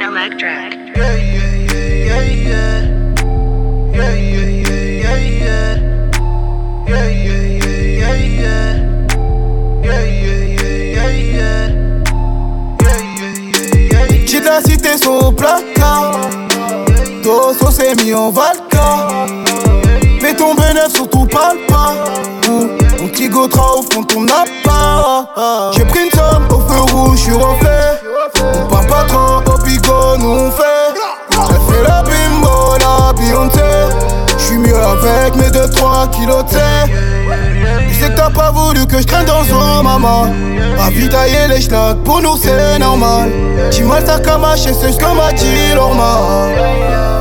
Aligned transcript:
Electric. 0.00 0.76
Yeah, 0.94 1.16
yeah, 1.16 1.54
yeah, 1.72 1.88
yeah, 2.04 2.22
yeah. 2.32 2.82
Yeah, 3.94 4.14
yeah, 4.14 4.48
yeah, 4.60 4.84
yeah, 5.02 5.16
yeah. 5.40 5.80
Yeah, 6.86 7.08
yeah, 7.08 7.42
yeah, 7.42 7.62
yeah, 7.62 7.92
yeah. 13.90 14.24
Dis 14.26 14.40
la 14.40 14.60
cité 14.60 14.98
sur 14.98 15.34
placard 15.34 16.41
on 18.14 18.30
va 18.30 18.52
Mets 20.22 20.34
ton 20.34 20.54
bénéfice, 20.54 20.94
surtout 20.94 21.26
pas 21.26 21.54
le 21.54 21.66
pas. 21.66 21.94
Mon 23.00 23.08
petit 23.08 23.28
gotra 23.28 23.76
au 23.76 23.82
fond 23.82 24.02
ton 24.02 24.24
appart. 24.26 25.74
J'ai 25.76 25.84
pris 25.84 26.04
une 26.04 26.10
somme 26.10 26.46
au 26.50 26.60
feu 26.60 26.80
rouge, 26.92 27.18
j'suis 27.18 27.32
refait. 27.32 28.00
On 28.44 28.66
parle 28.66 28.86
pas 28.86 29.04
trop 29.04 29.52
au 29.52 29.62
bigot, 29.64 30.16
nous 30.18 30.30
on 30.30 30.50
fait. 30.50 30.94
J'ai 31.30 31.74
fait 31.74 31.82
la 31.82 32.02
bimbo, 32.02 32.76
la 32.78 33.12
Beyoncé. 33.12 34.11
Mieux 34.58 34.76
avec 34.76 35.36
mes 35.36 35.48
2-3 35.48 36.10
kilos 36.10 36.44
de 36.44 36.58
Tu 37.88 37.94
sais 37.94 38.10
que 38.10 38.16
t'as 38.16 38.30
pas 38.30 38.50
voulu 38.50 38.86
que 38.86 39.00
je 39.00 39.06
traîne 39.06 39.26
dans 39.26 39.44
son 39.44 39.82
maman. 39.82 40.26
Ravitailler 40.78 41.48
les 41.48 41.60
schnacks, 41.60 42.02
pour 42.04 42.20
nous 42.20 42.36
c'est 42.36 42.78
normal. 42.78 43.30
Dis-moi 43.70 43.98
ça 44.04 44.18
et 44.18 44.74
c'est 44.74 44.92
ce 44.92 44.98
que 44.98 45.16
m'a 45.16 45.32
dit 45.32 45.74
normal. 45.74 46.52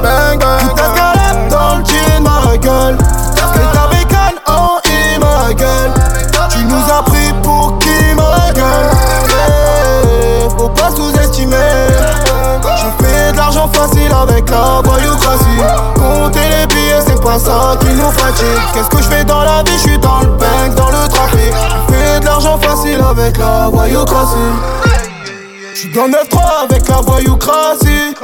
Bang 0.03 0.39
bang 0.39 0.81
gueule. 2.61 2.97
C'est 3.53 3.73
ta 3.73 3.87
bécane 3.87 4.39
en 4.47 4.79
I, 4.85 5.19
ma 5.19 5.53
gueule. 5.53 5.93
Tu 6.49 6.63
nous 6.65 6.83
as 6.91 7.03
pris 7.03 7.33
pour 7.43 7.77
qui, 7.79 8.15
ma 8.15 8.51
gueule? 8.53 8.91
Eh, 9.29 10.49
faut 10.57 10.69
pas 10.69 10.91
sous-estimer. 10.95 11.55
Je 12.63 13.03
fais 13.03 13.31
de 13.31 13.37
l'argent 13.37 13.69
facile 13.73 14.11
avec 14.11 14.49
la 14.49 14.81
voyoucratie. 14.83 15.61
Compter 15.95 16.47
les 16.49 16.67
billets, 16.67 17.01
Qu'est-ce 17.33 18.89
que 18.89 18.97
je 18.97 19.07
fais 19.07 19.23
dans 19.23 19.39
la 19.39 19.63
vie? 19.63 19.71
Je 19.77 19.89
suis 19.89 19.97
dans 19.99 20.19
le 20.19 20.27
bank, 20.27 20.75
dans 20.75 20.89
le 20.89 21.07
trafic. 21.07 21.53
Fais 21.89 22.19
de 22.19 22.25
l'argent 22.25 22.59
facile 22.59 22.99
avec 23.09 23.37
la 23.37 23.69
voyoucratie. 23.69 24.35
J'suis 25.73 25.93
dans 25.93 26.09
9-3 26.09 26.65
avec 26.69 26.89
la 26.89 26.97
voyoucratie. 26.97 28.15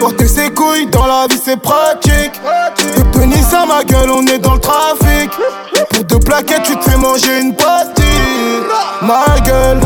Porter 0.00 0.26
ses 0.26 0.50
couilles 0.50 0.88
dans 0.88 1.06
la 1.06 1.28
vie 1.28 1.40
c'est 1.42 1.56
pratique. 1.56 2.32
De 3.12 3.20
Nice 3.20 3.54
à 3.54 3.64
ma 3.64 3.84
gueule, 3.84 4.10
on 4.10 4.26
est 4.26 4.38
dans 4.38 4.54
le 4.54 4.60
trafic. 4.60 5.30
Pour 5.90 6.04
deux 6.04 6.18
plaquettes, 6.18 6.64
tu 6.64 6.76
te 6.76 6.90
fais 6.90 6.96
manger 6.96 7.40
une 7.40 7.54
pastille. 7.54 8.64
Ma 9.02 9.38
gueule, 9.40 9.78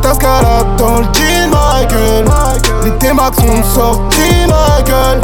ta 0.00 0.14
scalade 0.14 0.76
dans 0.78 0.98
le 1.00 1.06
jean, 1.12 1.50
ma 1.50 1.84
gueule. 1.86 2.24
Les 2.84 2.92
T-Max 2.98 3.36
sont 3.38 3.64
sortis, 3.74 4.46
ma 4.48 4.80
gueule. 4.82 5.20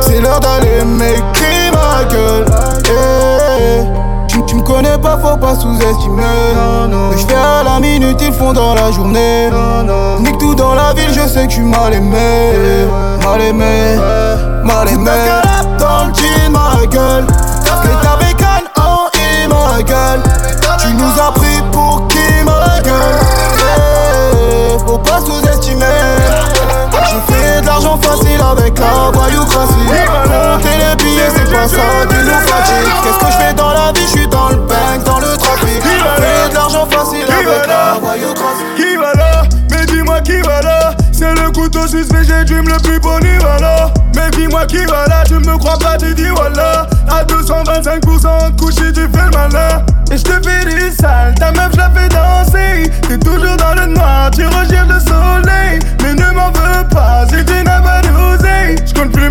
C'est 0.00 0.20
l'heure 0.20 0.40
d'aller 0.40 0.84
m'écrire, 0.84 1.63
gueule. 2.04 2.44
Eh. 2.86 4.04
Tu, 4.46 4.56
me 4.56 4.62
connais 4.62 4.98
pas, 4.98 5.16
faut 5.18 5.36
pas 5.36 5.54
sous-estimer. 5.54 6.22
Je 7.16 7.26
fais 7.26 7.34
à 7.34 7.62
la 7.62 7.78
minute, 7.78 8.20
ils 8.20 8.32
font 8.32 8.52
dans 8.52 8.74
la 8.74 8.90
journée. 8.90 9.48
Nique 10.20 10.38
tout 10.38 10.54
dans 10.54 10.74
la 10.74 10.92
ville, 10.92 11.12
je 11.12 11.26
sais 11.28 11.46
que 11.46 11.52
tu 11.52 11.62
mal 11.62 11.94
aimé. 11.94 12.86
Mal 13.22 13.40
aimé, 13.40 13.96
mal 14.64 14.88
aimé. 14.88 15.10
dans 15.78 16.06
le 16.06 16.14
jean, 16.14 16.50
ma 16.50 16.84
gueule. 16.86 17.26
Que 17.26 18.04
ta 18.04 18.16
bécane 18.16 18.68
en 18.76 19.08
I, 19.14 19.48
ma 19.48 19.82
gueule. 19.82 20.22
Tu 20.80 20.92
nous 20.94 21.20
as 21.20 21.32
pris 21.32 21.62
pour 21.72 22.06
qui, 22.08 22.44
ma 22.44 22.80
gueule? 22.80 23.20
Eh, 23.60 24.78
faut 24.86 24.98
pas 24.98 25.20
sous-estimer. 25.20 25.43
Avec 28.56 28.78
la 28.78 29.10
voyoucratie. 29.12 29.74
Compter 29.84 30.76
les 30.78 30.96
billets, 31.02 31.30
c'est 31.34 31.50
pas 31.50 31.68
ça 31.68 32.06
qui 32.08 32.16
nous 32.16 32.40
fatigue. 32.46 32.92
Qu'est-ce 33.02 33.18
que 33.18 33.32
je 33.32 33.38
fais 33.38 33.54
dans 33.54 33.72
la 33.72 33.92
vie? 33.92 34.06
Je 34.06 34.18
suis 34.18 34.28
dans 34.28 34.48
le 34.48 34.56
bank, 34.56 35.04
dans 35.04 35.18
le 35.18 35.36
trafic. 35.36 35.82
Fais 35.82 36.48
de 36.50 36.54
l'argent 36.54 36.86
facile 36.90 37.24
avec 37.24 37.66
la 37.66 37.98
voyoucratie. 38.00 38.64
Qui 38.76 38.96
va 38.96 39.12
là? 39.14 39.42
Mais 39.70 39.86
dis-moi 39.86 40.20
qui 40.20 40.40
va 40.42 40.60
là? 40.62 40.90
C'est 41.12 41.34
le 41.34 41.50
couteau 41.50 41.86
suisse 41.86 42.08
VG 42.12 42.44
Dream 42.44 42.68
le 42.68 42.76
plus 42.82 43.00
polyvalent. 43.00 43.92
Mais 44.14 44.30
dis-moi 44.30 44.66
qui 44.66 44.84
va 44.86 45.06
là? 45.06 45.24
Tu 45.26 45.34
me 45.34 45.56
crois 45.58 45.78
pas, 45.78 45.96
tu 45.96 46.14
dis 46.14 46.28
voilà. 46.28 46.86
À 47.08 47.24
225% 47.24 48.56
couché, 48.58 48.92
tu 48.92 49.08
fais 49.12 49.24
le 49.24 49.30
malin. 49.30 49.82
Et 50.10 50.18
je 50.18 50.22
te 50.22 50.48
fais 50.48 50.64
du 50.64 50.90
sale, 50.92 51.34
ta 51.38 51.50
meuf 51.52 51.72
je 51.72 51.78
la 51.78 51.90
fais 51.90 52.08
danser. 52.08 52.90
T'es 53.08 53.18
toujours 53.18 53.56
dans 53.56 53.74
le 53.74 53.86
noir, 53.86 54.30
tu 54.30 54.46
recherches 54.46 54.88
le 54.88 55.00
soleil. 55.00 55.78
Mais 56.02 56.14
ne 56.14 56.30
m'en 56.32 56.50
veux 56.50 56.86
pas 56.88 57.24
si 57.28 57.44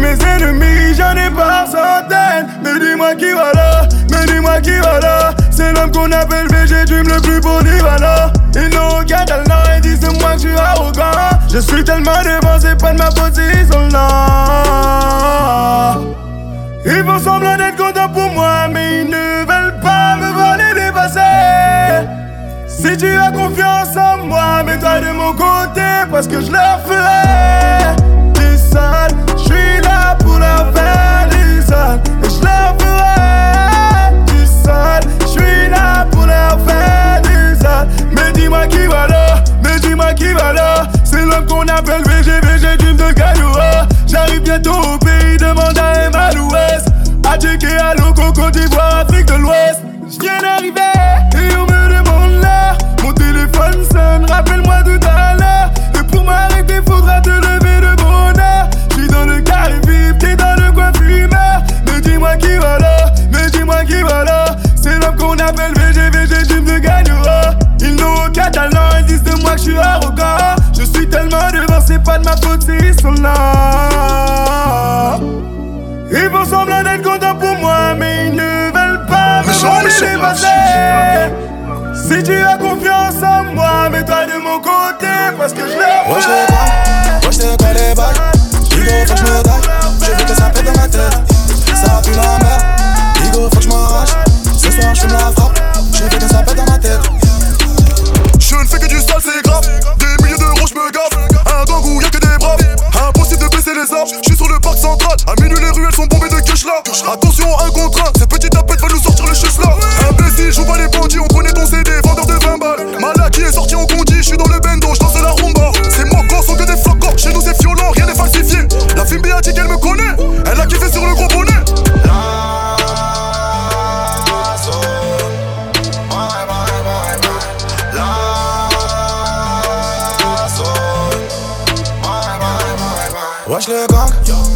mes 0.03 0.17
ennemis, 0.25 0.95
j'en 0.97 1.15
ai 1.15 1.29
par 1.31 1.65
centaines. 1.65 2.47
Mais 2.63 2.77
dis-moi 2.79 3.15
qui 3.15 3.31
va 3.33 3.51
là, 3.53 3.87
mais 4.11 4.25
dis-moi 4.31 4.61
qui 4.61 4.77
va 4.79 4.99
là. 4.99 5.31
C'est 5.49 5.73
l'homme 5.73 5.91
qu'on 5.91 6.11
appelle 6.11 6.47
VG 6.49 6.85
le 7.03 7.19
plus 7.21 7.39
polyvalent. 7.39 8.31
Ils 8.55 8.69
n'ont 8.75 8.99
aucun 8.99 9.23
talent 9.25 9.63
et 9.75 9.79
disent 9.81 10.01
de 10.01 10.09
moi 10.19 10.33
que 10.33 10.41
je 10.41 10.47
suis 10.47 10.57
arrogant. 10.57 11.39
Je 11.51 11.59
suis 11.59 11.83
tellement 11.83 12.21
devant, 12.23 12.59
c'est 12.59 12.75
pas 12.79 12.93
de 12.93 12.97
ma 12.97 13.11
faute 13.11 13.37
ils 13.37 13.67
sont 13.71 13.87
là. 13.91 14.07
Ils 16.85 17.03
font 17.03 17.19
semblant 17.19 17.55
d'être 17.57 17.77
contents 17.77 18.09
pour 18.09 18.29
moi, 18.31 18.67
mais 18.71 19.01
ils 19.01 19.09
ne 19.09 19.45
veulent 19.45 19.79
pas 19.81 20.15
me 20.17 20.31
voir 20.33 20.57
les 20.57 20.73
dépasser. 20.73 21.19
Si 22.67 22.97
tu 22.97 23.17
as 23.17 23.31
confiance 23.31 23.95
en 23.95 24.17
moi, 24.25 24.63
mets-toi 24.63 24.99
de 24.99 25.11
mon 25.13 25.31
côté, 25.33 25.81
parce 26.11 26.27
que 26.27 26.41
je 26.41 26.51
leur 26.51 26.81
ferai 26.85 27.95
du 28.33 28.57
sale. 28.57 29.15
Je 30.03 30.09
suis 30.09 30.09
là 30.09 30.15
pour 30.15 30.39
leur 30.39 30.73
faire 30.73 30.93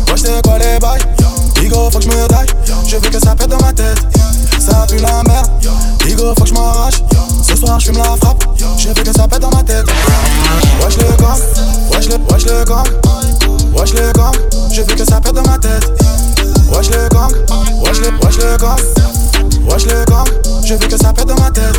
Gang, 0.05 0.13
wesh 0.13 0.21
c'est 0.23 0.41
quoi 0.43 0.57
les 0.57 0.79
bails. 0.79 1.01
Bigo 1.55 1.89
faut 1.91 1.99
que 1.99 2.03
j'me 2.03 2.27
taille. 2.27 2.47
Je 2.87 2.95
veux 2.95 3.09
que 3.09 3.19
ça 3.19 3.35
pète 3.35 3.49
dans 3.49 3.59
ma 3.59 3.73
tête. 3.73 3.99
Ça 4.59 4.85
pue 4.89 4.97
la 4.97 5.23
merde, 5.23 5.47
Digo, 6.05 6.33
faut 6.37 6.43
que 6.43 6.49
je 6.49 6.53
m'arrache. 6.53 7.03
Ce 7.41 7.55
soir, 7.55 7.79
je 7.79 7.91
la 7.91 8.03
frappe, 8.03 8.43
je 8.77 8.87
veux 8.87 8.93
que 8.93 9.13
ça 9.13 9.27
pète 9.27 9.39
dans 9.39 9.49
ma 9.51 9.63
tête. 9.63 9.85
Wesh 10.83 10.97
le 10.97 11.15
gang, 11.17 11.39
wesh 11.93 12.09
le, 12.09 12.17
wesh 12.31 12.45
le 12.45 12.65
gang, 12.65 12.87
wesh 13.73 13.93
le 13.93 14.11
gang, 14.13 14.33
je 14.71 14.81
veux 14.81 14.95
que 14.95 15.05
ça 15.05 15.21
pète 15.21 15.33
dans 15.33 15.43
ma 15.43 15.57
tête. 15.57 15.85
Wesh 16.71 16.89
le 16.89 17.07
gang, 17.09 17.31
wesh 17.81 17.99
le, 17.99 18.09
wesh 18.25 18.37
le 18.37 18.57
gang, 18.57 18.77
wesh 19.69 19.85
le 19.85 20.05
gang, 20.05 20.27
je 20.65 20.73
veux 20.73 20.87
que 20.87 20.97
ça 20.97 21.13
pète 21.13 21.27
dans 21.27 21.39
ma 21.39 21.51
tête. 21.51 21.77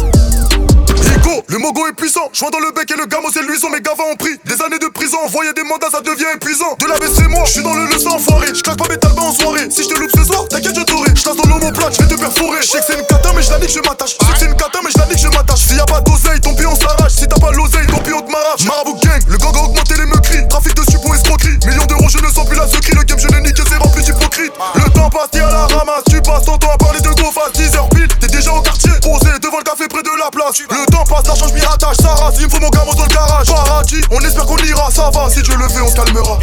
Le 1.48 1.58
mogo 1.58 1.86
est 1.86 1.92
puissant, 1.92 2.28
joint 2.32 2.50
dans 2.50 2.58
le 2.58 2.72
bec 2.72 2.90
et 2.90 2.96
le 2.96 3.06
gamo 3.06 3.28
c'est 3.32 3.42
luisant, 3.42 3.68
mes 3.70 3.80
gavas 3.80 4.04
ont 4.10 4.16
pris 4.16 4.32
des 4.44 4.60
années 4.64 4.78
de 4.78 4.88
prison, 4.88 5.18
envoyer 5.24 5.52
des 5.52 5.62
mandats 5.62 5.88
ça 5.90 6.00
devient 6.00 6.28
épuisant. 6.34 6.76
De 6.80 6.86
la 6.86 6.96
c'est 7.04 7.28
moi, 7.28 7.44
je 7.44 7.52
suis 7.52 7.62
dans 7.62 7.74
le 7.74 7.86
leçon 7.86 8.10
enfoiré, 8.10 8.48
je 8.52 8.62
claque 8.62 8.76
pas 8.76 8.88
mes 8.88 8.98
talbans 8.98 9.28
en 9.28 9.32
soirée. 9.32 9.68
Si 9.70 9.82
je 9.84 9.88
te 9.88 9.98
loupe 9.98 10.10
ce 10.16 10.24
soir, 10.24 10.48
t'inquiète 10.48 10.76
je 10.76 10.84
t'aurai. 10.84 11.10
Je 11.14 11.24
dans 11.24 11.48
l'homoplate, 11.48 11.94
je 11.96 12.02
vais 12.04 12.08
te 12.08 12.20
perforer. 12.20 12.60
Je 12.62 12.68
sais 12.68 12.80
que 12.80 12.84
c'est 12.88 12.98
une 13.00 13.06
cata 13.06 13.32
mais 13.34 13.42
je 13.42 13.50
la 13.50 13.58
nique, 13.60 13.72
je 13.72 13.80
m'attache. 13.80 14.16
Je 14.20 14.24
sais 14.24 14.32
que 14.32 14.38
c'est 14.38 14.46
une 14.46 14.56
cata 14.56 14.78
mais 14.82 14.90
je 14.90 14.98
la 14.98 15.06
nique, 15.06 15.18
je 15.18 15.28
m'attache. 15.28 15.62
S'il 15.68 15.76
y 15.76 15.84
pas 15.84 16.00
d'oseille, 16.00 16.40
ton 16.40 16.54
pion 16.54 16.74
s'arrache. 16.74 17.12
Si 17.12 17.28
t'as 17.28 17.40
pas 17.40 17.52
l'oseille, 17.52 17.86
ton 17.88 18.00
pion 18.00 18.20
te 18.20 18.30
m'arrache. 18.32 18.64
Marabout 18.64 19.00
gang, 19.00 19.22
le 19.28 19.36
gang 19.36 19.56
a 19.56 19.62
augmenté 19.64 19.94
les 19.96 20.06
meurtris. 20.06 20.48
Trafic 20.48 20.74
de 20.74 20.84
suppos 20.90 21.14
escroquerie. 21.14 21.58
Millions 21.66 21.86
d'euros, 21.86 22.08
je 22.08 22.18
ne 22.18 22.28
sens 22.32 22.46
plus 22.48 22.56
la 22.56 22.68
secrie. 22.68 22.94
Le 22.96 23.04
game, 23.04 23.18
je 23.18 23.28
l'ai 23.28 23.40
niqué, 23.40 23.62
c'est 23.68 23.76
rempli 23.76 24.04
d'hypocrite. 24.04 24.52
Le 24.76 24.88
temps 24.90 25.10
passe, 25.10 25.30
t'es 25.32 25.40
à 25.40 25.50
la 25.50 25.66
ramasse. 25.66 26.04
Tu 26.08 26.20
passes 26.22 26.44
ton 26.44 26.56
temps 26.58 26.72
à 26.72 26.78
parler 26.78 27.00
de 27.00 27.08
go 27.08 27.28
face 27.48 27.70
10 27.70 27.76
h 27.76 27.88
pile. 27.90 28.08
T'es 28.20 28.26
déjà 28.26 28.52
au 28.52 28.60
quartier, 28.60 28.90
posé 29.02 29.30
devant 29.42 29.58
le 29.58 29.64
café 29.64 29.88
près 29.88 30.02
de 30.02 30.18
la 30.18 30.30
place. 30.30 30.58
Le 30.58 30.90
temps 30.90 31.04
passe, 31.04 31.26
l'argent, 31.26 31.46
je 31.48 31.54
m'y 31.54 31.60
attache. 31.60 31.96
Il 32.38 32.44
me 32.44 32.50
faut 32.50 32.60
mon 32.60 32.68
gamin 32.68 32.92
dans 32.92 33.02
le 33.02 33.08
garage. 33.08 33.46
Paradis, 33.46 34.00
on 34.10 34.20
espère 34.20 34.46
qu'on 34.46 34.56
ira, 34.58 34.90
ça 34.90 35.10
va. 35.12 35.28
Si 35.30 35.42
Dieu 35.42 35.54
le 35.56 35.68
fait, 35.68 35.80
on 35.80 35.90
calmera. 35.90 36.38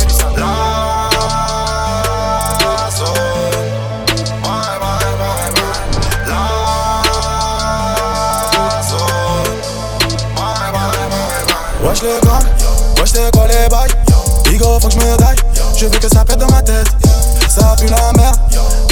Wesh 11.83 12.01
le 12.01 12.19
gang, 12.25 12.43
wesh 12.97 13.11
c'est 13.13 13.31
quoi 13.31 13.47
les 13.47 13.69
bails 13.69 13.91
Digo 14.45 14.79
faut 14.79 14.87
que 14.87 14.93
je 14.93 14.99
me 14.99 15.54
je 15.77 15.85
veux 15.85 15.99
que 15.99 16.07
ça 16.07 16.23
pète 16.23 16.37
dans 16.37 16.49
ma 16.49 16.61
tête. 16.61 16.87
Ça 17.49 17.75
pue 17.79 17.87
la 17.87 18.11
merde, 18.13 18.37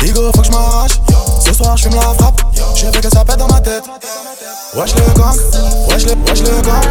Digo 0.02 0.32
faut 0.36 0.42
que 0.42 0.48
je 0.48 0.52
m'arrache. 0.52 1.00
Ce 1.40 1.54
soir 1.54 1.78
je 1.78 1.84
fume 1.84 1.96
la 1.96 2.02
frappe, 2.02 2.42
je 2.76 2.86
veux 2.86 2.92
que 2.92 3.10
ça 3.10 3.24
pète 3.24 3.38
dans 3.38 3.48
ma 3.48 3.60
tête. 3.60 3.84
Wesh 4.76 4.96
le 4.96 5.14
gang, 5.14 5.36
wesh 5.90 6.06
le, 6.06 6.14
wesh 6.28 6.42
le 6.42 6.62
gang. 6.62 6.84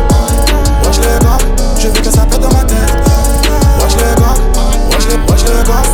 Wesh 0.84 0.98
le 0.98 1.18
gang, 1.24 1.38
je 1.78 1.88
veux 1.88 2.00
que 2.00 2.10
ça 2.10 2.24
pète 2.26 2.40
dans 2.40 2.52
ma 2.52 2.64
tête. 2.64 2.78
Wesh 3.80 3.96
le 3.96 4.14
gang, 4.20 4.38
wesh 4.92 5.06
le, 5.06 5.32
wesh 5.32 5.44
le 5.44 5.62
gang. 5.62 5.86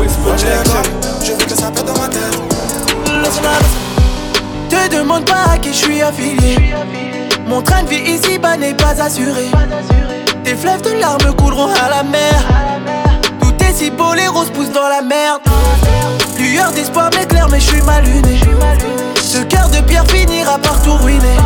Wesh 0.00 0.42
le 0.44 0.72
gang, 0.72 0.84
je 1.22 1.32
veux 1.32 1.44
que 1.44 1.56
ça 1.56 1.70
pète 1.70 1.84
dans 1.84 2.00
ma 2.00 2.08
tête. 2.08 2.40
Te 4.70 4.96
demande 4.96 5.24
pas 5.24 5.52
à 5.52 5.58
qui 5.58 5.70
je 5.70 5.78
suis 5.78 6.02
affilié. 6.02 6.74
Mon 7.46 7.62
train 7.62 7.82
de 7.82 7.88
vie 7.88 8.12
ici-bas 8.12 8.56
n'est 8.56 8.74
pas 8.74 9.00
assuré. 9.02 9.50
Tes 10.44 10.56
fleuves 10.56 10.82
de 10.82 11.00
larmes 11.00 11.34
couleront 11.36 11.68
à 11.68 11.88
la 11.90 12.02
mer 12.02 12.73
si 13.74 13.90
beau, 13.90 14.14
les 14.14 14.28
roses 14.28 14.50
poussent 14.50 14.72
dans 14.72 14.88
la 14.88 15.02
merde 15.02 15.40
Lueur 16.38 16.72
d'espoir 16.72 17.10
m'éclaire 17.16 17.48
mais 17.50 17.60
je 17.60 17.66
suis 17.66 17.82
mal 17.82 18.04
luné 18.04 18.40
ce 19.34 19.40
cœur 19.42 19.68
de 19.68 19.80
pierre 19.80 20.06
finira 20.06 20.58
par 20.58 20.80
tout 20.82 20.94
ruiner. 20.94 21.36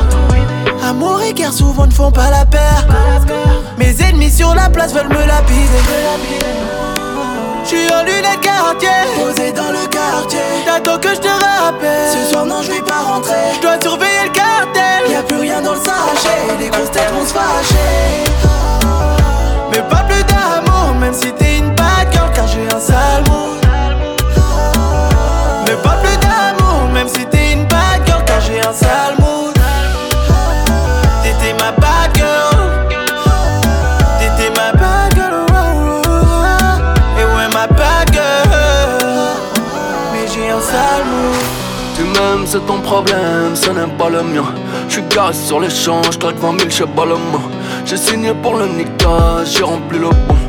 Amour 0.86 1.22
et 1.22 1.32
guerre 1.32 1.54
souvent 1.54 1.86
ne 1.86 1.90
font 1.90 2.10
pas 2.10 2.28
la 2.28 2.44
paire. 2.44 2.86
Mes 3.78 3.96
ennemis 4.02 4.30
sur 4.30 4.54
la 4.54 4.68
place 4.68 4.92
veulent 4.92 5.08
me 5.08 5.26
lapider. 5.26 5.82
J'suis 7.64 7.90
en 7.90 8.02
lunettes 8.02 8.40
quartier, 8.42 8.90
posé 9.16 9.52
dans 9.52 9.70
le 9.70 9.86
quartier. 9.88 10.40
T'attends 10.66 10.98
que 10.98 11.14
je 11.14 11.20
te 11.20 11.28
rappelle. 11.28 12.12
Ce 12.12 12.30
soir, 12.30 12.44
non, 12.44 12.60
je 12.62 12.72
vais 12.72 12.82
pas 12.82 13.00
rentrer. 13.00 13.54
Je 13.56 13.60
dois 13.62 13.80
surveiller 13.80 14.24
le 14.24 14.30
cartel. 14.32 15.10
Y'a 15.10 15.22
plus 15.22 15.38
rien 15.38 15.62
dans 15.62 15.72
le 15.72 15.80
sachet. 15.80 16.58
Les 16.60 16.68
grosses 16.68 16.90
têtes 16.90 17.10
vont 17.14 17.24
se 17.24 17.32
fâcher. 17.32 18.24
Mais 19.70 19.82
pas 19.88 20.04
plus 20.08 20.24
d'amour, 20.24 20.94
même 21.00 21.14
si 21.14 21.32
t'es 21.32 21.56
une 21.56 21.67
un 22.78 22.80
sale 22.80 23.24
mood. 23.28 23.58
Mais 25.66 25.76
pas 25.82 25.96
plus 26.02 26.16
d'amour, 26.18 26.88
même 26.92 27.08
si 27.08 27.26
t'es 27.26 27.56
j'ai 28.46 28.60
un 28.60 28.72
sale 28.72 29.16
mood. 29.18 29.54
T'étais 31.22 31.54
ma 31.54 31.72
bad 31.72 32.10
girl. 32.14 32.60
T'étais 34.18 34.50
ma 34.56 34.72
bad 34.72 35.14
girl. 35.14 35.46
Et 37.18 37.24
ouais, 37.24 37.48
ma 37.52 37.66
bad 37.66 38.12
girl. 38.12 39.08
Mais 40.12 40.26
j'ai 40.32 40.48
un 40.50 40.60
sale 40.60 41.04
mood. 41.10 41.44
Tu 41.96 42.02
m'aimes, 42.04 42.46
c'est 42.46 42.64
ton 42.64 42.80
problème, 42.80 43.54
ce 43.54 43.70
n'est 43.70 43.92
pas 43.98 44.08
le 44.08 44.22
mien. 44.22 44.44
J'suis 44.88 45.02
garé 45.14 45.34
sur 45.34 45.58
les 45.58 45.70
champs, 45.70 46.02
j'claque 46.12 46.36
20 46.36 46.58
000, 46.58 46.70
j'sais 46.70 46.86
pas 46.86 47.04
le. 47.04 47.16
J'ai 47.84 47.96
signé 47.96 48.32
pour 48.34 48.54
le 48.54 48.66
nickage, 48.66 49.48
j'ai 49.56 49.64
rempli 49.64 49.98
le 49.98 50.10
bon. 50.10 50.47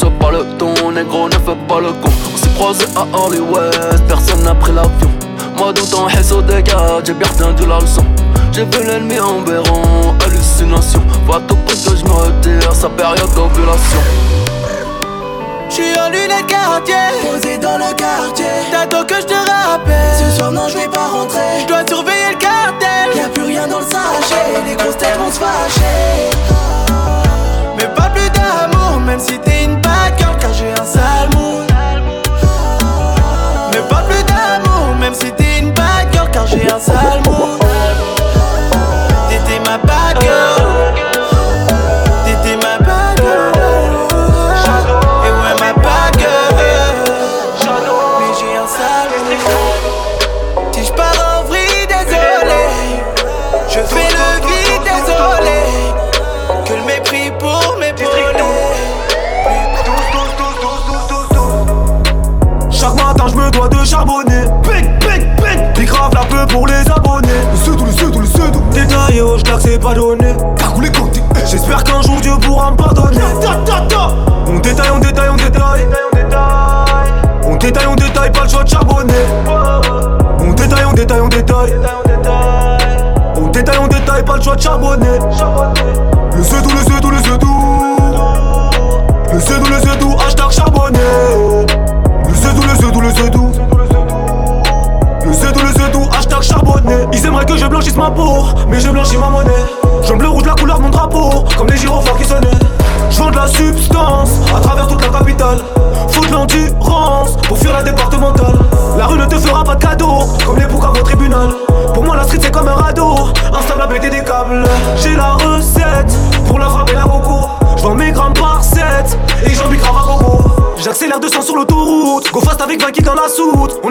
C'est 0.00 0.16
pas 0.20 0.30
le 0.30 0.44
ton, 0.58 0.92
négro, 0.92 1.28
ne 1.28 1.32
fais 1.32 1.58
pas 1.68 1.80
le 1.80 1.92
con. 1.92 2.08
On 2.32 2.36
s'est 2.36 2.54
croisé 2.54 2.84
à 2.94 3.04
Hollywood, 3.18 4.00
personne 4.06 4.44
n'a 4.44 4.54
pris 4.54 4.70
l'avion. 4.70 5.10
Moi 5.56 5.72
ton 5.74 6.06
au 6.36 6.42
dégâts, 6.42 6.72
j'ai 7.04 7.14
bien 7.14 7.26
retenu 7.26 7.66
la 7.66 7.80
leçon. 7.80 8.04
J'ai 8.52 8.64
vu 8.64 8.86
l'ennemi 8.86 9.18
en 9.18 9.40
béron, 9.40 10.14
hallucination. 10.24 11.00
Pas 11.26 11.40
tout 11.48 11.56
près 11.66 11.74
que 11.74 11.96
je 11.96 12.04
me 12.04 12.12
retire, 12.12 12.72
sa 12.72 12.88
période 12.88 13.34
d'ovulation. 13.34 13.98
J'suis 15.68 15.98
en 15.98 16.10
lunettes 16.10 16.46
quartier, 16.46 16.94
posé 17.28 17.58
dans 17.58 17.78
le 17.78 17.92
quartier. 17.94 18.46
T'attends 18.70 19.04
que 19.04 19.16
je 19.16 19.26
te 19.26 19.34
rappelle, 19.34 20.14
ce 20.16 20.36
soir 20.36 20.52
non 20.52 20.68
je 20.68 20.78
vais 20.78 20.88
pas 20.88 21.08
rentrer. 21.08 21.60
Je 21.62 21.66
dois 21.66 21.84
surveiller 21.84 22.30
le 22.34 22.38
cartel, 22.38 23.16
y'a 23.16 23.28
plus 23.30 23.42
rien 23.42 23.66
dans 23.66 23.80
le 23.80 23.84
sachet. 23.84 24.62
Les 24.64 24.76
grosses 24.76 24.96
têtes 24.96 25.18
vont 25.18 25.32
se 25.32 25.40
fâcher. 25.40 26.30
Mais 27.76 27.88
pas 27.94 28.10
plus 28.10 28.30
d'amour, 28.30 28.77
même 29.08 29.20
si 29.20 29.38
t'es 29.38 29.64
une 29.64 29.76
bad 29.80 30.18
girl 30.18 30.36
Car 30.38 30.52
j'ai 30.52 30.70
un 30.70 30.84
sale 30.84 31.30
mood. 31.34 31.66
Mais 33.72 33.82
pas 33.88 34.02
plus 34.02 34.22
d'amour, 34.24 34.96
même 35.00 35.14
si 35.14 35.32
t'es 35.32 35.47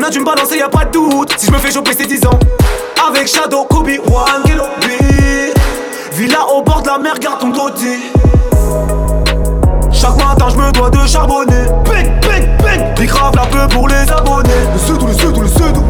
a 0.08 0.10
dû 0.10 0.20
me 0.20 0.26
balancer, 0.26 0.58
y 0.58 0.62
a 0.62 0.70
pas 0.70 0.86
de 0.86 0.92
doute. 0.92 1.34
Si 1.38 1.48
je 1.48 1.52
me 1.52 1.58
fais 1.58 1.72
choper, 1.72 1.92
c'est 1.98 2.06
10 2.06 2.26
ans. 2.28 2.40
Avec 3.10 3.28
Shadow, 3.28 3.66
Kobe, 3.66 3.90
One, 4.08 4.44
Kilo, 4.46 4.64
Villa 6.14 6.46
au 6.48 6.62
bord 6.62 6.82
de 6.82 6.88
la 6.88 6.98
mer, 6.98 7.20
garde 7.20 7.40
ton 7.40 7.52
toti. 7.52 8.12
Chaque 9.92 10.16
matin, 10.16 10.48
je 10.50 10.56
me 10.56 10.72
dois 10.72 10.90
de 10.90 11.06
charbonner. 11.06 11.66
Big, 11.84 12.06
big, 12.22 12.48
big. 12.60 12.96
Big 12.96 13.10
grave 13.10 13.34
la 13.36 13.46
peu 13.48 13.68
pour 13.68 13.88
les 13.90 14.10
abonnés. 14.10 14.50
Le 14.74 14.80
seudou, 14.80 15.08
le 15.08 15.14
seudou, 15.14 15.42
le 15.42 15.48
seudou. 15.48 15.84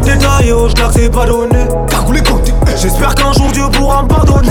yo, 0.44 0.68
j'claque 0.70 0.92
c'est 0.94 1.12
pas 1.12 1.26
donné. 1.26 1.68
Cagoulé 1.88 2.22
côté. 2.24 2.54
J'espère 2.76 3.14
qu'un 3.14 3.34
jour 3.34 3.52
Dieu 3.52 3.66
pourra 3.72 4.04
me 4.04 4.08
pardonner. 4.08 4.50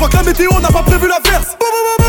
Vois 0.00 0.08
que 0.08 0.16
la 0.16 0.22
météo 0.22 0.48
n'a 0.60 0.68
pas 0.68 0.82
prévu 0.82 1.06
la 1.06 1.20
verse. 1.30 1.56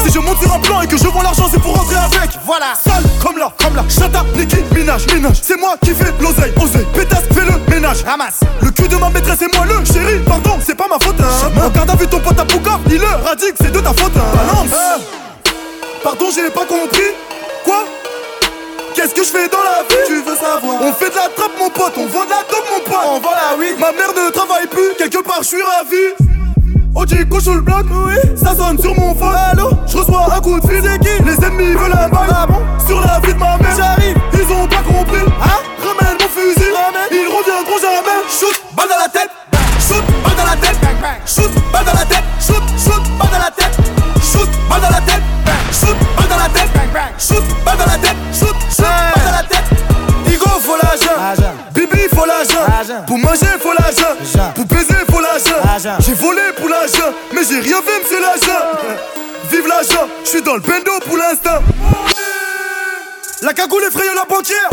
Si 0.05 0.11
je 0.13 0.19
monte 0.19 0.39
sur 0.39 0.51
un 0.51 0.59
plan 0.59 0.81
et 0.81 0.87
que 0.87 0.97
je 0.97 1.03
vends 1.03 1.21
l'argent, 1.21 1.47
c'est 1.51 1.59
pour 1.59 1.75
rentrer 1.75 1.97
avec. 1.97 2.31
Voilà. 2.45 2.73
Sale 2.81 3.03
comme 3.21 3.37
là, 3.37 3.51
comme 3.61 3.75
là. 3.75 3.83
Chata, 3.89 4.23
Niki, 4.35 4.63
Minage, 4.73 5.05
Minage. 5.13 5.41
C'est 5.41 5.59
moi 5.59 5.75
qui 5.83 5.93
fais 5.93 6.11
l'oseille, 6.19 6.53
oseille. 6.61 6.87
Pétasse, 6.93 7.25
fais 7.33 7.43
le 7.43 7.59
ménage. 7.69 8.03
Ramasse. 8.05 8.39
Le 8.61 8.71
cul 8.71 8.87
de 8.87 8.95
ma 8.95 9.09
maîtresse 9.09 9.41
et 9.41 9.55
moi 9.55 9.65
le 9.65 9.83
chéri, 9.85 10.19
pardon, 10.25 10.57
c'est 10.65 10.75
pas 10.75 10.87
ma 10.87 10.97
faute. 11.03 11.19
Hein. 11.19 11.51
Regarde 11.63 11.89
à 11.89 11.95
vue 11.95 12.07
ton 12.07 12.19
pote 12.19 12.39
à 12.39 12.45
Pouka, 12.45 12.79
il 12.89 12.97
le 12.97 13.25
radique, 13.25 13.55
c'est 13.59 13.71
de 13.71 13.79
ta 13.79 13.93
faute. 13.93 14.15
Hein. 14.15 14.37
Balance. 14.37 15.03
Pardon, 16.01 16.25
j'ai 16.33 16.49
pas 16.49 16.65
compris. 16.65 17.11
Quoi? 17.65 17.83
Qu'est-ce 18.95 19.13
que 19.13 19.23
je 19.23 19.29
fais 19.29 19.49
dans 19.49 19.63
la 19.63 19.83
vie? 19.83 20.01
Tu 20.07 20.21
veux 20.21 20.35
savoir? 20.35 20.81
On 20.81 20.93
fait 20.93 21.09
de 21.09 21.15
la 21.15 21.27
trappe, 21.35 21.51
mon 21.59 21.69
pote, 21.69 21.93
on 21.97 22.07
vend 22.07 22.23
de 22.23 22.29
la 22.29 22.43
dope, 22.49 22.67
mon 22.71 22.89
pote. 22.89 23.05
On 23.05 23.19
vend 23.19 23.31
la 23.35 23.57
weed. 23.57 23.77
Ma 23.79 23.91
mère 23.91 24.13
ne 24.15 24.31
travaille 24.31 24.67
plus, 24.67 24.95
quelque 24.97 25.21
part, 25.23 25.39
je 25.41 25.47
suis 25.47 25.61
ravi. 25.61 26.40
Oh, 26.93 27.05
j'ai 27.07 27.25
sur 27.39 27.55
le 27.55 27.61
bloc, 27.61 27.85
oui. 27.89 28.15
Ça 28.35 28.53
sonne 28.55 28.77
sur 28.77 28.93
mon 28.99 29.15
phone. 29.15 29.33
Allô? 29.51 29.69
Je 29.87 29.97
reçois 29.97 30.27
un 30.35 30.41
coup 30.41 30.59
de 30.59 30.67
fil. 30.67 30.81
C'est 30.83 30.99
qui? 30.99 31.23
Les 31.23 31.45
ennemis 31.45 31.73
veulent 31.73 31.93
un 31.93 32.09
bail. 32.09 32.29
Ah 32.29 32.45
bon? 32.45 32.59
Sur 32.85 32.99
la 32.99 33.19
vie 33.19 33.33
de 33.33 33.39
ma 33.39 33.57
mère. 33.57 33.75
J'arrive. 33.77 34.17
Ils 34.33 34.53
ont 34.53 34.67
pas 34.67 34.83
compris. 34.83 35.23
Hein 35.41 35.59
Ramène 35.79 36.17
mon 36.19 36.27
fusil. 36.27 36.69
Ils 37.11 37.27
reviendront 37.27 37.79
jamais. 37.81 38.21
Shoot, 38.29 38.61
balle 38.75 38.89
dans 38.89 39.01
la 39.01 39.09
tête. 39.09 39.31
Shoot, 39.79 40.03
balle 40.23 40.35
dans 40.35 40.43
la 40.43 40.57
tête. 40.57 40.77
Shoot, 41.25 41.51
balle 41.71 41.85
dans 41.85 41.93
la 41.93 42.05
tête. 42.05 42.23
Shoot, 42.39 42.63
shoot, 42.77 43.03
balle 43.17 43.29
dans 43.31 43.39
la 43.39 43.51
tête. 43.51 43.79
Shoot, 44.21 44.49
balle 44.69 44.81
dans 44.81 44.89
la 44.89 45.01
tête. 45.01 45.23
Shoot, 45.71 45.97
balle 46.17 46.27
dans 46.27 46.37
la 46.37 46.49
tête. 46.49 46.69
Shoot, 47.17 47.43
balle 47.65 47.77
dans 47.77 47.85
la 47.85 47.97
tête. 47.97 48.17
Shoot, 48.33 48.55
shoot, 48.69 48.85
balle 49.15 49.25
dans 49.25 49.37
la 49.37 49.43
tête. 49.43 49.65
Igo, 50.27 50.49
faut 50.59 50.75
l'argent. 50.75 51.55
Bibi, 51.73 52.01
faut 52.13 52.25
l'argent. 52.25 52.65
Argent. 52.67 53.05
Pour 53.07 53.17
manger, 53.17 53.55
faut 53.59 53.73
l'argent. 53.79 54.13
Argent. 54.19 54.51
Pour 54.55 54.65
baiser. 54.65 55.10
J'ai 55.99 56.13
volé 56.13 56.41
pour 56.57 56.69
l'argent. 56.69 57.11
Mais 57.33 57.41
j'ai 57.49 57.59
rien 57.59 57.81
fait, 57.81 58.03
c'est 58.07 58.19
l'argent. 58.19 58.97
Vive 59.51 59.67
l'argent. 59.67 60.07
Je 60.23 60.29
suis 60.29 60.41
dans 60.41 60.55
le 60.55 60.59
bendo 60.61 60.91
pour 61.05 61.17
l'instant. 61.17 61.59
La 63.41 63.53
cagoule 63.53 63.83
effraye 63.83 64.09
la 64.15 64.25
banquière. 64.25 64.69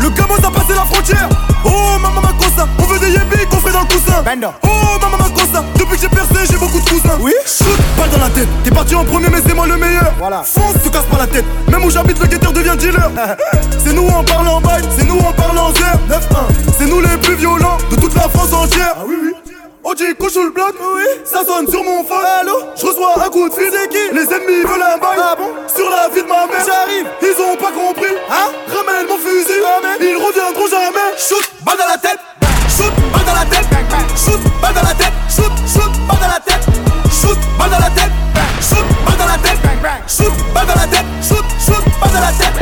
Le 0.00 0.08
gamin 0.10 0.36
a 0.36 0.50
passé 0.50 0.74
la 0.74 0.84
frontière. 0.84 1.43
Oh, 1.64 1.98
maman 2.00 2.20
ma 2.20 2.32
cosa, 2.32 2.68
on 2.78 2.82
veut 2.84 2.98
des 2.98 3.10
yébis 3.10 3.46
qu'on 3.50 3.58
fait 3.58 3.72
dans 3.72 3.80
le 3.80 3.86
coussin. 3.86 4.22
Oh, 4.62 4.98
maman 5.00 5.16
ma 5.18 5.30
cosa, 5.30 5.64
depuis 5.78 5.96
que 5.96 6.02
j'ai 6.02 6.08
percé, 6.08 6.46
j'ai 6.50 6.58
beaucoup 6.58 6.80
de 6.80 6.88
cousins. 6.88 7.18
Oui. 7.20 7.32
Shoot, 7.46 7.66
balle 7.98 8.10
dans 8.10 8.24
la 8.24 8.30
tête. 8.30 8.48
T'es 8.62 8.70
parti 8.70 8.94
en 8.94 9.04
premier, 9.04 9.28
mais 9.28 9.40
c'est 9.46 9.54
moi 9.54 9.66
le 9.66 9.76
meilleur. 9.76 10.12
Voilà. 10.18 10.42
Fonce, 10.42 10.82
te 10.82 10.88
casse 10.88 11.04
pas 11.04 11.18
la 11.18 11.26
tête. 11.26 11.44
Même 11.68 11.84
où 11.84 11.90
j'habite, 11.90 12.18
le 12.20 12.26
guetteur 12.26 12.52
devient 12.52 12.76
dealer. 12.78 13.10
c'est 13.84 13.92
nous 13.92 14.08
en 14.08 14.22
parlant 14.24 14.60
bail, 14.60 14.82
c'est 14.96 15.04
nous 15.06 15.18
en 15.18 15.32
parlant 15.32 15.72
zère. 15.74 15.98
9-1. 16.08 16.72
C'est 16.78 16.86
nous 16.86 17.00
les 17.00 17.16
plus 17.18 17.36
violents 17.36 17.78
de 17.90 17.96
toute 17.96 18.14
la 18.14 18.28
France 18.28 18.52
entière. 18.52 18.94
Ah 18.96 19.04
oui, 19.06 19.16
oui. 19.22 19.43
Oh, 19.86 19.92
j'ai 19.98 20.14
couché 20.14 20.42
le 20.42 20.48
bloc, 20.48 20.74
oui. 20.80 21.04
Ça 21.26 21.44
sonne 21.44 21.68
sur 21.68 21.84
mon 21.84 22.02
phone. 22.04 22.24
Allô? 22.40 22.56
Je 22.74 22.86
reçois 22.86 23.12
un 23.22 23.28
coup 23.28 23.46
de 23.50 23.54
fil. 23.54 23.70
Qui? 23.90 24.14
Les 24.14 24.24
ennemis 24.24 24.62
veulent 24.64 24.80
un 24.80 24.96
bail. 24.96 25.18
Ah 25.20 25.36
bon? 25.36 25.50
Sur 25.68 25.90
la 25.90 26.08
vie 26.08 26.22
de 26.22 26.26
ma 26.26 26.46
mère. 26.46 26.64
J'arrive. 26.64 27.06
Ils 27.20 27.42
ont 27.42 27.54
pas 27.56 27.70
compris. 27.70 28.16
Hein? 28.30 28.48
Ramène 28.66 29.06
mon 29.06 29.18
fusil. 29.18 29.60
Ils 30.00 30.16
reviendront 30.16 30.68
jamais. 30.68 31.12
Shoot, 31.18 31.44
balle 31.66 31.76
dans 31.76 31.86
la 31.86 31.98
tête. 31.98 32.18
Shoot, 32.74 32.92
balle 33.12 33.24
dans 33.26 33.34
la 33.34 33.44
tête. 33.44 33.66
Shoot, 34.16 34.40
balle 34.62 34.74
dans 34.74 34.88
la 34.88 34.94
tête. 34.94 35.12
Shoot, 35.28 35.52
shoot, 35.68 35.92
balle 36.08 36.18
dans 36.18 36.32
la 36.32 36.40
tête. 36.40 36.64
Shoot, 37.12 37.38
balle 37.58 37.70
dans 37.70 37.78
la 37.78 37.90
tête. 37.90 38.12
Shoot, 38.64 38.86
balle 39.04 39.18
dans 39.18 39.26
la 39.26 39.36
tête. 39.36 39.60
Shoot, 40.08 40.32
balle 40.54 40.66
dans 40.66 40.80
la 40.80 40.86
tête. 40.86 41.06
Shoot, 41.20 41.44
shoot, 41.60 41.84
balle 42.00 42.10
dans 42.10 42.20
la 42.20 42.32
tête. 42.32 42.54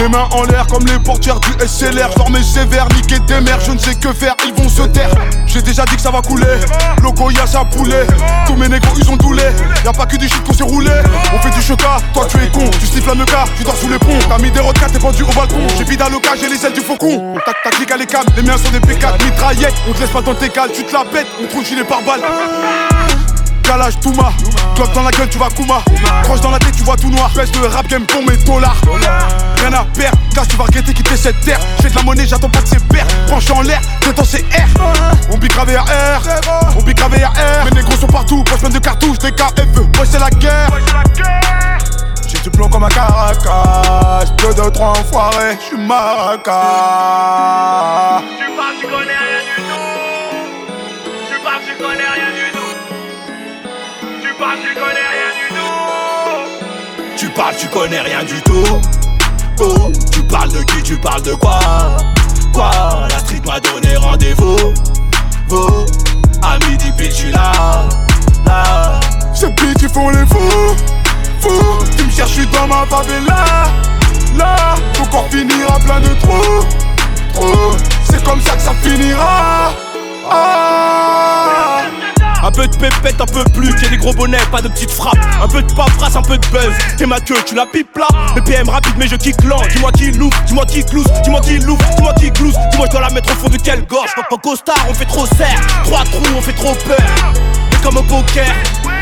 Les 0.00 0.08
mains 0.08 0.28
en 0.32 0.42
l'air 0.44 0.66
comme 0.66 0.84
les 0.86 0.98
portières 0.98 1.38
du 1.38 1.50
SLR 1.66 2.10
Genre 2.16 2.30
mes 2.30 2.42
sévères, 2.42 2.88
niquer 2.96 3.18
des 3.20 3.40
mères, 3.40 3.60
je 3.60 3.72
ne 3.72 3.78
sais 3.78 3.94
que 3.94 4.12
faire, 4.12 4.34
ils 4.46 4.52
vont 4.54 4.68
se 4.68 4.82
taire. 4.82 5.10
J'ai 5.46 5.62
déjà 5.62 5.84
dit 5.84 5.94
que 5.94 6.02
ça 6.02 6.10
va 6.10 6.20
couler, 6.20 6.58
logo 7.02 7.30
y'a 7.30 7.46
sa 7.46 7.64
poulet. 7.64 8.06
Tous 8.46 8.56
mes 8.56 8.68
négros 8.68 8.96
ils 8.98 9.08
ont 9.08 9.16
doulé, 9.16 9.44
y'a 9.84 9.92
pas 9.92 10.06
que 10.06 10.16
du 10.16 10.28
shit 10.28 10.42
qu'on 10.42 10.52
s'est 10.52 10.64
roulé. 10.64 10.90
On 11.32 11.38
fait 11.38 11.50
du 11.50 11.62
choca, 11.62 11.98
toi 12.12 12.26
tu 12.28 12.38
es 12.38 12.48
con, 12.48 12.68
tu 12.80 12.86
siffles 12.86 13.08
la 13.08 13.14
meuca, 13.14 13.44
tu 13.56 13.62
dors 13.62 13.76
sous 13.76 13.88
les 13.88 13.98
ponts. 13.98 14.18
T'as 14.28 14.38
mis 14.38 14.50
des 14.50 14.60
requins, 14.60 14.88
t'es 14.92 14.98
pendu 14.98 15.22
au 15.22 15.32
balcon, 15.32 15.66
j'ai 15.78 15.84
vide 15.84 16.02
à 16.02 16.08
l'oca, 16.08 16.30
j'ai 16.40 16.48
les 16.48 16.66
ailes 16.66 16.72
du 16.72 16.80
faucon. 16.80 17.34
Tac 17.46 17.56
tac 17.62 17.90
à 17.92 17.96
les 17.96 18.06
les 18.36 18.42
miens 18.42 18.56
sont 18.58 18.70
des 18.70 18.80
P4 18.80 19.24
mitraillettes. 19.24 19.74
On 19.88 19.92
te 19.92 20.00
laisse 20.00 20.10
pas 20.10 20.22
dans 20.22 20.34
tes 20.34 20.48
cales, 20.48 20.70
tu 20.74 20.84
te 20.84 20.92
la 20.92 21.04
pètes, 21.04 21.28
on 21.42 21.46
trouve 21.46 21.64
gilet 21.64 21.84
par 21.84 22.02
balle 22.02 22.20
Calage 23.64 23.98
Touma, 24.00 24.32
Glock 24.76 24.92
dans 24.92 25.02
la 25.02 25.10
gueule 25.10 25.28
tu 25.28 25.38
vas 25.38 25.48
Kuma. 25.48 25.82
Croche 26.22 26.40
dans 26.40 26.50
la 26.50 26.58
tête 26.58 26.76
tu 26.76 26.82
vois 26.82 26.96
tout 26.96 27.10
noir. 27.10 27.30
Baisse 27.34 27.50
le 27.60 27.66
rap 27.66 27.86
game 27.88 28.04
pour 28.06 28.22
mes 28.22 28.36
dollars. 28.44 28.76
Rien 29.58 29.72
à 29.72 29.84
perdre, 29.84 30.18
car 30.34 30.46
tu 30.46 30.56
vas 30.56 30.64
regretter 30.64 30.92
quitter 30.92 31.16
cette 31.16 31.40
terre. 31.40 31.58
J'ai 31.82 31.88
de 31.88 31.96
la 31.96 32.02
monnaie, 32.02 32.26
j'attends 32.26 32.50
pas 32.50 32.60
de 32.60 32.68
ses 32.68 32.78
pères 32.80 33.06
Branche 33.26 33.50
en 33.50 33.62
l'air, 33.62 33.80
temps 34.14 34.24
c'est 34.24 34.42
R. 34.42 34.68
On 35.32 35.38
bique 35.38 35.56
à 35.58 35.64
VRR, 35.64 36.22
on 36.76 36.82
bique 36.82 37.00
à 37.00 37.08
VRR 37.08 37.64
Mes 37.64 37.70
négros 37.70 37.96
sont 37.96 38.06
partout, 38.06 38.44
pleine 38.44 38.72
de 38.72 38.78
cartouches, 38.78 39.18
des 39.18 39.32
KFE 39.32 39.80
Moi 39.96 40.04
c'est 40.04 40.18
la 40.18 40.30
guerre. 40.30 40.68
J'ai 42.26 42.38
du 42.38 42.50
plomb 42.50 42.68
comme 42.68 42.84
un 42.84 42.88
caracas, 42.88 44.24
peu 44.36 44.52
de 44.52 44.68
trois 44.70 44.90
enfoirés, 44.90 45.56
j'suis 45.60 45.78
maracas. 45.78 46.52
Tu 48.38 48.44
parles, 48.56 48.74
tu 48.80 48.86
connais 48.86 49.16
rien 49.16 49.40
du 49.48 49.62
tout. 49.62 49.72
Tu 51.30 51.38
parles, 51.42 51.62
tu 51.66 51.74
connais 51.82 52.08
rien 52.14 52.26
du 52.26 52.32
tout. 52.32 52.33
Tu 54.44 54.50
parles, 54.50 54.58
tu 54.60 54.74
connais 54.74 55.00
rien 55.10 55.32
du 55.40 55.54
tout. 55.54 57.16
Tu 57.16 57.28
parles, 57.30 57.54
tu 57.58 57.68
connais 57.68 58.00
rien 58.00 58.24
du 58.24 58.42
tout. 58.42 58.80
Oh, 59.60 59.90
tu 60.12 60.22
parles 60.22 60.52
de 60.52 60.62
qui, 60.64 60.82
tu 60.82 60.96
parles 60.96 61.22
de 61.22 61.34
quoi? 61.34 61.58
Quoi? 62.52 62.70
La 63.08 63.18
street 63.20 63.40
m'a 63.46 63.58
donné 63.60 63.96
rendez-vous. 63.96 64.74
Vous, 65.48 65.86
à 66.42 66.58
midi 66.68 66.92
pile, 66.96 67.10
je 67.10 67.14
suis 67.14 67.32
là. 67.32 67.52
Là. 68.44 69.00
Ces 69.34 69.46
ils 69.82 69.88
font 69.88 70.10
les 70.10 70.26
fous, 70.26 70.76
fous 71.40 71.78
Tu 71.96 72.04
me 72.04 72.10
cherches, 72.10 72.48
dans 72.52 72.66
ma 72.66 72.86
favela 72.86 73.64
Là, 74.36 74.74
ton 74.92 75.04
corps 75.06 75.26
finira 75.30 75.78
plein 75.80 76.00
de 76.00 76.14
trous 76.20 76.64
Trous, 77.34 77.76
c'est 78.08 78.22
comme 78.22 78.40
ça 78.40 78.56
que 78.56 78.62
ça 78.62 78.74
finira 78.82 79.72
ah. 80.30 81.82
Un 82.42 82.50
peu 82.50 82.66
de 82.66 82.76
pépette, 82.76 83.20
un 83.20 83.26
peu 83.26 83.44
plus, 83.52 83.74
j'ai 83.80 83.88
des 83.88 83.96
gros 83.96 84.12
bonnets, 84.12 84.38
pas 84.50 84.60
de 84.60 84.68
petites 84.68 84.90
frappes. 84.90 85.18
Un 85.42 85.48
peu 85.48 85.62
de 85.62 85.72
paperasse, 85.72 86.16
un 86.16 86.22
peu 86.22 86.36
de 86.36 86.46
buzz. 86.48 86.72
Et 87.00 87.06
ma 87.06 87.20
queue, 87.20 87.36
tu 87.46 87.54
la 87.54 87.66
pipes 87.66 87.96
là. 87.96 88.06
Le 88.36 88.42
PM 88.42 88.68
rapide, 88.68 88.94
mais 88.98 89.08
je 89.08 89.16
kick 89.16 89.42
lent. 89.44 89.62
Dis-moi 89.70 89.92
qui 89.92 90.10
l'ouvre, 90.12 90.36
dis-moi 90.46 90.66
qui 90.66 90.84
clouse, 90.84 91.06
dis-moi 91.22 91.40
qui 91.40 91.58
l'ouvre, 91.58 91.84
dis-moi 91.96 92.12
qui 92.14 92.30
clouse. 92.32 92.56
Dis-moi, 92.70 92.86
je 92.86 92.92
dois 92.92 93.00
la 93.00 93.10
mettre 93.10 93.32
au 93.32 93.36
fond 93.36 93.48
de 93.48 93.56
quelle 93.56 93.86
gorge. 93.86 94.10
En 94.30 94.36
costard, 94.36 94.86
on 94.88 94.94
fait 94.94 95.04
trop 95.04 95.26
serre. 95.26 95.60
Trois 95.84 96.04
trous, 96.04 96.22
on 96.36 96.40
fait 96.40 96.52
trop 96.52 96.74
peur. 96.86 97.53
Comme 97.84 97.98
au 97.98 98.02
poker, 98.02 98.46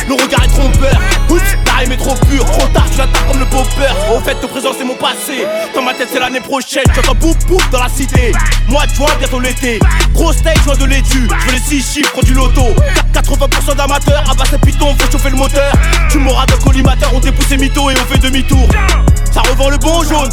le 0.09 0.15
regard 0.15 0.43
est 0.43 0.49
trompeur. 0.49 1.01
Oups, 1.31 1.41
rime 1.79 1.93
est 1.93 1.97
trop 1.97 2.15
pure. 2.29 2.45
Trop 2.45 2.67
tard, 2.69 2.85
tu 2.91 2.99
l'attaques 2.99 3.29
comme 3.29 3.39
le 3.39 3.47
popper. 3.47 3.93
Au 4.13 4.19
fait, 4.19 4.35
ton 4.35 4.49
présent, 4.49 4.71
c'est 4.77 4.85
mon 4.85 4.97
passé. 4.97 5.47
Dans 5.73 5.83
ma 5.83 5.95
tête, 5.95 6.09
c'est 6.13 6.19
l'année 6.19 6.41
prochaine. 6.41 6.83
Tu 6.93 6.99
entends 6.99 7.15
boum 7.15 7.33
boum 7.47 7.61
dans 7.71 7.81
la 7.81 7.89
cité. 7.89 8.33
Mois 8.69 8.85
de 8.87 8.93
juin, 8.93 9.07
bientôt 9.21 9.39
l'été. 9.39 9.79
Gros 10.13 10.33
steak, 10.33 10.61
joint 10.65 10.75
de 10.75 10.87
l'étu. 10.87 11.29
Je 11.29 11.47
veux 11.47 11.53
les 11.53 11.61
6 11.61 11.95
chiffres 11.95 12.25
du 12.25 12.35
loto. 12.35 12.75
80% 13.15 13.77
d'amateurs, 13.77 14.25
à 14.29 14.35
bas 14.35 14.45
ces 14.51 14.59
pitons, 14.59 14.97
faut 14.99 15.13
chauffer 15.13 15.31
le 15.31 15.37
moteur. 15.37 15.73
Tu 16.11 16.19
m'auras 16.19 16.47
d'un 16.47 16.57
collimateur, 16.57 17.11
on 17.15 17.21
dépousse 17.21 17.47
ses 17.47 17.59
mythos 17.59 17.91
et 17.91 17.95
on 17.95 18.13
fait 18.13 18.19
demi-tour. 18.19 18.69
Ça 19.33 19.43
revend 19.43 19.71
le 19.71 19.79
bon 19.79 20.03
jaune, 20.03 20.31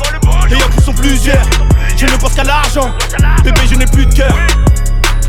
et 0.49 0.53
y'a 0.53 0.67
qui 0.75 0.83
sont 0.83 0.93
plusieurs. 0.93 1.45
Je 1.95 2.05
ne 2.05 2.17
pense 2.17 2.33
qu'à 2.33 2.43
l'argent, 2.43 2.91
bébé, 3.43 3.61
je 3.69 3.75
n'ai 3.75 3.85
plus 3.85 4.07
de 4.07 4.13
cœur. 4.13 4.33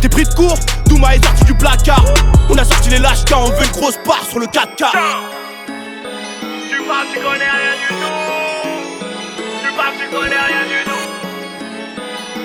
T'es 0.00 0.08
pris 0.08 0.24
de 0.24 0.32
court, 0.32 0.58
Douma 0.86 1.14
est 1.14 1.22
sorti 1.24 1.44
du 1.44 1.54
placard. 1.54 2.04
On 2.48 2.56
a 2.56 2.64
sorti 2.64 2.88
les 2.88 2.98
lâches 2.98 3.18
on 3.36 3.50
veut 3.50 3.64
une 3.64 3.72
grosse 3.72 3.98
part 4.02 4.24
sur 4.24 4.38
le 4.38 4.46
4K. 4.46 4.86
Tu 6.70 6.82
parles, 6.88 7.06
tu 7.12 7.20
connais 7.20 7.50
rien 7.50 7.76
du 7.76 7.88
tout. 7.98 8.10
Tu 9.62 9.72
parles, 9.76 9.94
tu 9.98 10.06
connais 10.08 10.40
rien 10.48 10.64
du 10.64 10.80
tout. 10.84 11.04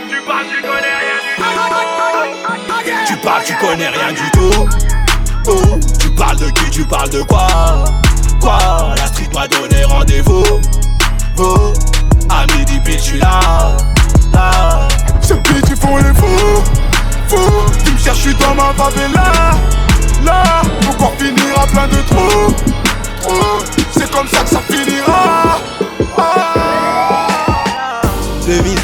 Tu 0.10 0.22
parles, 0.22 0.46
tu 0.50 0.62
connais 0.62 0.96
rien 1.00 1.18
du 1.24 1.32
tout. 1.38 3.08
Tu 3.08 3.16
parles, 3.18 3.44
tu 3.46 3.56
connais 3.56 3.88
rien 3.88 4.12
du 4.12 4.32
tout. 4.32 4.70
Oh, 5.48 5.80
tu 6.00 6.10
parles 6.10 6.38
de 6.38 6.50
qui, 6.50 6.70
tu 6.72 6.84
parles 6.84 7.10
de 7.10 7.22
quoi? 7.22 7.48
Quoi? 8.42 8.58
La 8.98 9.08
street 9.08 9.30
m'a 9.34 9.48
donné 9.48 9.84
rendez-vous. 9.86 10.44
Oh, 11.38 11.74
à 12.30 12.46
midi 12.58 12.80
pile, 12.84 12.98
je 12.98 13.04
suis 13.04 13.20
là. 13.20 13.78
Là. 14.34 14.88
Ces 15.22 15.36
petits 15.36 15.76
font 15.76 15.98
les 15.98 16.14
fous, 16.14 16.64
Tu 17.28 17.92
me 17.92 17.98
cherches, 17.98 18.18
je 18.18 18.30
suis 18.30 18.36
dans 18.36 18.56
ma 18.56 18.74
favela. 18.74 19.52
Là, 20.24 20.62
mon 20.86 20.94
corps 20.94 21.14
finira 21.18 21.66
plein 21.68 21.88
de 21.88 22.02
trous. 22.08 22.54
trous. 23.22 23.64
C'est 23.92 24.12
comme 24.12 24.28
ça 24.28 24.44
que 24.44 24.50
ça 24.50 24.62
finira. 24.62 25.60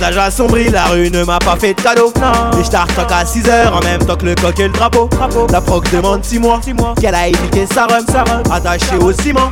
Assombri, 0.04 0.70
la 0.70 0.86
rue 0.86 1.10
ne 1.10 1.24
m'a 1.24 1.40
pas 1.40 1.56
fait 1.56 1.74
de 1.74 1.82
cadeau. 1.82 2.12
Et 2.60 2.64
je 2.64 2.70
t'artoque 2.70 3.12
à 3.12 3.24
6h 3.24 3.72
en 3.72 3.80
même 3.82 4.04
temps 4.06 4.16
que 4.16 4.26
le 4.26 4.36
coq 4.36 4.60
et 4.60 4.68
le 4.68 4.74
drapeau. 4.74 5.10
La 5.52 5.62
proc 5.62 5.90
demande 5.92 6.24
6 6.24 6.40
mois, 6.40 6.60
qu'elle 7.00 7.16
a 7.16 7.28
éduqué 7.28 7.66
sa 7.74 7.86
rhum, 7.86 8.06
attaché 8.52 8.96
au 9.00 9.12
ciment. 9.12 9.52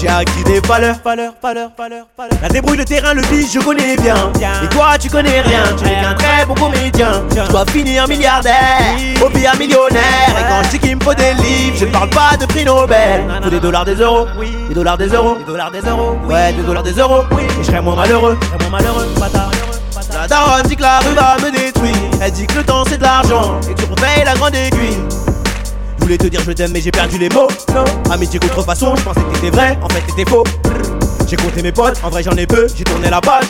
J'ai 0.00 0.08
acquis 0.08 0.44
des 0.44 0.60
valeurs, 0.60 0.96
valeurs, 1.04 1.32
valeurs, 1.42 1.70
valeurs, 1.76 2.06
valeurs. 2.16 2.38
La 2.42 2.48
débrouille, 2.48 2.78
le 2.78 2.84
terrain, 2.84 3.14
le 3.14 3.22
biche, 3.22 3.52
je 3.52 3.60
connais 3.60 3.96
bien. 3.96 4.16
Et 4.62 4.68
toi, 4.68 4.98
tu 4.98 5.08
connais 5.08 5.40
rien, 5.40 5.62
tu 5.76 5.84
n'es 5.84 6.00
qu'un 6.00 6.14
très 6.14 6.46
bon 6.46 6.54
comédien. 6.54 7.22
Je 7.30 7.50
dois 7.50 7.64
finir 7.66 8.08
milliardaire, 8.08 8.96
au 9.24 9.28
pire 9.28 9.56
millionnaire. 9.58 10.28
Et 10.30 10.42
quand 10.48 10.62
je 10.64 10.70
dis 10.70 10.78
qu'il 10.78 10.96
me 10.96 11.02
faut 11.02 11.14
des 11.14 11.34
livres, 11.34 11.76
je 11.76 11.84
ne 11.84 11.90
parle 11.90 12.10
pas 12.10 12.36
de 12.38 12.46
prix 12.46 12.64
Nobel. 12.64 13.24
Faut 13.42 13.50
des 13.50 13.60
dollars, 13.60 13.84
des 13.84 13.94
euros, 13.94 14.26
des 14.68 14.74
dollars, 14.74 14.98
des 14.98 15.08
euros, 15.08 15.36
des 15.38 15.44
dollars, 15.44 15.70
des 15.70 15.80
euros, 15.80 16.16
ouais, 16.28 16.52
des 16.52 16.62
dollars, 16.62 16.82
des 16.82 16.92
euros. 16.92 17.22
Et 17.38 17.62
je 17.62 17.66
serai 17.66 17.80
moins 17.80 17.96
malheureux, 17.96 18.38
je 18.40 18.46
serai 18.46 18.70
moins 18.70 18.78
malheureux, 18.78 19.06
bâtard. 19.18 19.50
La 20.20 20.26
daronne 20.26 20.64
dit 20.64 20.74
que 20.74 20.82
la 20.82 20.98
rue 20.98 21.14
va 21.14 21.36
me 21.36 21.52
détruire. 21.52 21.94
Elle 22.20 22.32
dit 22.32 22.44
que 22.44 22.56
le 22.56 22.64
temps 22.64 22.82
c'est 22.88 22.98
de 22.98 23.04
l'argent 23.04 23.60
et 23.70 23.72
que 23.72 23.80
tu 23.80 23.84
reveilles 23.84 24.24
la 24.24 24.34
grande 24.34 24.52
aiguille. 24.52 24.98
Je 25.96 26.02
voulais 26.02 26.18
te 26.18 26.26
dire 26.26 26.40
je 26.44 26.50
t'aime 26.50 26.72
mais 26.72 26.80
j'ai 26.80 26.90
perdu 26.90 27.18
les 27.18 27.28
mots. 27.28 27.46
Amitié 28.10 28.40
contrefaçon, 28.40 28.96
je 28.96 29.02
pensais 29.04 29.20
que 29.20 29.34
t'étais 29.34 29.50
vrai, 29.50 29.78
en 29.80 29.88
fait 29.88 30.00
t'étais 30.00 30.28
faux. 30.28 30.42
J'ai 31.28 31.36
compté 31.36 31.62
mes 31.62 31.70
potes, 31.70 32.00
en 32.02 32.10
vrai 32.10 32.24
j'en 32.24 32.32
ai 32.32 32.48
peu, 32.48 32.66
j'ai 32.74 32.82
tourné 32.82 33.10
la 33.10 33.20
page. 33.20 33.44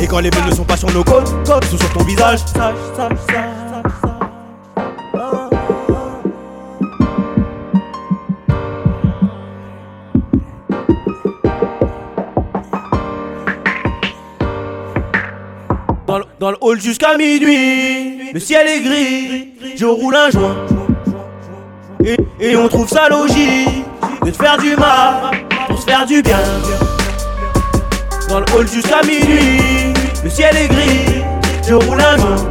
Et 0.00 0.06
quand 0.06 0.20
les 0.20 0.30
bulles 0.30 0.46
ne 0.46 0.54
sont 0.54 0.64
pas 0.64 0.78
sur 0.78 0.90
nos 0.90 1.04
côtes, 1.04 1.34
ils 1.44 1.68
sont 1.68 1.76
sur 1.76 1.92
ton 1.92 2.04
visage. 2.04 2.40
Dans 16.16 16.20
le, 16.20 16.26
dans 16.40 16.50
le 16.50 16.56
hall 16.62 16.80
jusqu'à 16.80 17.14
minuit, 17.18 18.32
le 18.32 18.40
ciel 18.40 18.66
est 18.66 18.80
gris, 18.80 19.48
je 19.76 19.84
roule 19.84 20.16
un 20.16 20.30
joint. 20.30 20.56
Et, 22.02 22.16
et 22.40 22.56
on 22.56 22.68
trouve 22.68 22.88
ça 22.88 23.10
logique 23.10 23.84
de 24.24 24.30
te 24.30 24.36
faire 24.42 24.56
du 24.56 24.74
mal 24.76 25.44
pour 25.68 25.78
se 25.78 25.84
faire 25.84 26.06
du 26.06 26.22
bien. 26.22 26.38
Dans 28.30 28.40
le 28.40 28.46
hall 28.54 28.66
jusqu'à 28.66 29.02
minuit, 29.02 29.92
le 30.24 30.30
ciel 30.30 30.56
est 30.56 30.68
gris, 30.68 31.22
je 31.68 31.74
roule 31.74 32.00
un 32.00 32.16
joint. 32.16 32.50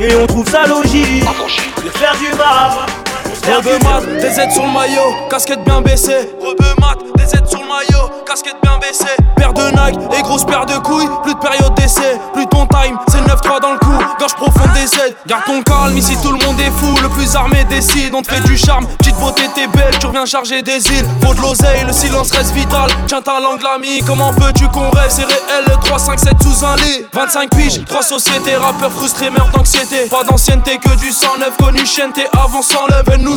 Et 0.00 0.12
on 0.16 0.26
trouve 0.26 0.48
ça 0.48 0.66
logique 0.66 1.22
de 1.22 1.88
te 1.88 1.98
faire 1.98 2.16
du 2.16 2.36
mal. 2.36 3.05
Pour 3.46 3.54
se 3.54 3.62
faire 3.62 3.62
du 3.62 3.68
Rebeu 3.68 3.78
bien. 3.78 3.90
mat, 3.90 4.20
des 4.20 4.40
aides 4.40 4.52
sur 4.52 4.62
le 4.64 4.72
maillot, 4.72 5.28
casquette 5.30 5.64
bien 5.64 5.80
baissée. 5.80 6.30
Rebeu 6.40 6.74
mat, 6.80 6.98
des 7.16 7.36
aides 7.36 7.46
sur 7.46 7.60
le 7.60 7.66
maillot, 7.66 8.10
casquette 8.26 8.56
bien 8.62 8.78
baissée. 8.78 9.16
Paire 9.36 9.52
de 9.52 9.62
Nike 9.70 10.00
et 10.18 10.22
grosse 10.22 10.44
paire 10.44 10.66
de 10.66 10.74
couilles, 10.78 11.08
plus 11.22 11.34
de 11.34 11.38
période 11.38 11.74
d'essai, 11.74 12.18
plus 12.32 12.44
de 12.44 12.50
ton 12.50 12.66
time, 12.66 12.98
c'est 13.08 13.20
9-3 13.20 13.60
dans 13.60 13.72
le 13.72 13.78
cou, 13.78 13.92
gorge 14.18 14.34
profonde 14.34 14.72
des 14.74 14.94
aides. 14.98 15.16
Garde 15.26 15.44
ton 15.44 15.62
calme, 15.62 15.96
ici 15.96 16.16
tout 16.22 16.32
le 16.32 16.44
monde 16.44 16.58
est 16.60 16.70
fou, 16.70 16.96
le 17.02 17.08
plus 17.10 17.36
armé 17.36 17.64
décide, 17.64 18.14
on 18.14 18.22
te 18.22 18.32
fait 18.32 18.40
du 18.42 18.56
charme. 18.56 18.86
Petite 18.98 19.16
beauté, 19.16 19.42
t'es 19.54 19.66
belle, 19.66 19.96
tu 19.98 20.06
reviens 20.06 20.24
charger 20.24 20.62
des 20.62 20.86
îles. 20.88 21.06
Faut 21.22 21.34
de 21.34 21.40
l'oseille, 21.40 21.84
le 21.86 21.92
silence 21.92 22.30
reste 22.32 22.52
vital. 22.52 22.90
Tiens 23.06 23.22
ta 23.22 23.40
langue, 23.40 23.62
l'ami, 23.62 24.02
comment 24.06 24.32
peux-tu 24.32 24.68
qu'on 24.68 24.90
rêve? 24.90 25.10
C'est 25.10 25.24
réel, 25.24 25.64
3, 25.84 25.98
5, 25.98 26.18
7 26.18 26.32
sous 26.42 26.64
un 26.64 26.76
lit. 26.76 27.06
25 27.12 27.50
piges, 27.50 27.84
3 27.84 28.02
sociétés, 28.02 28.56
rappeurs 28.56 28.92
frustrés, 28.92 29.30
meurent 29.30 29.50
d'anxiété. 29.50 30.06
Pas 30.10 30.24
d'ancienneté 30.24 30.78
que 30.78 30.94
du 30.96 31.12
sang 31.12 31.36
neuf, 31.38 31.56
connu 31.58 31.84
chaîne, 31.84 32.12
t'es 32.12 32.26
avant 32.32 32.62
sans 32.62 32.86
lève, 32.86 33.18
nous 33.20 33.35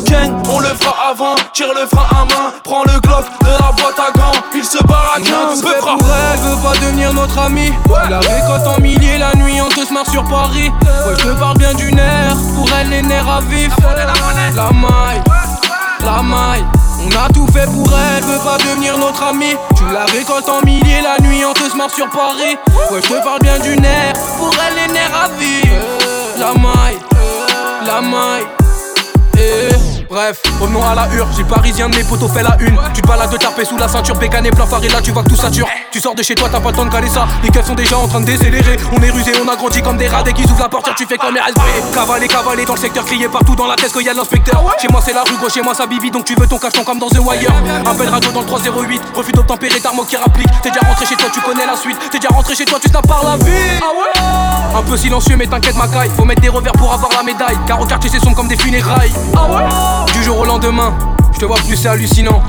On 0.49 0.59
le 0.59 0.67
fera 0.67 1.09
avant, 1.09 1.35
tire 1.53 1.73
le 1.75 1.85
frein 1.85 2.07
à 2.11 2.25
main, 2.25 2.53
prends 2.63 2.83
le 2.83 2.99
glock 3.01 3.25
de 3.41 3.47
la 3.47 3.71
boîte 3.73 3.99
à 3.99 4.17
gants, 4.17 4.31
il 4.55 4.63
se 4.63 4.81
barre 4.83 5.15
à 5.17 5.19
15. 5.19 5.61
Peu 5.61 5.73
pour 5.79 5.91
elle, 5.91 6.39
veut 6.39 6.63
pas 6.63 6.73
devenir 6.77 7.13
notre 7.13 7.37
ami. 7.37 7.73
La 8.09 8.19
récolte 8.19 8.65
en 8.65 8.79
milliers, 8.81 9.17
la 9.17 9.35
nuit, 9.35 9.59
on 9.61 9.67
te 9.67 9.85
se 9.85 9.93
marre 9.93 10.09
sur 10.09 10.23
Paris. 10.23 10.71
Ouais, 10.81 11.15
je 11.17 11.23
te 11.25 11.39
parle 11.39 11.57
bien 11.57 11.73
du 11.73 11.91
nerf, 11.91 12.35
pour 12.55 12.69
elle, 12.79 12.89
les 12.89 13.01
nerfs 13.01 13.29
à 13.29 13.41
vif. 13.41 13.73
La 14.55 14.71
maille, 14.71 15.21
la 16.05 16.21
maille. 16.21 16.65
On 17.01 17.25
a 17.25 17.29
tout 17.33 17.47
fait 17.51 17.65
pour 17.65 17.91
elle, 17.93 18.23
veut 18.23 18.39
pas 18.39 18.57
devenir 18.57 18.97
notre 18.97 19.23
ami. 19.23 19.55
Tu 19.75 19.83
la 19.93 20.05
récoltes 20.05 20.49
en 20.49 20.65
milliers, 20.65 21.01
la 21.01 21.21
nuit, 21.21 21.43
on 21.45 21.53
te 21.53 21.69
se 21.69 21.75
marre 21.75 21.91
sur 21.91 22.09
Paris. 22.09 22.57
Ouais, 22.91 23.01
je 23.03 23.07
te 23.07 23.23
parle 23.23 23.39
bien 23.41 23.59
du 23.59 23.75
nerf, 23.77 24.13
pour 24.37 24.53
elle, 24.65 24.75
les 24.87 24.93
nerfs 24.93 25.15
à 25.25 25.27
vif. 25.37 25.71
La 26.37 26.53
maille, 26.53 26.99
la 27.85 28.01
maille. 28.01 28.58
Eh, 29.51 29.98
Bref, 30.09 30.41
revenons 30.59 30.83
à 30.83 30.95
la 30.95 31.07
hure, 31.13 31.27
j'ai 31.37 31.43
parisien 31.43 31.87
de 31.87 31.95
mes 31.95 32.03
potos 32.03 32.29
fait 32.33 32.41
la 32.41 32.57
une. 32.61 32.75
Tu 32.95 33.01
te 33.03 33.07
balades 33.07 33.29
de 33.29 33.37
taper 33.37 33.63
sous 33.63 33.77
la 33.77 33.87
ceinture, 33.87 34.15
bécané, 34.15 34.49
plein 34.49 34.65
phare 34.65 34.83
et 34.83 34.87
là 34.87 35.01
tu 35.03 35.11
vois 35.11 35.21
que 35.21 35.29
tout 35.29 35.35
sature. 35.35 35.67
Tu 35.91 35.99
sors 35.99 36.15
de 36.15 36.23
chez 36.23 36.33
toi, 36.33 36.49
t'as 36.51 36.59
pas 36.59 36.71
le 36.71 36.75
temps 36.75 36.85
de 36.85 36.89
caler 36.89 37.09
ça. 37.09 37.27
Les 37.43 37.49
keufs 37.49 37.67
sont 37.67 37.75
déjà 37.75 37.95
en 37.95 38.07
train 38.07 38.19
de 38.19 38.25
décélérer. 38.25 38.77
On 38.91 39.03
est 39.03 39.11
rusé, 39.11 39.31
on 39.43 39.47
a 39.47 39.55
grandi 39.55 39.83
comme 39.83 39.97
des 39.97 40.07
rats 40.07 40.23
dès 40.23 40.33
qu'ils 40.33 40.49
ouvrent 40.49 40.63
la 40.63 40.69
portière, 40.69 40.95
tu 40.95 41.05
fais 41.05 41.17
comme 41.17 41.35
les. 41.35 41.41
Cavaler, 41.93 42.27
cavaler 42.27 42.65
dans 42.65 42.73
le 42.73 42.79
secteur, 42.79 43.05
crier 43.05 43.29
partout 43.29 43.55
dans 43.55 43.67
la 43.67 43.75
tête 43.75 43.93
qu'il 43.93 44.01
y 44.01 44.09
a 44.09 44.13
l'inspecteur. 44.15 44.63
Chez 44.81 44.87
moi 44.87 44.99
c'est 45.05 45.13
la 45.13 45.21
rue, 45.21 45.37
gros, 45.37 45.49
chez 45.49 45.61
moi 45.61 45.75
ça 45.75 45.85
bibi, 45.85 46.09
donc 46.09 46.25
tu 46.25 46.33
veux 46.33 46.47
ton 46.47 46.57
cachon 46.57 46.83
comme 46.83 46.97
dans 46.97 47.09
The 47.09 47.19
Wire. 47.19 47.53
Appel 47.85 48.09
radio 48.09 48.31
dans 48.31 48.41
le 48.41 48.47
308, 48.47 49.01
refus 49.13 49.31
d'obtempérer, 49.31 49.79
d'armes 49.79 50.03
qui 50.07 50.17
rapplique. 50.17 50.49
T'es 50.63 50.69
déjà 50.69 50.81
rentré 50.87 51.05
chez 51.05 51.17
toi, 51.17 51.29
tu 51.31 51.39
connais 51.41 51.67
la 51.67 51.75
suite. 51.75 51.97
T'es 52.09 52.17
déjà 52.17 52.33
rentré 52.33 52.55
chez 52.55 52.65
toi, 52.65 52.79
tu 52.81 52.89
snaps 52.89 53.07
par 53.07 53.23
la 53.23 53.37
vie. 53.37 53.79
Un 54.75 54.81
peu 54.81 54.97
silencieux, 54.97 55.35
mais 55.35 55.45
t'inquiète, 55.45 55.75
ma 55.75 55.87
caille. 55.87 56.09
Faut 56.17 56.25
mettre 56.25 56.41
des 56.41 56.49
revers 56.49 56.73
pour 56.73 56.91
avoir 56.91 57.11
la 57.15 57.23
médaille. 57.23 57.57
Car 57.67 57.79
au 57.79 57.85
quartier, 57.85 58.09
c'est 58.09 58.19
son 58.19 58.33
comme 58.33 58.47
des 58.47 58.57
funérailles. 58.57 59.13
Du 60.07 60.23
jour 60.23 60.39
au 60.39 60.45
lendemain, 60.45 60.93
je 61.33 61.39
te 61.39 61.45
vois 61.45 61.57
plus, 61.57 61.75
c'est 61.75 61.87
hallucinant. 61.87 62.41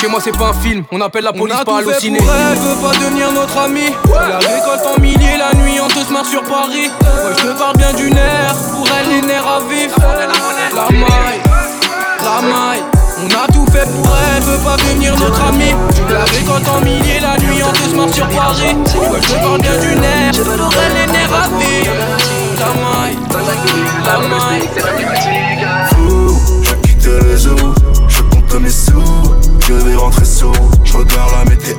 Chez 0.00 0.08
moi, 0.08 0.20
c'est 0.22 0.36
pas 0.36 0.48
un 0.48 0.52
film, 0.52 0.84
on 0.90 1.00
appelle 1.00 1.24
la 1.24 1.32
police, 1.32 1.56
pas 1.64 1.78
halluciné. 1.78 2.18
Elle, 2.18 2.58
veut 2.58 2.82
pas 2.82 2.92
devenir 2.98 3.32
notre 3.32 3.56
ami. 3.58 3.94
La 4.10 4.38
récolte 4.38 4.86
en 4.96 5.00
milliers, 5.00 5.36
la 5.38 5.54
nuit, 5.58 5.78
on 5.80 5.88
te 5.88 6.12
marre 6.12 6.26
sur 6.26 6.42
Paris. 6.42 6.90
Ouais, 7.02 7.34
je 7.38 7.42
te 7.42 7.58
parle 7.58 7.76
bien 7.76 7.92
du 7.92 8.10
nerf, 8.10 8.54
pour 8.72 8.86
elle, 8.98 9.08
les 9.10 9.22
nerfs 9.26 9.46
à 9.46 9.60
vif. 9.60 9.92
La 10.74 10.90
maille, 10.90 11.40
la 12.24 12.42
maille. 12.42 12.82
On 13.24 13.26
a 13.26 13.46
tout 13.52 13.64
fait 13.70 13.88
pour 13.88 14.16
elle, 14.16 14.42
veut 14.42 14.58
pas 14.64 14.76
devenir 14.78 15.16
notre 15.16 15.42
ami. 15.44 15.72
La 16.10 16.24
récolte 16.24 16.68
en 16.68 16.80
milliers, 16.80 17.20
la 17.20 17.36
nuit, 17.38 17.62
on 17.62 17.70
te 17.72 17.94
marre 17.94 18.12
sur 18.12 18.28
Paris. 18.28 18.74
Ouais, 18.74 19.20
je 19.22 19.28
te 19.28 19.34
parle 19.34 19.60
bien 19.60 19.78
du 19.78 19.94
nerf, 20.00 20.32
pour 20.32 20.72
elle, 20.82 20.94
les 20.94 21.12
nerfs 21.12 21.32
à 21.32 21.48
vif. 21.58 21.90
La 22.58 22.66
maille, 22.82 23.18
la 24.04 24.18
maille. 24.18 25.51
Je 28.08 28.22
compte 28.22 28.60
mes 28.60 28.70
sous, 28.70 28.92
je 29.66 29.72
vais 29.72 29.94
rentrer 29.94 30.24
sous. 30.24 30.52
Je 30.84 30.92
regarde 30.92 31.32
la 31.32 31.50
météo, 31.50 31.76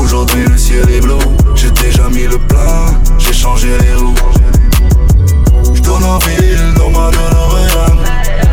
aujourd'hui 0.00 0.44
le 0.48 0.56
ciel 0.56 0.88
est 0.90 1.00
bleu. 1.00 1.18
J'ai 1.54 1.70
déjà 1.70 2.08
mis 2.08 2.24
le 2.24 2.38
plein, 2.38 2.86
j'ai 3.18 3.32
changé 3.32 3.68
les 3.80 3.94
roues. 3.94 4.14
Je 5.74 5.80
tourne 5.82 6.04
en 6.04 6.18
ville 6.18 6.74
dans 6.76 6.90
ma 6.90 7.10
DeLorean. 7.10 7.96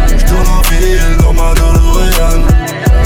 Je 0.07 0.25
tourne 0.25 0.47
en 0.47 0.61
ville 0.69 1.17
dans 1.21 1.33
ma 1.33 1.53
DeLorean. 1.53 2.41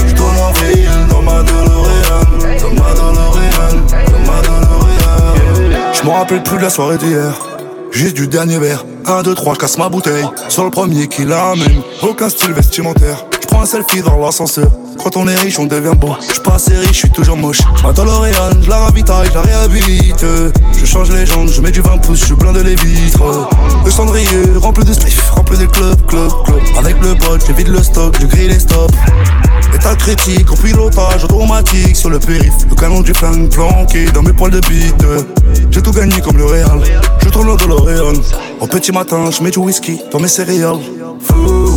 Je 0.06 0.14
tourne 0.14 0.38
en 0.38 0.52
ville 0.52 1.06
dans 1.10 1.22
ma 1.22 1.42
DeLorean. 1.42 2.24
Dans 2.60 2.70
ma 2.70 2.94
DeLorean, 2.94 3.76
dans 4.10 4.32
ma 4.32 4.40
DeLorean. 4.42 5.92
Je 5.92 6.02
me 6.04 6.10
rappelle 6.10 6.42
plus 6.42 6.58
de 6.58 6.62
la 6.62 6.70
soirée 6.70 6.98
d'hier. 6.98 7.34
Juste 7.90 8.16
du 8.16 8.26
dernier 8.26 8.58
verre. 8.58 8.84
1, 9.06 9.22
2, 9.22 9.34
3, 9.34 9.54
je 9.54 9.58
casse 9.58 9.78
ma 9.78 9.88
bouteille. 9.88 10.24
Sur 10.48 10.64
le 10.64 10.70
premier 10.70 11.08
qui 11.08 11.24
l'amène. 11.24 11.82
Aucun 12.02 12.28
style 12.28 12.52
vestimentaire. 12.52 13.24
Je 13.54 13.60
un 13.60 13.66
selfie 13.66 14.02
dans 14.02 14.18
l'ascenseur. 14.18 14.68
Quand 15.02 15.16
on 15.16 15.28
est 15.28 15.36
riche, 15.36 15.58
on 15.58 15.66
devient 15.66 15.94
beau. 15.96 16.14
Je 16.34 16.40
pas 16.40 16.54
assez 16.54 16.76
riche, 16.76 16.92
je 16.92 16.98
suis 16.98 17.10
toujours 17.10 17.36
moche. 17.36 17.60
Ma 17.82 17.92
DeLorean, 17.92 18.60
je 18.60 18.68
la 18.68 18.78
ravitaille, 18.78 19.28
je 19.28 19.34
la 19.34 19.42
réhabilite. 19.42 20.24
Je 20.76 20.84
change 20.84 21.12
les 21.12 21.24
jantes, 21.24 21.50
je 21.50 21.60
mets 21.60 21.70
du 21.70 21.80
20 21.80 21.98
pouces, 21.98 22.26
je 22.26 22.34
blinde 22.34 22.56
les 22.56 22.74
vitres. 22.74 23.48
Le 23.84 23.90
cendrier 23.90 24.26
rempli 24.56 24.84
de 24.84 24.92
spliff, 24.92 25.30
rempli 25.30 25.56
de 25.56 25.66
club, 25.66 26.04
club, 26.06 26.30
club. 26.44 26.60
Avec 26.78 26.96
le 27.00 27.14
pote, 27.14 27.44
je 27.46 27.52
vide 27.52 27.68
le 27.68 27.82
stock, 27.82 28.16
je 28.20 28.26
grille 28.26 28.48
les 28.48 28.58
stops. 28.58 28.92
État 29.72 29.94
critique, 29.94 30.50
en 30.50 30.56
pilotage 30.56 31.24
automatique 31.24 31.96
sur 31.96 32.10
le 32.10 32.18
périph. 32.18 32.54
Le 32.68 32.74
canon 32.74 33.02
du 33.02 33.14
flingue 33.14 33.50
planqué 33.50 34.06
dans 34.06 34.22
mes 34.22 34.32
poils 34.32 34.50
de 34.50 34.60
bite. 34.60 35.06
J'ai 35.70 35.82
tout 35.82 35.92
gagné 35.92 36.20
comme 36.20 36.36
le 36.36 36.46
Real. 36.46 36.80
Je 37.22 37.28
tourne 37.28 37.48
le 37.48 37.56
DeLorean. 37.56 38.20
Au 38.60 38.66
petit 38.66 38.92
matin, 38.92 39.30
je 39.30 39.42
mets 39.42 39.50
du 39.50 39.60
whisky 39.60 40.00
dans 40.12 40.18
mes 40.18 40.28
céréales. 40.28 40.80
Fou, 41.20 41.70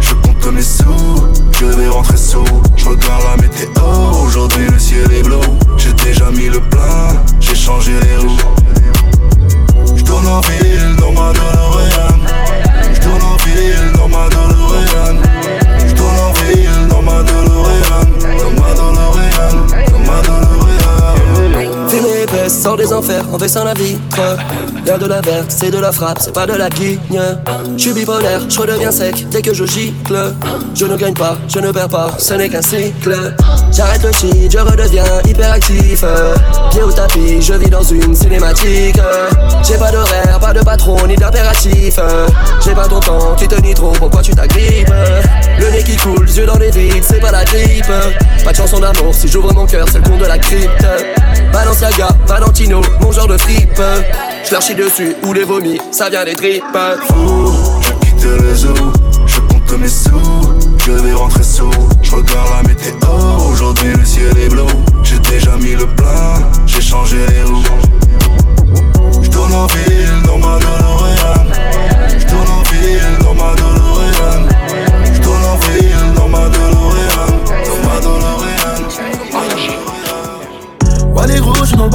je 0.00 0.14
compte 0.14 0.52
mes 0.52 0.62
sous. 0.62 0.84
Je 1.52 1.66
vais 1.66 1.88
rentrer 1.88 2.16
sous. 2.16 2.44
Je 2.76 2.84
regarde 2.84 3.22
la 3.24 3.42
météo. 3.42 3.68
Aujourd'hui, 4.24 4.66
le 4.70 4.78
ciel 4.78 5.10
est 5.12 5.22
bleu. 5.22 5.38
J'ai 5.76 5.92
déjà 5.92 6.30
mis 6.30 6.47
c'est 25.48 25.70
de 25.70 25.78
la 25.78 25.92
frappe, 25.92 26.18
c'est 26.20 26.32
pas 26.32 26.46
de 26.46 26.52
la 26.52 26.68
guigne. 26.68 27.20
Je 27.76 27.82
suis 27.82 27.92
bipolaire, 27.92 28.40
je 28.48 28.58
redeviens 28.58 28.90
sec 28.90 29.26
dès 29.30 29.42
que 29.42 29.54
je 29.54 29.64
gicle. 29.64 30.34
Je 30.74 30.86
ne 30.86 30.96
gagne 30.96 31.14
pas, 31.14 31.36
je 31.48 31.58
ne 31.58 31.70
perds 31.72 31.88
pas, 31.88 32.10
ce 32.18 32.34
n'est 32.34 32.48
qu'un 32.48 32.62
cycle. 32.62 33.34
J'arrête 33.72 34.02
le 34.02 34.12
shit, 34.12 34.50
je 34.50 34.58
redeviens 34.58 35.04
hyperactif. 35.26 36.04
Pied 36.70 36.82
au 36.82 36.92
tapis, 36.92 37.40
je 37.40 37.54
vis 37.54 37.70
dans 37.70 37.82
une 37.82 38.14
cinématique. 38.14 39.00
J'ai 39.66 39.76
pas 39.76 39.90
d'horaire, 39.90 40.38
pas 40.40 40.52
de 40.52 40.60
patron 40.60 41.06
ni 41.06 41.16
d'impératif. 41.16 41.98
J'ai 42.64 42.74
pas 42.74 42.88
ton 42.88 43.00
temps, 43.00 43.34
tu 43.36 43.48
te 43.48 43.60
nies 43.60 43.74
trop, 43.74 43.92
pourquoi 43.92 44.22
tu 44.22 44.34
t'agrippes? 44.34 44.92
Le 45.58 45.70
nez 45.70 45.82
qui 45.82 45.96
coule, 45.96 46.28
yeux 46.28 46.46
dans 46.46 46.58
les 46.58 46.70
vides, 46.70 47.02
c'est 47.02 47.20
pas 47.20 47.32
la 47.32 47.44
grippe. 47.44 47.92
Pas 48.44 48.52
de 48.52 48.56
chanson 48.56 48.78
d'amour, 48.78 49.14
si 49.14 49.28
j'ouvre 49.28 49.52
mon 49.54 49.66
cœur, 49.66 49.86
c'est 49.90 49.98
le 49.98 50.08
con 50.08 50.16
de 50.16 50.26
la 50.26 50.38
crypte. 50.38 50.86
Balenciaga, 51.52 52.08
Valentino, 52.26 52.80
mon 53.00 53.12
genre 53.12 53.26
de 53.26 53.38
fripe. 53.38 53.80
Je 54.44 54.52
leur 54.52 54.62
chie 54.62 54.74
dessus 54.74 55.14
ou 55.24 55.32
les 55.32 55.44
vomis, 55.44 55.78
ça 55.90 56.08
vient 56.08 56.24
des 56.24 56.34
tripes. 56.34 56.64
Fou, 57.08 57.52
je 57.80 57.92
quitte 58.06 58.26
les 58.42 58.64
eaux, 58.66 58.92
je 59.26 59.40
compte 59.40 59.78
mes 59.78 59.88
sous. 59.88 60.10
Je 60.86 60.92
vais 60.92 61.12
rentrer 61.12 61.42
sous, 61.42 61.70
je 62.02 62.10
regarde 62.12 62.48
la 62.56 62.62
météo. 62.68 62.94
Aujourd'hui 63.50 63.92
le 63.94 64.04
ciel 64.04 64.36
est 64.38 64.48
bleu, 64.48 64.64
j'ai 65.02 65.18
déjà 65.18 65.54
mis 65.56 65.74
le 65.74 65.86
plein, 65.86 66.48
j'ai 66.66 66.80
changé 66.80 67.18
les 67.28 67.42
roues. 67.42 67.62
Je 69.22 69.28
tourne 69.28 69.52
en 69.52 69.66
ville 69.66 70.22
dans 70.24 70.38
ma 70.38 70.58
DeLorean. 70.58 71.44
Je 72.18 72.26
tourne 72.26 72.48
en 72.48 72.62
ville 72.72 73.18
dans 73.20 73.34
ma 73.34 73.54
DeLorean. 73.54 74.48
Je 75.12 75.20
tourne 75.20 75.44
en 75.44 75.56
ville 75.56 76.14
dans 76.16 76.28
ma 76.28 76.48
DeLorean. 76.48 77.28
Dans 77.46 77.80
ma 77.86 78.00
DeLorean. 78.00 78.80
Ouais, 81.14 81.26
les 81.26 81.66
suis 81.66 81.76
dans 81.76 81.86
le 81.86 81.90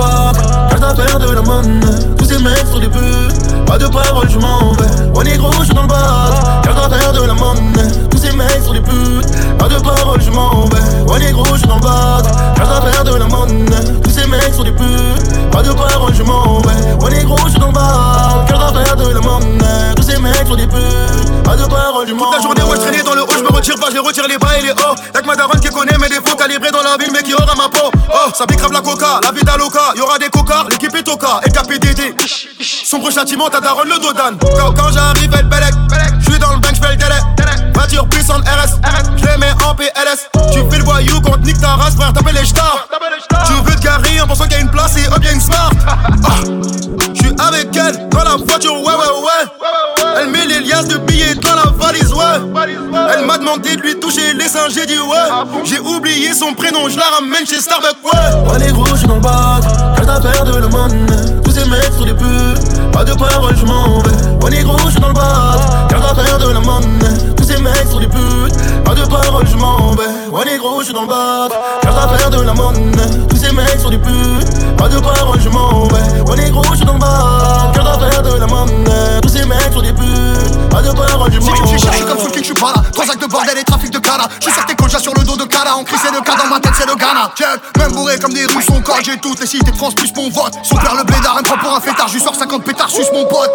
reste 0.70 0.84
à 0.84 0.96
faire 0.96 1.20
de 1.20 1.32
la 1.34 1.42
monnaie. 1.42 2.13
Tous 2.34 2.40
ces 2.40 2.46
mecs 2.46 2.68
sont 2.72 2.80
des 2.80 2.90
putes, 2.90 3.66
pas 3.68 3.78
de 3.78 3.86
parole, 3.86 4.28
je 4.28 4.40
m'en 4.40 4.72
vais. 4.74 5.12
Ouais, 5.16 5.24
les 5.24 5.38
gros, 5.38 5.52
je 5.52 5.66
suis 5.66 5.74
dans 5.76 5.84
le 5.84 5.94
reste 5.94 6.92
à 6.92 6.98
faire 6.98 7.14
de 7.14 7.28
la 7.28 7.34
monnaie. 7.36 8.10
Tous 8.10 8.18
ces 8.18 8.32
mecs 8.32 8.64
sont 8.66 8.74
des 8.74 8.82
putes, 8.82 9.58
pas 9.60 9.68
de 9.68 9.80
parole, 9.80 10.20
je 10.20 10.32
m'en 10.32 10.66
vais. 10.66 11.12
Ouais, 11.12 11.20
les 11.20 11.32
gros, 11.32 11.46
je 11.54 11.60
suis 11.60 11.68
dans 11.68 11.78
le 11.78 11.86
reste 11.86 12.32
à 12.60 12.82
faire 12.90 13.04
de 13.04 13.16
la 13.18 13.28
monnaie. 13.28 14.02
Tous 14.04 14.10
ces 14.10 14.26
mecs 14.28 14.52
sont 14.56 14.64
des 14.64 14.72
putes, 14.72 15.52
pas 15.52 15.62
de 15.62 15.74
parole, 15.74 16.16
je 16.16 16.24
m'en 16.24 16.58
vais. 16.62 17.04
Ouais, 17.04 17.12
les 17.12 17.24
gros, 17.24 17.38
je 17.46 17.52
suis 17.52 17.60
dans 17.60 17.72
le 17.72 17.78
reste 17.78 18.52
à 18.52 18.84
faire 18.84 18.96
de 18.96 19.10
la 19.14 19.22
monnaie. 19.22 19.94
Tous 19.96 20.02
ces 20.02 20.18
mecs 20.18 20.48
sont 20.48 20.56
des 20.56 20.66
putes, 20.66 21.44
pas 21.44 21.56
de 21.56 21.66
parole, 21.66 22.08
je 22.08 22.14
m'en 22.16 22.32
vais. 22.32 22.38
Toute 22.38 22.42
la 22.42 22.42
journée, 22.42 22.64
ouais, 22.64 22.78
je 22.78 22.82
traînais 22.82 23.04
dans 23.04 23.14
le 23.14 23.22
haut, 23.22 23.38
je 23.38 23.44
me 23.44 23.50
retire 23.50 23.76
pas, 23.76 23.90
je 23.94 24.00
retire 24.00 24.28
les 24.28 24.40
bas 24.40 24.58
et 24.58 24.64
les 24.64 24.72
hauts. 24.72 24.96
Y'a 25.14 25.22
que 25.22 25.28
ma 25.28 25.36
daronne 25.36 25.60
qui 25.60 25.70
connaît 25.70 25.98
mes 26.00 26.10
défauts, 26.10 26.33
la 26.84 26.98
ville, 26.98 27.12
mais 27.14 27.24
qui 27.24 27.34
aura 27.34 27.56
ma 27.56 27.70
peau. 27.70 27.92
Oh, 28.10 28.30
ça 28.34 28.46
grave 28.46 28.72
la 28.72 28.82
coca, 28.82 29.20
la 29.24 29.32
vie 29.32 29.44
d'Aloca, 29.44 29.94
y'aura 29.96 30.18
des 30.18 30.30
coca, 30.30 30.66
l'équipe 30.70 30.96
est 30.96 31.04
toca, 31.04 31.40
et 31.46 31.50
KPDD. 31.50 32.16
Sombre 32.62 33.12
châtiment, 33.12 33.50
ta 33.50 33.60
daronne 33.60 33.90
le 33.90 34.00
dodan. 34.00 34.38
Quand, 34.58 34.74
quand 34.74 34.92
j'arrive, 34.92 35.32
elle 35.38 35.48
belek, 35.48 35.74
j'suis 36.20 36.40
dans 36.40 36.54
le 36.54 36.60
bank, 36.60 36.76
j'fais 36.76 36.92
le 36.92 36.98
délai. 36.98 37.20
Voiture 37.74 38.08
puissante 38.08 38.44
RS, 38.48 38.80
j'les 39.18 39.38
mets 39.40 39.52
en 39.66 39.76
PLS. 39.76 40.30
Tu 40.52 40.60
fais 40.70 40.78
le 40.78 40.84
voyou 40.84 41.20
quand 41.22 41.38
nique 41.40 41.60
ta 41.60 41.76
race, 41.76 41.96
frère, 41.96 42.14
t'appelles 42.14 42.36
les 42.36 42.46
stars. 42.46 42.88
Tu 43.46 43.54
veux 43.64 43.76
te 43.76 43.82
garer 43.82 44.22
en 44.22 44.28
pensant 44.28 44.44
qu'il 44.44 44.54
y 44.54 44.56
a 44.56 44.60
une 44.60 44.72
place 44.72 44.96
et 44.98 45.08
hop, 45.08 45.24
y'a 45.24 45.32
une 45.32 45.42
smart. 45.42 45.72
Ah, 45.88 46.32
J'suis 47.14 47.34
avec 47.40 47.76
elle 47.76 48.10
dans 48.10 48.24
la 48.24 48.36
voiture, 48.36 48.74
ouais, 48.74 48.94
ouais, 48.94 49.22
ouais. 49.24 50.14
Elle 50.18 50.30
met 50.30 50.46
les 50.46 50.60
liasses 50.60 50.88
de 50.88 50.98
billets 50.98 51.36
dans 51.36 51.56
la 51.56 51.63
valise, 51.94 52.14
ouais. 52.14 53.12
Elle 53.14 53.26
m'a 53.26 53.38
demandé 53.38 53.76
de 53.76 53.82
lui 53.82 54.00
toucher 54.00 54.34
les 54.34 54.48
seins, 54.48 54.70
j'ai 54.70 54.86
dit 54.86 54.98
ouais. 54.98 55.64
J'ai 55.64 55.80
oublié 55.80 56.34
son 56.34 56.54
prénom, 56.54 56.90
je 56.90 56.98
la 56.98 57.06
ramène 57.16 57.46
chez 57.46 57.60
Starbucks, 57.60 57.98
ouais. 58.04 58.52
Ouais 58.52 58.60
les 58.60 58.72
gros, 58.72 58.86
je 58.86 58.96
suis 58.96 59.08
dans 59.08 59.16
le 59.16 59.22
bac, 59.22 59.64
reste 59.98 60.10
à 60.10 60.22
faire 60.22 60.46
de 60.46 60.58
la 60.58 60.68
monnaie. 60.68 61.42
Tous 61.44 61.52
ces 61.52 61.66
mecs 61.66 61.92
sont 61.98 62.06
des 62.06 62.14
putes, 62.14 62.92
pas 62.92 63.04
de 63.04 63.14
parole, 63.14 63.56
je 63.56 63.66
m'en 63.66 64.00
vais. 64.00 64.46
Ouais 64.46 64.52
les 64.52 64.64
gros, 64.64 64.78
je 64.86 64.92
suis 64.92 65.00
dans 65.00 65.10
le 65.10 65.14
bac, 65.14 65.92
reste 65.92 66.20
à 66.20 66.24
faire 66.24 66.40
de 66.40 66.52
la 66.52 66.60
monnaie. 66.60 67.34
Tous 67.38 67.44
ces 67.44 67.62
mecs 67.62 67.88
sont 67.92 68.00
des 68.00 68.08
putes, 68.08 68.84
pas 68.84 68.96
de 68.96 69.06
parole, 69.06 69.48
je 69.48 69.58
m'en 69.58 69.92
vais. 69.92 70.04
Ouais 70.32 70.46
les 70.46 70.58
gros, 70.58 70.80
je 70.80 70.86
suis 70.86 70.94
dans 70.94 71.04
le 71.04 71.08
bac, 71.08 71.52
à 71.86 72.18
faire 72.18 72.30
de 72.30 72.42
la 72.42 72.54
monnaie. 72.54 73.24
Tous 73.54 73.60
ces 73.60 73.66
mecs 73.66 73.80
sont 73.82 73.90
des 73.92 74.00
putes, 74.00 74.76
pas 74.78 74.90
de 74.90 75.00
parole, 75.00 75.40
je 75.40 75.50
m'en 75.50 75.84
vais. 75.86 76.22
Ouais 76.22 76.38
les 76.38 76.50
gros, 76.50 76.64
je 76.72 76.78
suis 76.78 76.86
dans 76.86 76.94
le 76.94 77.00
bac, 77.00 77.76
reste 77.76 77.88
à 77.88 78.10
faire 78.10 78.24
de 78.24 78.40
la 78.40 78.48
monnaie. 78.48 79.22
Tous 79.22 79.30
ces 79.30 79.46
mecs 79.46 79.72
sont 79.72 79.82
des 79.82 79.94
putes, 79.94 80.70
pas 80.72 80.82
de 80.82 80.92
parole, 80.92 81.32
je 81.32 81.40
m'en 81.40 81.46
Si 81.46 81.62
vais. 81.62 81.68
tu 81.68 81.74
me 81.74 81.78
cherches 81.78 82.06
comme 82.06 82.18
sous 82.18 82.32
kick, 82.32 82.40
je 82.40 82.46
suis 82.46 82.54
pas 82.56 82.74
là. 82.76 82.82
Trois 82.92 83.06
actes 83.12 83.22
de 83.22 83.28
bordel 83.28 83.56
et 83.60 83.64
trafic 83.64 83.92
de 83.92 84.00
cala. 84.00 84.28
Je 84.44 84.50
suis 84.50 84.66
tes 84.66 84.74
coljas 84.76 84.98
sur 84.98 85.14
le 85.14 85.24
dos 85.24 85.38
de 85.38 85.44
cala. 85.44 85.76
En 85.76 85.84
cri, 85.84 85.98
c'est 86.02 86.12
le 86.12 86.22
cas 86.22 86.36
dans 86.36 86.50
ma 86.50 86.60
tête, 86.60 86.74
c'est 86.76 86.88
le 86.88 86.96
Ghana. 86.96 87.32
Check, 87.38 87.78
même 87.78 87.92
bourré 87.92 88.18
comme 88.18 88.34
des 88.34 88.48
Russes, 88.48 88.66
son 88.66 88.82
corps, 88.82 88.98
j'ai 89.06 89.18
toutes 89.18 89.40
les 89.40 89.46
cités 89.46 89.70
de 89.72 89.78
France 89.78 89.94
plus 89.94 90.12
mon 90.16 90.32
vote. 90.32 90.54
Son 90.64 90.76
père 90.76 90.96
le 90.96 91.04
blédard, 91.04 91.38
un 91.38 91.44
prend 91.44 91.58
pour 91.60 91.76
un 91.76 91.80
fêtard. 91.80 92.08
Je 92.08 92.18
sors 92.18 92.34
50 92.36 92.64
pétards, 92.64 92.90
suce 92.90 93.12
mon 93.14 93.26
pote. 93.26 93.52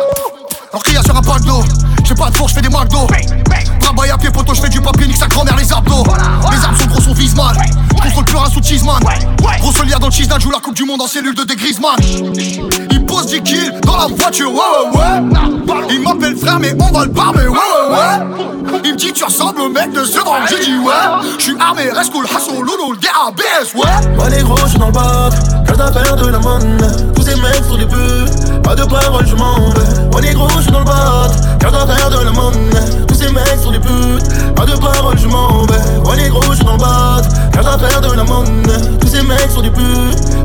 Alors 0.71 0.85
qu'il 0.85 0.95
y 0.95 0.97
a 0.97 1.03
sur 1.03 1.17
un 1.17 1.23
pack 1.23 1.41
d'eau. 1.43 1.65
J'ai 2.05 2.15
pas 2.15 2.31
de 2.31 2.37
four, 2.37 2.49
j'fais 2.49 2.61
des 2.63 2.69
McDo. 2.69 3.07
Travaille 3.81 4.11
à 4.11 4.19
pied, 4.19 4.31
poto, 4.31 4.55
j'fais 4.55 4.69
du 4.69 4.81
papier, 4.81 5.09
nique 5.09 5.17
sa 5.17 5.27
grand-mère, 5.27 5.57
les 5.57 5.73
abdos. 5.73 6.05
Les 6.53 6.65
armes 6.65 6.77
sont 6.79 6.87
gros, 6.87 7.01
on 7.09 7.15
vise 7.15 7.35
mal. 7.35 7.57
J'contrôle 7.97 8.25
plus 8.25 8.37
rien 8.37 8.51
sous 8.51 8.63
Cheeseman. 8.63 9.01
Gros 9.61 9.73
solidaire 9.89 10.01
dans 10.01 10.07
le 10.09 10.13
cheese 10.13 10.29
joue 10.39 10.51
la 10.51 10.59
coupe 10.59 10.75
du 10.75 10.85
monde 10.85 11.01
en 11.01 11.07
cellule 11.07 11.35
de 11.35 11.45
dégrisman. 11.45 11.97
Il 12.91 13.07
pose 13.07 13.27
10 13.27 13.43
kills 13.43 13.73
dans 13.83 13.97
la 13.97 14.07
voiture, 14.07 14.53
ouais, 14.53 14.59
ouais, 14.93 14.99
ouais. 14.99 15.87
Il 15.91 16.03
m'appelle 16.03 16.37
frère, 16.37 16.59
mais 16.59 16.75
on 16.79 16.93
va 16.93 17.05
le 17.05 17.11
barber, 17.11 17.49
ouais, 17.49 17.49
ouais, 17.49 17.97
ouais. 17.97 18.81
Il 18.85 18.93
me 18.93 18.97
dit, 18.97 19.13
tu 19.13 19.25
ressembles 19.25 19.61
au 19.61 19.69
mec 19.71 19.93
de 19.93 20.05
ce 20.05 20.19
vent, 20.19 20.37
j'ai 20.49 20.57
ouais. 20.57 20.93
J'suis 21.39 21.57
armé, 21.59 21.91
reste 21.91 22.13
cool, 22.13 22.27
hassle, 22.27 22.55
loulou, 22.55 22.93
le 22.93 22.99
DABS, 22.99 23.75
ouais. 23.75 24.23
Ouais 24.23 24.31
les 24.31 24.43
gros, 24.43 24.57
je 24.59 24.67
suis 24.67 24.79
dans 24.79 24.87
le 24.87 24.93
bac, 24.93 25.33
reste 25.67 25.81
à 25.81 26.17
de 26.17 26.29
la 26.29 26.39
monnaie. 26.39 26.87
Tous 27.15 27.23
ces 27.23 27.37
mecs 27.37 27.65
sont 27.69 27.79
des 27.79 27.87
pas 28.63 28.75
de 28.75 28.85
parole, 28.85 29.27
je 29.27 29.37
m'en 29.37 29.71
vais. 29.71 30.09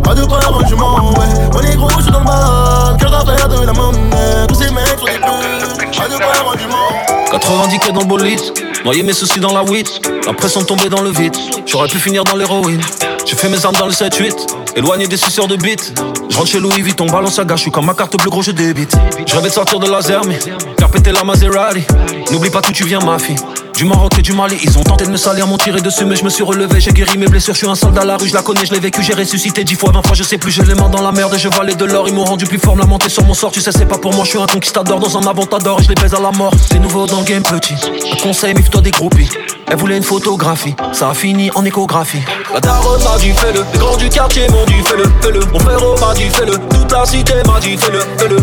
Pas 0.04 0.16
de 0.16 0.22
je 0.68 0.76
m'en 0.76 1.12
vais. 1.14 1.72
Suis 2.02 2.12
dans 2.12 2.20
le 2.20 3.38
faire 3.38 3.48
de 3.48 3.66
la 3.66 3.74
monnaie. 3.74 4.48
Tous 4.48 4.56
ces 4.56 4.72
mecs 4.72 4.84
des 5.06 5.20
putes, 5.20 5.98
pas 5.98 6.08
de 6.08 6.14
je 6.14 6.68
m'en 6.68 6.90
vais. 6.90 7.32
90 7.32 7.80
k 7.80 7.92
dans 7.92 8.02
le 8.02 8.06
bolide, 8.06 8.40
noyer 8.86 9.02
mes 9.02 9.14
soucis 9.14 9.40
dans 9.40 9.54
la 9.54 9.64
weed, 9.64 9.88
la 10.26 10.34
pression 10.34 10.64
tombée 10.64 10.90
dans 10.90 11.02
le 11.02 11.10
vide, 11.10 11.36
j'aurais 11.66 11.88
pu 11.88 11.98
finir 11.98 12.24
dans 12.24 12.36
l'héroïne. 12.36 12.82
J'ai 13.26 13.36
fait 13.36 13.50
mes 13.50 13.66
armes 13.66 13.76
dans 13.76 13.88
le 13.88 13.92
7-8, 13.92 14.76
éloigné 14.76 15.08
des 15.08 15.18
suceurs 15.18 15.48
de 15.48 15.56
bite. 15.56 16.00
Je 16.30 16.38
rentre 16.38 16.50
chez 16.50 16.60
Louis 16.60 16.82
Vuitton, 16.82 17.08
balance 17.08 17.40
à 17.40 17.46
gars, 17.46 17.56
je 17.56 17.62
suis 17.62 17.72
comme 17.72 17.86
ma 17.86 17.96
carte 17.96 18.16
bleue 18.18 18.30
gros, 18.30 18.44
je 18.44 18.52
débite. 18.52 18.96
Je 19.26 19.36
rêvais 19.36 19.50
de 19.50 19.54
sortir 19.54 19.80
de 19.80 19.90
laser, 19.90 20.22
mais 20.26 20.38
faire 20.78 20.90
péter 20.90 21.12
la 21.12 21.24
Maserati. 21.24 21.84
N'oublie 22.32 22.52
pas 22.52 22.62
d'où 22.62 22.72
tu 22.72 22.84
viens, 22.84 23.00
ma 23.00 23.18
fille. 23.18 23.38
Du 23.84 23.90
Maroc 23.90 24.18
et 24.18 24.22
du 24.22 24.32
Mali, 24.32 24.58
ils 24.64 24.78
ont 24.78 24.84
tenté 24.84 25.04
de 25.04 25.10
me 25.10 25.18
salir, 25.18 25.46
m'ont 25.46 25.58
tiré 25.58 25.82
dessus, 25.82 26.06
mais 26.06 26.16
je 26.16 26.24
me 26.24 26.30
suis 26.30 26.42
relevé, 26.42 26.80
j'ai 26.80 26.94
guéri 26.94 27.18
mes 27.18 27.26
blessures, 27.26 27.54
je 27.54 27.58
suis 27.58 27.68
un 27.68 27.76
soldat 27.76 28.04
à 28.04 28.06
la 28.06 28.16
rue, 28.16 28.30
je 28.30 28.34
la 28.34 28.42
connais, 28.42 28.66
je 28.66 28.72
l'ai 28.72 28.80
vécu, 28.80 29.04
j'ai 29.04 29.14
ressuscité 29.14 29.66
dix 29.66 29.76
fois, 29.76 29.92
vingt 29.92 30.02
fois, 30.08 30.16
je 30.16 30.24
sais 30.24 30.38
plus, 30.38 30.52
j'ai 30.52 30.64
les 30.64 30.74
mains 30.74 30.88
dans 30.88 31.02
la 31.02 31.12
merde 31.12 31.34
et 31.34 31.38
je 31.38 31.50
valais 31.50 31.76
de 31.76 31.84
l'or, 31.84 32.08
ils 32.08 32.14
m'ont 32.14 32.24
rendu 32.24 32.46
plus 32.46 32.60
fort, 32.60 32.78
la 32.78 32.86
montée 32.86 33.10
sur 33.10 33.26
mon 33.26 33.34
sort, 33.34 33.52
tu 33.52 33.60
sais, 33.60 33.74
c'est 33.74 33.86
pas 33.86 33.98
pour 33.98 34.14
moi, 34.14 34.24
je 34.24 34.30
suis 34.30 34.40
un 34.40 34.46
conquistador 34.46 35.02
dans 35.02 35.18
un 35.18 35.28
aventador 35.28 35.82
je 35.82 35.90
les 35.90 35.96
baise 35.96 36.14
à 36.14 36.22
la 36.22 36.32
mort. 36.32 36.54
C'est 36.72 36.80
nouveau 36.80 37.08
dans 37.08 37.20
le 37.20 37.26
game 37.26 37.44
petit, 37.44 37.76
un 38.10 38.16
conseil, 38.24 38.54
méfie-toi 38.54 38.80
des 38.80 38.92
groupies. 38.92 39.28
Elle 39.68 39.76
voulait 39.76 39.98
une 39.98 40.04
photographie, 40.04 40.76
ça 40.94 41.10
a 41.10 41.14
fini 41.14 41.52
en 41.54 41.66
échographie. 41.66 42.22
La 42.54 42.62
daronne 42.62 43.04
m'a 43.04 43.18
dit 43.18 43.34
fais-le, 43.34 43.66
les 43.74 43.80
grands 43.80 43.98
du 43.98 44.08
quartier 44.08 44.48
m'ont 44.48 44.64
dit 44.66 44.82
fais-le, 44.86 45.04
fais-le. 45.20 45.42
Mon 45.52 45.60
frérot 45.60 45.98
m'a 46.00 46.14
dit 46.14 46.30
fais-le, 46.30 46.54
toute 46.70 46.90
la 46.90 47.06
cité 47.06 47.34
m'a 47.46 47.60
dit 47.60 47.76
fais-le, 47.76 48.00
fais-le. 48.18 48.38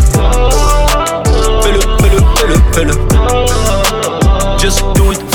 Fais-le, 1.63 1.79
fais-le, 1.79 2.19
fais-le, 2.35 2.55
fais-le. 2.73 2.93
Just 4.59 4.83
do 4.93 5.11
it. 5.11 5.30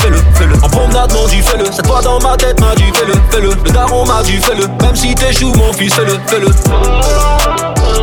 En 0.67 0.69
promenade 0.69 1.13
m'ont 1.13 1.27
dit 1.27 1.41
fais-le, 1.41 1.63
cette 1.71 1.87
voix 1.87 2.01
dans 2.01 2.19
ma 2.19 2.35
tête 2.35 2.59
m'a 2.59 2.75
dit 2.75 2.91
fais-le, 2.93 3.13
fais-le. 3.31 3.51
Le 3.63 3.71
daron 3.71 4.05
m'a 4.05 4.21
dit 4.21 4.33
fais-le, 4.33 4.67
même 4.81 4.95
si 4.95 5.15
t'échoues 5.15 5.53
mon 5.55 5.71
fils, 5.71 5.93
fais-le, 5.93 6.19
fais-le. 6.27 6.47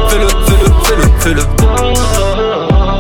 Fais-le, 0.09 0.29
fais-le, 0.29 0.73
fais-le, 0.83 1.03
fais-le. 1.19 1.43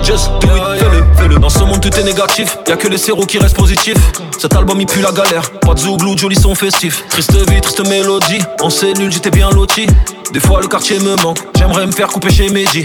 Just 0.05 0.31
do 0.41 0.49
it, 0.55 0.63
fais-le, 0.79 1.05
fais-le. 1.17 1.39
Dans 1.39 1.49
ce 1.49 1.61
monde 1.61 1.81
tout 1.81 1.99
est 1.99 2.03
négatif, 2.03 2.59
y'a 2.69 2.77
que 2.77 2.89
les 2.89 2.99
séros 2.99 3.25
qui 3.25 3.39
restent 3.39 3.57
positifs. 3.57 3.97
Cet 4.39 4.55
album 4.55 4.79
il 4.81 4.87
pue 4.87 5.01
la 5.01 5.13
galère, 5.13 5.51
pas 5.61 5.73
de 5.73 5.79
zouglou, 5.79 6.19
jolis 6.19 6.37
sont 6.37 6.55
festifs. 6.55 7.03
Triste 7.09 7.33
vie, 7.49 7.61
triste 7.63 7.89
mélodie, 7.89 8.41
en 8.61 8.69
cellule 8.69 9.11
j'étais 9.11 9.31
bien 9.31 9.49
loti. 9.49 9.87
Des 10.35 10.41
fois 10.41 10.61
le 10.61 10.69
quartier 10.69 10.99
me 10.99 11.17
manque, 11.23 11.39
j'aimerais 11.57 11.87
me 11.87 11.93
faire 11.93 12.09
couper 12.09 12.31
chez 12.31 12.51
Mehdi. 12.51 12.85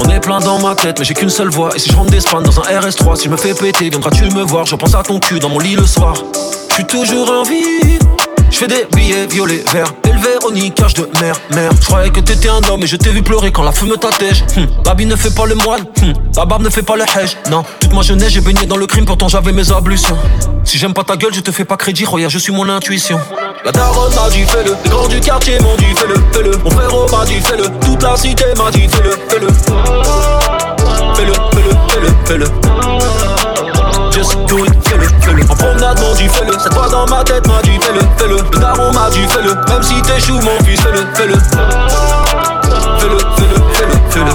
On 0.00 0.08
est 0.10 0.20
plein 0.20 0.38
dans 0.38 0.60
ma 0.60 0.74
tête, 0.74 0.98
mais 0.98 1.04
j'ai 1.04 1.14
qu'une 1.14 1.30
seule 1.30 1.48
voix. 1.48 1.70
Et 1.74 1.78
si 1.78 1.90
je 1.90 1.96
rentre 1.96 2.10
d'Espagne 2.10 2.42
dans 2.42 2.60
un 2.60 2.64
RS3, 2.64 3.16
si 3.16 3.24
je 3.24 3.30
me 3.30 3.36
fais 3.36 3.54
péter, 3.54 3.90
viendras-tu 3.90 4.24
me 4.24 4.42
voir 4.42 4.66
Je 4.66 4.76
pense 4.76 4.94
à 4.94 5.02
ton 5.02 5.18
cul 5.18 5.40
dans 5.40 5.48
mon 5.48 5.58
lit 5.58 5.74
le 5.74 5.86
soir. 5.86 6.14
Je 6.68 6.74
suis 6.74 6.84
toujours 6.84 7.30
en 7.30 7.42
vie. 7.42 7.98
Je 8.50 8.56
fais 8.56 8.66
des 8.66 8.86
billets 8.96 9.26
violets, 9.26 9.62
verts, 9.72 9.92
élevé 10.04 10.30
au 10.46 10.50
niquage 10.50 10.94
de 10.94 11.08
mer, 11.20 11.34
mère. 11.54 11.70
Je 11.80 11.86
croyais 11.86 12.10
que 12.10 12.20
t'étais 12.20 12.48
un 12.48 12.60
homme 12.70 12.82
et 12.82 12.86
je 12.86 12.96
t'ai 12.96 13.10
vu 13.10 13.22
pleurer 13.22 13.52
quand 13.52 13.62
la 13.62 13.72
feu 13.72 13.86
me 13.86 13.96
t'attège. 13.96 14.44
Hum, 14.56 14.66
L'habit 14.84 15.06
ne 15.06 15.14
fait 15.16 15.34
pas 15.34 15.46
le 15.46 15.54
moine, 15.54 15.84
hum, 16.02 16.12
la 16.36 16.44
barbe 16.44 16.62
ne 16.62 16.70
fait 16.70 16.82
pas 16.82 16.96
le 16.96 17.04
hège. 17.04 17.36
Non, 17.50 17.62
toute 17.78 17.92
ma 17.92 18.02
jeunesse 18.02 18.30
j'ai 18.32 18.40
baigné 18.40 18.66
dans 18.66 18.76
le 18.76 18.86
crime, 18.86 19.04
pourtant 19.04 19.28
j'avais 19.28 19.52
mes 19.52 19.70
ablutions. 19.70 20.16
Si 20.64 20.78
j'aime 20.78 20.94
pas 20.94 21.04
ta 21.04 21.16
gueule, 21.16 21.32
je 21.34 21.40
te 21.40 21.50
fais 21.52 21.64
pas 21.64 21.76
crédit, 21.76 22.04
regarde, 22.04 22.32
je 22.32 22.38
suis 22.38 22.52
mon 22.52 22.68
intuition. 22.68 23.20
La 23.64 23.70
daronne 23.72 24.14
m'a 24.14 24.28
dit 24.30 24.42
fais-le, 24.44 24.74
les 24.84 24.90
grands 24.90 25.08
du 25.08 25.20
quartier 25.20 25.58
m'ont 25.60 25.76
dit 25.76 25.94
fais-le, 25.96 26.14
fais-le. 26.32 26.56
Mon 26.64 26.70
frérot 26.70 27.06
m'a 27.10 27.24
dit 27.26 27.40
fais-le, 27.40 27.64
toute 27.80 28.02
la 28.02 28.16
cité 28.16 28.44
m'a 28.56 28.70
dit 28.70 28.88
fais-le, 28.88 29.10
fais-le. 29.28 29.48
fais-le. 32.24 32.44
Just 34.12 34.36
do 34.48 34.64
it, 34.64 34.72
fais-le. 35.28 35.42
En 35.50 35.54
promenade, 35.54 36.00
mon 36.00 36.14
dit 36.14 36.28
fais-le. 36.28 36.52
Cette 36.58 36.74
voix 36.74 36.88
dans 36.88 37.06
ma 37.06 37.22
tête 37.24 37.46
m'a 37.46 37.60
dit 37.62 37.78
fais-le, 37.80 38.00
fais-le. 38.16 38.36
Le 38.36 38.58
daron 38.58 38.92
m'a 38.92 39.10
dit 39.10 39.26
fais-le. 39.28 39.54
Même 39.54 39.82
si 39.82 40.00
t'échoues, 40.02 40.40
mon 40.40 40.58
fils, 40.64 40.80
fais-le, 40.80 41.06
fais-le. 41.14 41.34
Fais-le, 42.98 43.18
fais-le, 43.18 43.56
fais-le, 43.72 43.96
fais-le. 44.10 44.32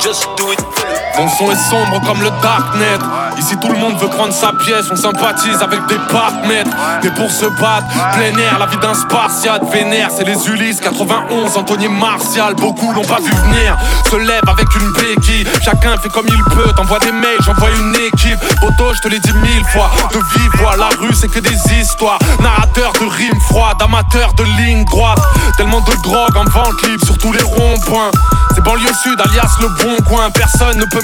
Just 0.00 0.28
do 0.36 0.52
it. 0.52 0.83
Mon 1.16 1.28
son 1.28 1.48
est 1.50 1.70
sombre 1.70 2.00
comme 2.04 2.20
le 2.22 2.30
darknet. 2.42 2.98
Ici 3.38 3.56
tout 3.60 3.68
le 3.68 3.78
monde 3.78 3.96
veut 3.98 4.08
prendre 4.08 4.32
sa 4.32 4.52
pièce, 4.52 4.86
on 4.90 4.96
sympathise 4.96 5.62
avec 5.62 5.86
des 5.86 5.98
partenaires. 6.10 6.64
Mais 7.02 7.10
pour 7.10 7.30
se 7.30 7.46
battre, 7.46 7.86
plein 8.12 8.36
air, 8.36 8.58
la 8.58 8.66
vie 8.66 8.78
d'un 8.78 8.94
spartiate 8.94 9.62
vénère. 9.72 10.08
C'est 10.10 10.24
les 10.24 10.48
Ulysses 10.48 10.80
91, 10.80 11.56
Anthony 11.56 11.86
Martial, 11.88 12.54
beaucoup 12.56 12.92
l'ont 12.92 13.04
pas 13.04 13.20
vu 13.20 13.30
venir. 13.30 13.76
Se 14.10 14.16
lève 14.16 14.42
avec 14.48 14.66
une 14.74 14.92
béquille, 14.92 15.46
chacun 15.64 15.96
fait 15.98 16.08
comme 16.08 16.26
il 16.26 16.44
peut. 16.54 16.72
T'envoies 16.76 16.98
des 16.98 17.12
mails, 17.12 17.38
j'envoie 17.44 17.70
une 17.70 17.94
équipe. 17.94 18.40
Poto, 18.60 18.94
je 18.94 19.00
te 19.00 19.08
l'ai 19.08 19.20
dit 19.20 19.32
mille 19.34 19.64
fois. 19.66 19.90
De 20.12 20.18
voix, 20.58 20.76
la 20.76 20.88
rue 20.98 21.14
c'est 21.14 21.28
que 21.28 21.38
des 21.38 21.80
histoires. 21.80 22.18
Narrateur 22.40 22.92
de 22.92 23.06
rimes 23.06 23.40
froides, 23.48 23.80
amateur 23.80 24.34
de 24.34 24.44
ligne 24.44 24.84
droite. 24.84 25.20
Tellement 25.56 25.80
de 25.80 25.94
drogue 26.02 26.36
en 26.36 26.44
vente 26.44 26.82
libre 26.82 27.04
sur 27.06 27.18
tous 27.18 27.32
les 27.32 27.42
ronds-points. 27.42 28.10
C'est 28.54 28.62
banlieue 28.62 28.92
sud, 29.02 29.20
alias 29.20 29.56
le 29.60 29.68
bon 29.68 29.96
coin. 30.08 30.30
Personne 30.30 30.78
ne 30.78 30.84
peut 30.84 31.03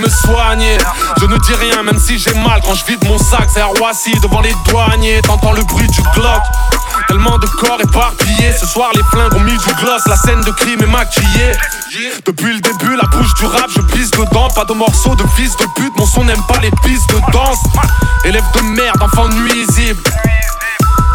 Je 1.21 1.27
ne 1.27 1.37
dis 1.37 1.55
rien, 1.55 1.83
même 1.83 1.99
si 1.99 2.19
j'ai 2.19 2.33
mal 2.35 2.61
quand 2.65 2.75
je 2.75 2.85
vide 2.87 3.05
mon 3.05 3.19
sac. 3.19 3.49
C'est 3.53 3.61
à 3.61 3.67
Roissy 3.67 4.13
devant 4.23 4.41
les 4.41 4.55
douaniers. 4.69 5.21
T'entends 5.23 5.53
le 5.53 5.63
bruit 5.65 5.87
du 5.89 6.01
Glock. 6.15 6.43
Tellement 7.09 7.39
de 7.39 7.47
corps 7.47 7.81
éparpillés. 7.81 8.53
Ce 8.59 8.67
soir, 8.67 8.91
les 8.95 9.03
flingues 9.11 9.35
ont 9.35 9.41
mis 9.41 9.57
du 9.57 9.75
gloss. 9.75 10.03
La 10.07 10.17
scène 10.17 10.41
de 10.43 10.51
crime 10.53 10.81
est 10.83 10.87
maquillée. 10.87 11.53
Depuis 12.25 12.55
le 12.55 12.61
début, 12.61 12.97
la 12.97 13.07
bouche 13.09 13.35
du 13.35 13.47
rap, 13.47 13.69
je 13.75 13.81
pisse 13.83 14.11
dedans. 14.13 14.49
Pas 14.55 14.65
de 14.65 14.73
morceaux 14.73 15.17
de 15.17 15.25
fils 15.37 15.57
de 15.57 15.67
pute. 15.77 15.97
Mon 15.97 16.07
son 16.07 16.25
n'aime 16.25 16.43
pas 16.49 16.59
les 16.61 16.71
pistes 16.83 17.11
de 17.11 17.33
danse. 17.33 17.59
Élève 18.25 18.45
de 18.55 18.61
merde, 18.61 19.03
enfant 19.03 19.29
nuisible. 19.29 20.03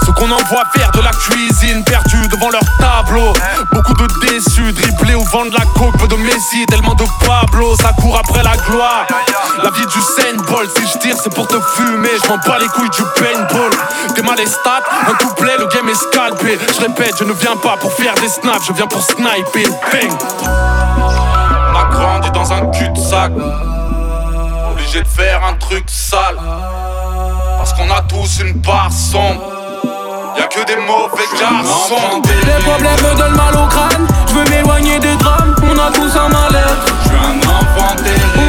Ceux 0.05 0.11
qu'on 0.11 0.29
envoie 0.29 0.63
faire 0.75 0.91
de 0.91 1.01
la 1.01 1.09
cuisine, 1.09 1.83
perdus 1.83 2.27
devant 2.27 2.51
leur 2.51 2.61
tableau. 2.77 3.33
Beaucoup 3.71 3.93
de 3.95 4.07
déçus, 4.21 4.71
dribblés 4.73 5.15
au 5.15 5.23
vent 5.23 5.45
de 5.45 5.53
la 5.53 5.65
coque, 5.75 5.97
peu 5.97 6.07
de 6.07 6.15
Messi, 6.15 6.63
tellement 6.67 6.93
de 6.93 7.05
Pablo, 7.25 7.75
ça 7.75 7.91
court 7.93 8.19
après 8.19 8.43
la 8.43 8.55
gloire. 8.55 9.07
La 9.63 9.71
vie 9.71 9.85
du 9.87 9.99
Saint-Ball, 9.99 10.67
si 10.75 10.87
je 10.93 10.99
tire, 10.99 11.15
c'est 11.21 11.33
pour 11.33 11.47
te 11.47 11.59
fumer. 11.75 12.09
Je 12.23 12.29
m'en 12.29 12.37
bats 12.37 12.59
les 12.59 12.67
couilles 12.67 12.89
du 12.91 13.01
paintball. 13.19 13.71
T'es 14.13 14.21
mal 14.21 14.37
stats, 14.47 14.83
un 15.09 15.13
couplet, 15.13 15.57
le 15.57 15.65
game 15.67 15.89
est 15.89 15.95
scalpé. 15.95 16.59
Je 16.75 16.81
répète, 16.81 17.15
je 17.17 17.23
ne 17.23 17.33
viens 17.33 17.55
pas 17.55 17.75
pour 17.77 17.91
faire 17.93 18.13
des 18.15 18.29
snaps, 18.29 18.67
je 18.67 18.73
viens 18.73 18.87
pour 18.87 19.01
sniper. 19.01 19.69
Bang! 19.91 20.11
On 20.43 21.79
a 21.79 21.85
grandi 21.89 22.29
dans 22.29 22.53
un 22.53 22.67
cul-de-sac. 22.67 23.31
Obligé 24.71 25.01
de 25.01 25.07
faire 25.07 25.43
un 25.43 25.55
truc 25.55 25.85
sale. 25.87 26.37
Parce 27.57 27.73
qu'on 27.73 27.89
a 27.89 28.01
tous 28.03 28.41
une 28.41 28.61
part 28.61 28.91
sombre. 28.91 29.54
Y'a 30.37 30.47
que 30.47 30.65
des 30.65 30.75
mauvais 30.75 31.23
garçons. 31.39 32.21
Les 32.45 32.63
problèmes 32.63 32.99
me 33.03 33.17
donnent 33.17 33.35
mal 33.37 33.55
au 33.55 33.67
crâne. 33.67 34.07
Je 34.27 34.33
veux 34.33 34.49
m'éloigner 34.49 34.99
des 34.99 35.15
drames. 35.15 35.55
On 35.63 35.77
a 35.79 35.91
tous 35.91 36.11
un 36.17 36.27
mal-être. 36.27 36.85
Je 37.03 37.07
suis 37.07 37.17
un 37.17 37.39
enfant 37.49 37.95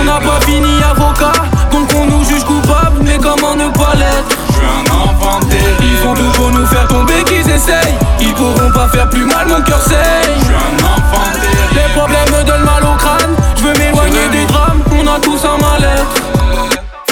On 0.01 0.05
n'a 0.05 0.19
pas 0.19 0.45
fini 0.45 0.83
avocat. 0.83 1.33
Donc 1.71 1.89
on 1.95 2.07
nous 2.07 2.25
juge 2.25 2.45
coupables. 2.45 3.03
Mais 3.03 3.19
comment 3.19 3.55
ne 3.55 3.69
pas 3.69 3.95
l'être? 3.95 4.37
Je 4.49 4.53
suis 4.55 4.67
un 4.67 4.95
enfant 4.95 5.41
Ils 5.81 5.97
font 5.99 6.15
tout 6.15 6.31
pour 6.35 6.51
nous 6.51 6.67
faire 6.67 6.89
tomber 6.89 7.23
qu'ils 7.25 7.49
essayent. 7.49 7.95
Ils 8.21 8.35
pourront 8.35 8.73
pas 8.73 8.89
faire 8.89 9.09
plus 9.09 9.25
mal, 9.25 9.47
mon 9.47 9.61
cœur 9.61 9.81
saigne. 9.83 10.35
Je 10.39 10.45
suis 10.45 10.55
un 10.55 10.85
enfant 10.85 11.31
Les 11.73 11.93
problèmes 11.95 12.31
me 12.37 12.45
donnent 12.45 12.65
mal 12.65 12.83
au 12.85 12.97
crâne. 12.97 13.37
Je 13.57 13.63
veux 13.63 13.75
m'éloigner 13.75 14.29
des 14.33 14.45
drames. 14.47 14.83
On 14.91 15.07
a 15.07 15.21
tous 15.21 15.41
un 15.45 15.59
mal-être. 15.59 16.26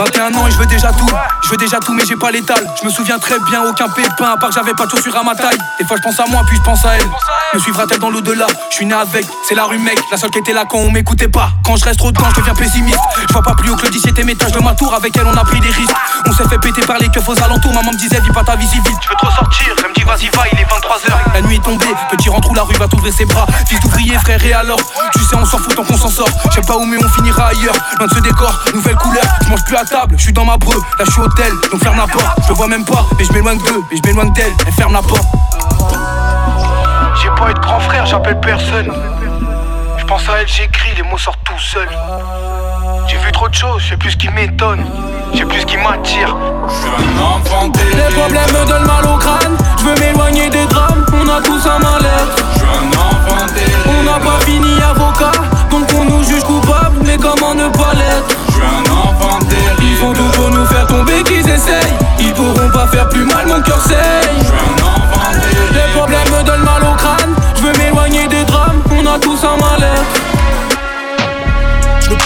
21 0.04 0.34
ans 0.34 0.46
et 0.46 0.50
je 0.50 0.58
veux 0.58 0.66
déjà 0.66 0.92
tout, 0.92 1.08
je 1.42 1.48
veux 1.48 1.56
déjà 1.56 1.78
tout 1.78 1.94
mais 1.94 2.04
j'ai 2.04 2.16
pas 2.16 2.30
l'étal. 2.30 2.62
Je 2.78 2.86
me 2.86 2.90
souviens 2.90 3.18
très 3.18 3.38
bien 3.48 3.62
aucun 3.62 3.88
pépin 3.88 4.32
à 4.32 4.36
part 4.36 4.50
que 4.50 4.54
j'avais 4.54 4.74
pas 4.74 4.84
de 4.84 4.90
chaussures 4.90 5.16
à 5.16 5.22
ma 5.22 5.34
taille. 5.34 5.56
Des 5.78 5.86
fois 5.86 5.96
je 5.96 6.02
pense 6.02 6.20
à 6.20 6.26
moi 6.28 6.42
puis 6.46 6.56
je 6.58 6.62
pense 6.62 6.84
à 6.84 6.96
elle. 6.96 7.08
Me 7.54 7.58
suivra-t-elle 7.58 8.00
dans 8.00 8.10
l'au-delà? 8.10 8.46
Je 8.70 8.76
suis 8.76 8.86
né 8.86 8.94
avec, 8.94 9.24
c'est 9.48 9.54
la 9.54 9.64
rue 9.64 9.78
mec. 9.78 9.98
La 10.10 10.18
seule 10.18 10.30
qui 10.30 10.40
était 10.40 10.52
là 10.52 10.64
quand 10.68 10.78
on 10.78 10.90
m'écoutait 10.90 11.28
pas. 11.28 11.52
Quand 11.64 11.76
je 11.76 11.84
reste 11.84 12.00
trop 12.00 12.12
de 12.12 12.18
temps 12.18 12.28
je 12.34 12.40
deviens 12.40 12.54
pessimiste. 12.54 12.98
Je 13.28 13.32
vois 13.32 13.42
pas 13.42 13.54
plus 13.54 13.70
haut 13.70 13.76
que 13.76 13.86
le 13.86 13.92
17ème 13.92 14.28
étage 14.28 14.52
de 14.52 14.60
ma 14.60 14.74
tour. 14.74 14.92
Avec 14.94 15.16
elle 15.16 15.26
on 15.26 15.36
a 15.36 15.44
pris 15.44 15.60
des 15.60 15.70
risques. 15.70 15.96
On 16.26 16.32
s'est 16.32 16.48
fait 16.48 16.58
péter 16.58 16.82
par 16.82 16.98
les 16.98 17.08
keufs 17.08 17.26
aux 17.26 17.42
alentours. 17.42 17.72
Maman 17.72 17.92
me 17.92 17.96
disait 17.96 18.20
vis 18.20 18.32
pas 18.32 18.44
ta 18.44 18.56
vie 18.56 18.66
si 18.66 18.76
vite. 18.80 18.98
Tu 19.00 19.08
veux 19.08 19.16
trop 19.16 19.30
sortir, 19.30 19.74
elle 19.78 19.88
me 19.88 19.94
dit 19.94 20.02
vas-y 20.02 20.28
va 20.36 20.42
il 20.52 20.58
est 20.58 20.64
23h 20.64 21.32
La 21.32 21.40
nuit 21.40 21.56
est 21.56 21.64
tombée, 21.64 21.94
petit 22.10 22.28
rentre 22.28 22.50
où 22.50 22.54
la 22.54 22.62
rue 22.62 22.74
va 22.74 22.88
t'ouvrir 22.88 23.14
ses 23.14 23.24
bras. 23.24 23.46
Fils 23.66 23.80
d'ouvrier 23.80 24.18
frère 24.18 24.44
et 24.44 24.52
alors? 24.52 24.80
Tu 25.14 25.20
sais 25.20 25.36
on 25.36 25.46
s'en 25.46 25.58
fout 25.58 25.74
tant 25.74 25.84
qu'on 25.84 25.96
s'en 25.96 26.10
sort. 26.10 26.28
Je 26.50 26.56
sais 26.56 26.66
pas 26.66 26.76
où 26.76 26.84
mais 26.84 26.98
on 27.02 27.08
finira 27.08 27.46
ailleurs. 27.46 27.76
Loin 27.98 28.06
de 28.06 28.14
ce 28.14 28.20
décor, 28.20 28.52
nouvelle 28.74 28.96
couleur. 28.96 29.24
Je 29.44 29.48
mange 29.48 29.64
plus 29.64 29.76
à 29.76 29.84
table, 29.94 30.16
je 30.18 30.22
suis 30.24 30.32
dans 30.32 30.44
ma 30.44 30.56
breu. 30.56 30.74
Là 30.98 31.04
je 31.04 31.10
suis 31.12 31.20
hôtel, 31.20 31.52
donc 31.70 31.80
ferme 31.80 31.96
la 31.96 32.06
porte. 32.06 32.26
Je 32.48 32.52
vois 32.52 32.66
même 32.66 32.84
pas, 32.84 33.06
mais 33.16 33.24
je 33.24 33.32
m'éloigne 33.32 33.58
d'eux 33.58 33.82
Mais 33.90 33.96
je 33.96 34.02
m'éloigne 34.08 34.32
d'elle, 34.32 34.52
elle 34.66 34.72
ferme 34.72 34.92
la 34.92 35.02
porte. 35.02 35.24
J'ai 37.22 37.28
pas 37.28 37.50
eu 37.50 37.54
de 37.54 37.60
grand 37.60 37.78
frère, 37.78 38.04
j'appelle 38.04 38.40
personne. 38.40 38.92
Je 39.96 40.04
pense 40.04 40.28
à 40.28 40.40
elle, 40.40 40.48
j'écris, 40.48 40.90
les 40.96 41.02
mots 41.04 41.16
sortent 41.16 41.44
tout 41.44 41.58
seuls 41.58 41.88
J'ai 43.06 43.18
vu 43.18 43.30
trop 43.30 43.48
de 43.48 43.54
choses, 43.54 43.82
je 43.82 43.90
sais 43.90 43.96
plus 43.96 44.10
ce 44.10 44.16
qui 44.16 44.28
m'étonne. 44.30 44.84
Je 45.32 45.38
sais 45.38 45.44
plus 45.44 45.60
ce 45.60 45.66
qui 45.66 45.76
m'attire. 45.76 46.36
Les 47.96 48.14
problèmes 48.14 48.50
me 48.50 48.66
donnent 48.66 48.86
mal 48.86 49.06
au 49.06 49.16
crâne. 49.16 49.56
Je 49.78 49.84
veux 49.84 49.94
m'éloigner 50.00 50.50
des 50.50 50.66
drames, 50.66 51.06
on 51.12 51.28
a 51.28 51.40
tous 51.40 51.68
un 51.68 51.78
mal-être. 51.78 52.44
On 53.86 54.02
n'a 54.02 54.18
pas 54.18 54.44
fini 54.44 54.74
avocat. 54.82 55.32
Donc 55.70 55.86
on 55.96 56.04
nous 56.04 56.24
juge 56.24 56.42
coupables, 56.42 56.98
mais 57.04 57.16
comment 57.16 57.54
ne 57.54 57.68
pas 57.68 57.94
l'être? 57.94 58.33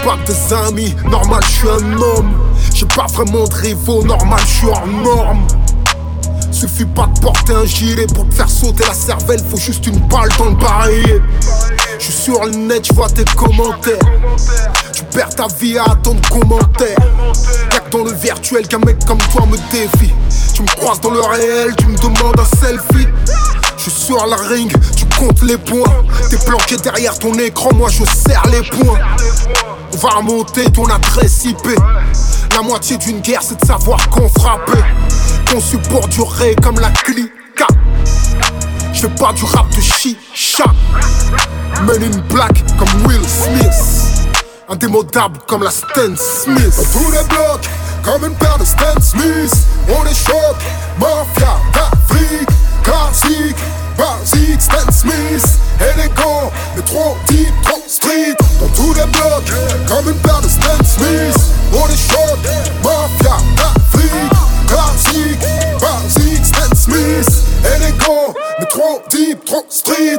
Pas 0.09 0.17
des 0.25 0.55
amis, 0.55 0.97
normal 1.05 1.43
je 1.45 1.53
suis 1.59 1.69
un 1.69 1.93
homme 2.01 2.33
J'ai 2.73 2.87
pas 2.87 3.07
vraiment 3.13 3.45
de 3.45 3.55
rivaux, 3.55 4.03
normal 4.05 4.41
je 4.41 4.47
suis 4.47 4.67
hors 4.67 4.87
norme 4.87 5.47
Suffit 6.51 6.87
pas 6.87 7.07
de 7.15 7.21
porter 7.21 7.53
un 7.53 7.67
gilet 7.67 8.07
pour 8.15 8.27
te 8.27 8.35
faire 8.35 8.49
sauter 8.49 8.85
la 8.87 8.95
cervelle, 8.95 9.41
faut 9.51 9.59
juste 9.59 9.87
une 9.87 9.99
balle 10.09 10.31
dans 10.39 10.47
le 10.47 10.55
barillet. 10.57 11.21
Je 11.99 12.05
suis 12.05 12.13
sur 12.13 12.43
le 12.43 12.51
net, 12.51 12.87
je 12.89 12.95
vois 12.95 13.09
tes 13.11 13.25
commentaires. 13.25 13.99
Tu 14.93 15.05
perds 15.05 15.29
ta 15.37 15.47
vie 15.47 15.79
à 15.79 15.85
attendre 15.85 16.21
commentaires. 16.31 16.99
Y'a 17.73 17.79
que 17.79 17.91
dans 17.91 18.03
le 18.03 18.13
virtuel 18.13 18.67
qu'un 18.67 18.79
mec 18.79 19.05
comme 19.05 19.19
toi 19.31 19.47
me 19.47 19.57
défie. 19.71 20.13
Tu 20.55 20.63
me 20.63 20.69
croises 20.69 21.01
dans 21.01 21.11
le 21.11 21.21
réel, 21.21 21.77
tu 21.77 21.87
me 21.87 21.97
demandes 21.99 22.41
un 22.41 22.57
selfie. 22.57 23.07
Je 23.77 23.83
suis 23.83 23.93
sur 23.93 24.27
la 24.27 24.37
ring, 24.37 24.73
tu 24.97 25.05
comptes 25.19 25.43
les 25.43 25.59
points. 25.59 26.05
T'es 26.31 26.37
planqué 26.39 26.77
derrière 26.77 27.19
ton 27.19 27.35
écran, 27.35 27.71
moi 27.75 27.89
je 27.91 28.05
serre 28.05 28.45
les 28.51 28.63
points. 28.63 28.99
On 29.93 29.97
va 29.97 30.11
remonter 30.11 30.71
ton 30.71 30.87
adresse 30.87 31.45
IP. 31.45 31.79
La 32.55 32.63
moitié 32.63 32.97
d'une 32.99 33.21
guerre, 33.21 33.43
c'est 33.43 33.61
de 33.61 33.67
savoir 33.67 34.09
qu'on 34.11 34.29
frappait. 34.29 34.85
Conçu 35.51 35.79
pour 35.79 36.07
durer 36.09 36.55
comme 36.63 36.79
la 36.81 36.91
clica. 36.91 37.67
Je 38.93 39.01
fais 39.01 39.09
pas 39.09 39.33
du 39.33 39.45
rap 39.45 39.69
de 39.75 39.81
chicha. 39.81 40.65
Men 41.83 42.03
in 42.03 42.19
black 42.33 42.65
comme 42.77 43.07
Will 43.07 43.23
Smith. 43.29 44.27
Indémodable 44.69 45.39
comme 45.47 45.63
la 45.63 45.71
Stan 45.71 46.15
Smith. 46.17 46.75
Dans 46.77 47.01
tous 47.01 47.11
les 47.11 47.25
blocs, 47.29 47.69
comme 48.05 48.25
une 48.25 48.37
paire 48.37 48.59
de 48.59 48.65
Stan 48.65 49.01
Smith. 49.01 49.55
On 49.89 50.05
est 50.05 50.15
choc, 50.15 50.57
mafia 50.99 51.57
d'Afrique. 51.73 52.49
Classique, 52.83 53.57
basique, 53.99 54.61
Stan 54.61 54.91
Smith. 54.93 55.59
Élégant, 55.81 56.51
mais 56.77 56.83
trop 56.83 57.17
deep, 57.29 57.53
trop 57.65 57.83
street. 57.87 58.37
Dans 58.61 58.69
tous 58.69 58.95
les 58.95 59.07
blocs, 59.07 59.53
comme 59.87 60.09
une 60.09 60.21
paire 60.21 60.41
de 60.41 60.49
Stan 60.49 60.83
Smith. 60.85 61.39
On 61.73 61.87
est 61.89 61.97
choc, 61.97 62.39
mafia 62.83 63.37
d'Afrique. 63.57 64.33
Classique, 64.69 65.47
basique, 65.81 66.47
Stan 66.47 66.75
Smith. 66.75 67.29
Élégant, 67.77 68.35
mais 68.59 68.67
trop 68.67 69.03
deep, 69.11 69.45
trop 69.45 69.67
street. 69.69 70.19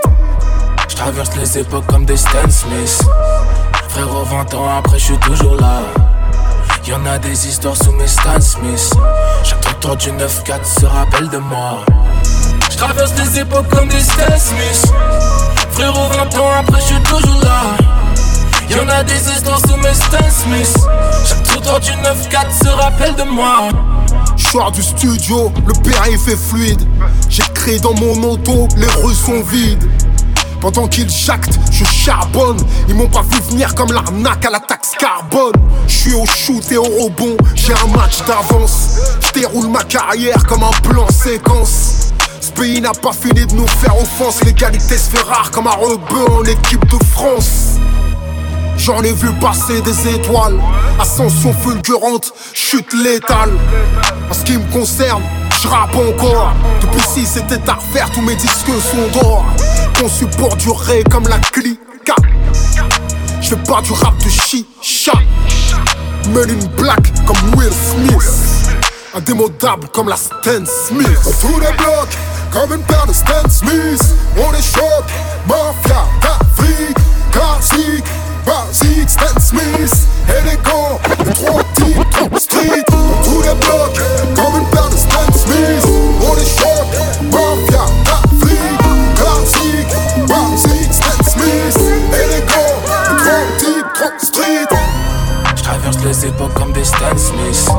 Je 0.89 0.95
traverse 0.95 1.35
les 1.37 1.59
époques 1.59 1.87
comme 1.87 2.05
des 2.05 2.17
Stan 2.17 2.49
Smith. 2.49 3.01
Frérot, 3.87 4.23
20 4.25 4.53
ans 4.53 4.77
après, 4.77 4.99
je 4.99 5.05
suis 5.05 5.17
toujours 5.19 5.55
là. 5.55 5.81
Y'en 6.85 7.05
a 7.05 7.17
des 7.19 7.47
histoires 7.47 7.75
sous 7.75 7.91
mes 7.93 8.07
Stan 8.07 8.39
Smith. 8.39 8.93
Chaque 9.43 9.61
trottoir 9.61 9.97
du 9.97 10.09
9-4 10.09 10.79
se 10.79 10.85
rappelle 10.85 11.29
de 11.29 11.37
moi. 11.37 11.85
Je 12.71 12.77
traverse 12.77 13.13
les 13.17 13.39
époques 13.39 13.67
comme 13.69 13.87
des 13.87 14.01
Stan 14.01 14.37
Smith. 14.37 14.91
Frérot, 15.71 16.09
20 16.09 16.39
ans 16.39 16.51
après, 16.59 16.81
je 16.81 16.85
suis 16.85 17.03
toujours 17.03 17.41
là. 17.43 17.77
Y'en 18.69 18.87
a 18.87 19.03
des 19.03 19.29
histoires 19.31 19.59
sous 19.59 19.77
mes 19.77 19.93
Stan 19.93 20.17
Smith. 20.29 20.77
Chaque 21.25 21.43
trottoir 21.43 21.79
du 21.79 21.91
9-4 21.91 22.63
se 22.63 22.69
rappelle 22.69 23.15
de 23.15 23.23
moi. 23.23 23.69
Sors 24.37 24.71
du 24.71 24.81
studio, 24.81 25.51
le 25.67 25.73
périph' 25.83 26.27
est 26.27 26.49
fluide. 26.49 26.81
J'écris 27.29 27.79
dans 27.81 27.93
mon 27.93 28.23
auto, 28.23 28.67
les 28.77 28.87
rues 29.03 29.13
sont 29.13 29.41
vides. 29.43 29.87
Pendant 30.61 30.87
qu'ils 30.87 31.09
jactent, 31.09 31.57
je 31.71 31.85
charbonne. 31.85 32.57
Ils 32.89 32.95
m'ont 32.95 33.07
pas 33.07 33.21
vu 33.21 33.39
venir 33.49 33.73
comme 33.75 33.93
l'arnaque 33.93 34.45
à 34.45 34.49
la 34.49 34.59
taxe 34.59 34.91
carbone. 34.99 35.53
Je 35.87 35.93
suis 35.93 36.13
au 36.13 36.25
shoot 36.25 36.71
et 36.71 36.77
au 36.77 36.83
rebond, 36.83 37.37
j'ai 37.55 37.73
un 37.73 37.87
match 37.97 38.23
d'avance. 38.27 38.99
Je 39.21 39.39
déroule 39.39 39.69
ma 39.69 39.83
carrière 39.83 40.45
comme 40.45 40.63
un 40.63 40.89
plan 40.89 41.07
séquence. 41.09 42.09
Ce 42.41 42.51
pays 42.51 42.81
n'a 42.81 42.91
pas 42.91 43.13
fini 43.13 43.45
de 43.45 43.53
nous 43.53 43.67
faire 43.67 43.97
offense. 43.97 44.43
L'égalité 44.43 44.97
se 44.97 45.09
fait 45.09 45.23
rare 45.23 45.49
comme 45.51 45.67
un 45.67 45.71
rebeu 45.71 46.29
en 46.31 46.43
équipe 46.43 46.85
de 46.87 47.03
France. 47.05 47.77
J'en 48.77 49.01
ai 49.03 49.11
vu 49.11 49.31
passer 49.41 49.81
des 49.81 50.15
étoiles, 50.15 50.59
ascension 50.99 51.53
fulgurante, 51.53 52.33
chute 52.53 52.93
létale. 52.93 53.51
En 54.29 54.33
ce 54.33 54.43
qui 54.43 54.57
me 54.57 54.71
concerne, 54.71 55.21
je 55.61 55.67
rappe 55.67 55.95
encore. 55.95 56.53
Depuis 56.81 57.01
si 57.01 57.25
c'était 57.25 57.69
à 57.69 57.73
refaire, 57.73 58.09
tous 58.11 58.21
mes 58.21 58.35
disques 58.35 58.67
sont 58.67 59.19
d'or. 59.19 59.45
Conçu 59.99 60.25
pour 60.37 60.55
durer 60.55 61.03
comme 61.09 61.27
la 61.27 61.39
clica. 61.39 62.15
Je 63.41 63.49
fais 63.49 63.55
pas 63.57 63.81
du 63.81 63.91
rap 63.93 64.17
de 64.23 64.29
chicha. 64.29 65.13
Men 66.33 66.49
in 66.49 66.65
black 66.77 67.13
comme 67.25 67.55
Will 67.55 67.71
Smith. 67.71 68.71
Indémodable 69.15 69.87
comme 69.93 70.09
la 70.09 70.15
Stan 70.15 70.65
Smith. 70.65 71.19
On 71.25 71.31
fout 71.31 71.59
des 71.59 71.75
blocs 71.77 72.17
comme 72.51 72.73
une 72.73 72.83
paire 72.83 73.05
de 73.07 73.13
Stan 73.13 73.49
Smith. 73.49 74.15
On 74.37 74.53
est 74.53 74.61
choc, 74.61 75.05
mafia 75.47 76.05
d'Afrique, 76.21 76.97
classique. 77.31 78.05
Basique, 78.45 79.09
Stan 79.09 79.39
Smith, 79.39 80.07
élégant, 80.27 80.99
le 81.23 81.33
trois 81.33 81.63
types, 81.75 82.09
trop 82.09 82.39
street. 82.39 82.83
On 82.91 83.41
des 83.41 83.65
blocs 83.65 84.38
On 86.39 86.41
est 86.41 86.45
choc, 86.45 86.87
mafia 87.23 87.85
d'Afrique, 88.05 88.79
classique. 89.15 89.95
Basique, 90.27 90.93
Stan 90.93 91.23
Smith, 91.23 91.79
élégant, 92.13 92.75
le 93.09 93.17
trois 93.17 93.45
types, 93.57 93.93
trop 93.93 94.19
street. 94.19 94.77
Je 95.55 95.63
traverse 95.63 95.97
les 96.05 96.27
époques 96.27 96.53
comme 96.53 96.71
des 96.71 96.83
Stan 96.85 97.17
Smith. 97.17 97.69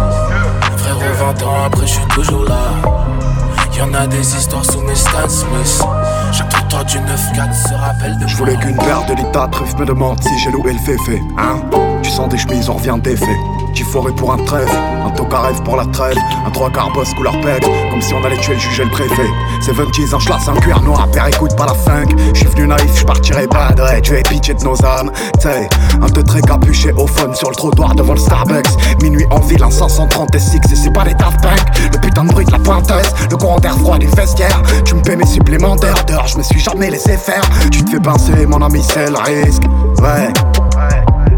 Frérot, 0.76 1.34
20 1.38 1.42
ans 1.44 1.64
après, 1.66 1.86
je 1.86 1.92
suis 1.92 2.06
toujours 2.14 2.44
là. 2.44 2.60
Y'en 3.78 3.94
a 3.94 4.06
des 4.06 4.36
histoires 4.36 4.64
sous 4.64 4.80
mes 4.82 4.94
Stan 4.94 5.28
Smith. 5.28 5.82
Chaque 6.32 6.50
trottoir 6.50 6.84
du 6.84 6.98
9-4 6.98 7.68
se 7.68 7.74
rappelle 7.74 8.18
de 8.18 8.26
Je 8.26 8.36
voulais 8.36 8.56
qu'une 8.56 8.76
paire 8.76 9.06
de 9.06 9.50
truffe 9.50 9.76
me 9.78 9.86
demande 9.86 10.22
si 10.22 10.38
j'ai 10.38 10.50
loué 10.50 10.74
le 10.74 10.78
féfé, 10.78 11.22
hein? 11.38 11.60
Tu 12.02 12.10
sens 12.10 12.28
des 12.28 12.36
chemises, 12.36 12.68
on 12.68 12.74
revient 12.74 12.98
des 13.02 13.16
faits. 13.16 13.28
J'ai 13.72 13.86
foré 13.86 14.12
pour 14.12 14.30
un 14.30 14.36
trèfle, 14.36 14.76
un 15.06 15.10
toca 15.12 15.40
rêve 15.40 15.62
pour 15.62 15.74
la 15.74 15.86
trêve, 15.86 16.14
un 16.46 16.50
trois 16.50 16.68
quarts 16.68 16.92
boss 16.92 17.14
couleur 17.14 17.32
pègre, 17.40 17.66
comme 17.90 18.02
si 18.02 18.12
on 18.12 18.22
allait 18.22 18.36
tuer 18.36 18.52
le 18.52 18.60
juge 18.60 18.80
et 18.80 18.84
le 18.84 18.90
préfet. 18.90 19.26
C'est 19.62 19.72
20 19.72 19.84
un 20.12 20.18
schlass, 20.18 20.48
un 20.48 20.60
cuir 20.60 20.82
noir, 20.82 21.08
père 21.10 21.26
écoute 21.28 21.56
pas 21.56 21.64
la 21.64 21.72
funk. 21.72 22.14
J'suis 22.34 22.46
venu 22.48 22.66
naïf, 22.66 22.94
j'partirai 22.94 23.46
pas 23.46 23.72
de 23.72 24.00
tu 24.02 24.14
es 24.14 24.22
pitié 24.22 24.52
de 24.52 24.62
nos 24.64 24.76
âmes. 24.84 25.10
T'sais, 25.38 25.66
un 26.02 26.08
te 26.10 26.20
très 26.20 26.42
capuché 26.42 26.92
au 26.92 27.06
phone 27.06 27.34
sur 27.34 27.48
le 27.48 27.56
trottoir 27.56 27.94
devant 27.94 28.12
le 28.12 28.20
Starbucks. 28.20 29.00
Minuit 29.02 29.24
en 29.30 29.40
ville, 29.40 29.62
un 29.62 29.70
530 29.70 30.38
SX 30.38 30.72
et 30.72 30.76
c'est 30.76 30.92
pas 30.92 31.04
les 31.04 31.14
Daft 31.14 31.40
Punk. 31.40 31.90
Le 31.90 31.98
putain 32.00 32.24
de 32.24 32.34
de 32.34 32.52
la 32.52 32.58
pointeuse, 32.58 33.14
le 33.30 33.36
courant 33.38 33.60
d'air 33.60 33.78
froid 33.78 33.96
du 33.96 34.08
vestiaire. 34.08 34.62
Tu 34.84 34.94
me 34.94 35.00
paies 35.00 35.16
mes 35.16 35.26
supplémentaires 35.26 36.04
d'heures, 36.04 36.26
je 36.26 36.36
me 36.36 36.42
suis 36.42 36.60
jamais 36.60 36.90
laissé 36.90 37.16
faire. 37.16 37.48
Tu 37.70 37.82
te 37.82 37.90
fais 37.92 38.00
pincer, 38.00 38.44
mon 38.46 38.60
ami, 38.60 38.82
c'est 38.82 39.08
le 39.08 39.18
risque. 39.18 39.62
Ouais. 40.02 40.30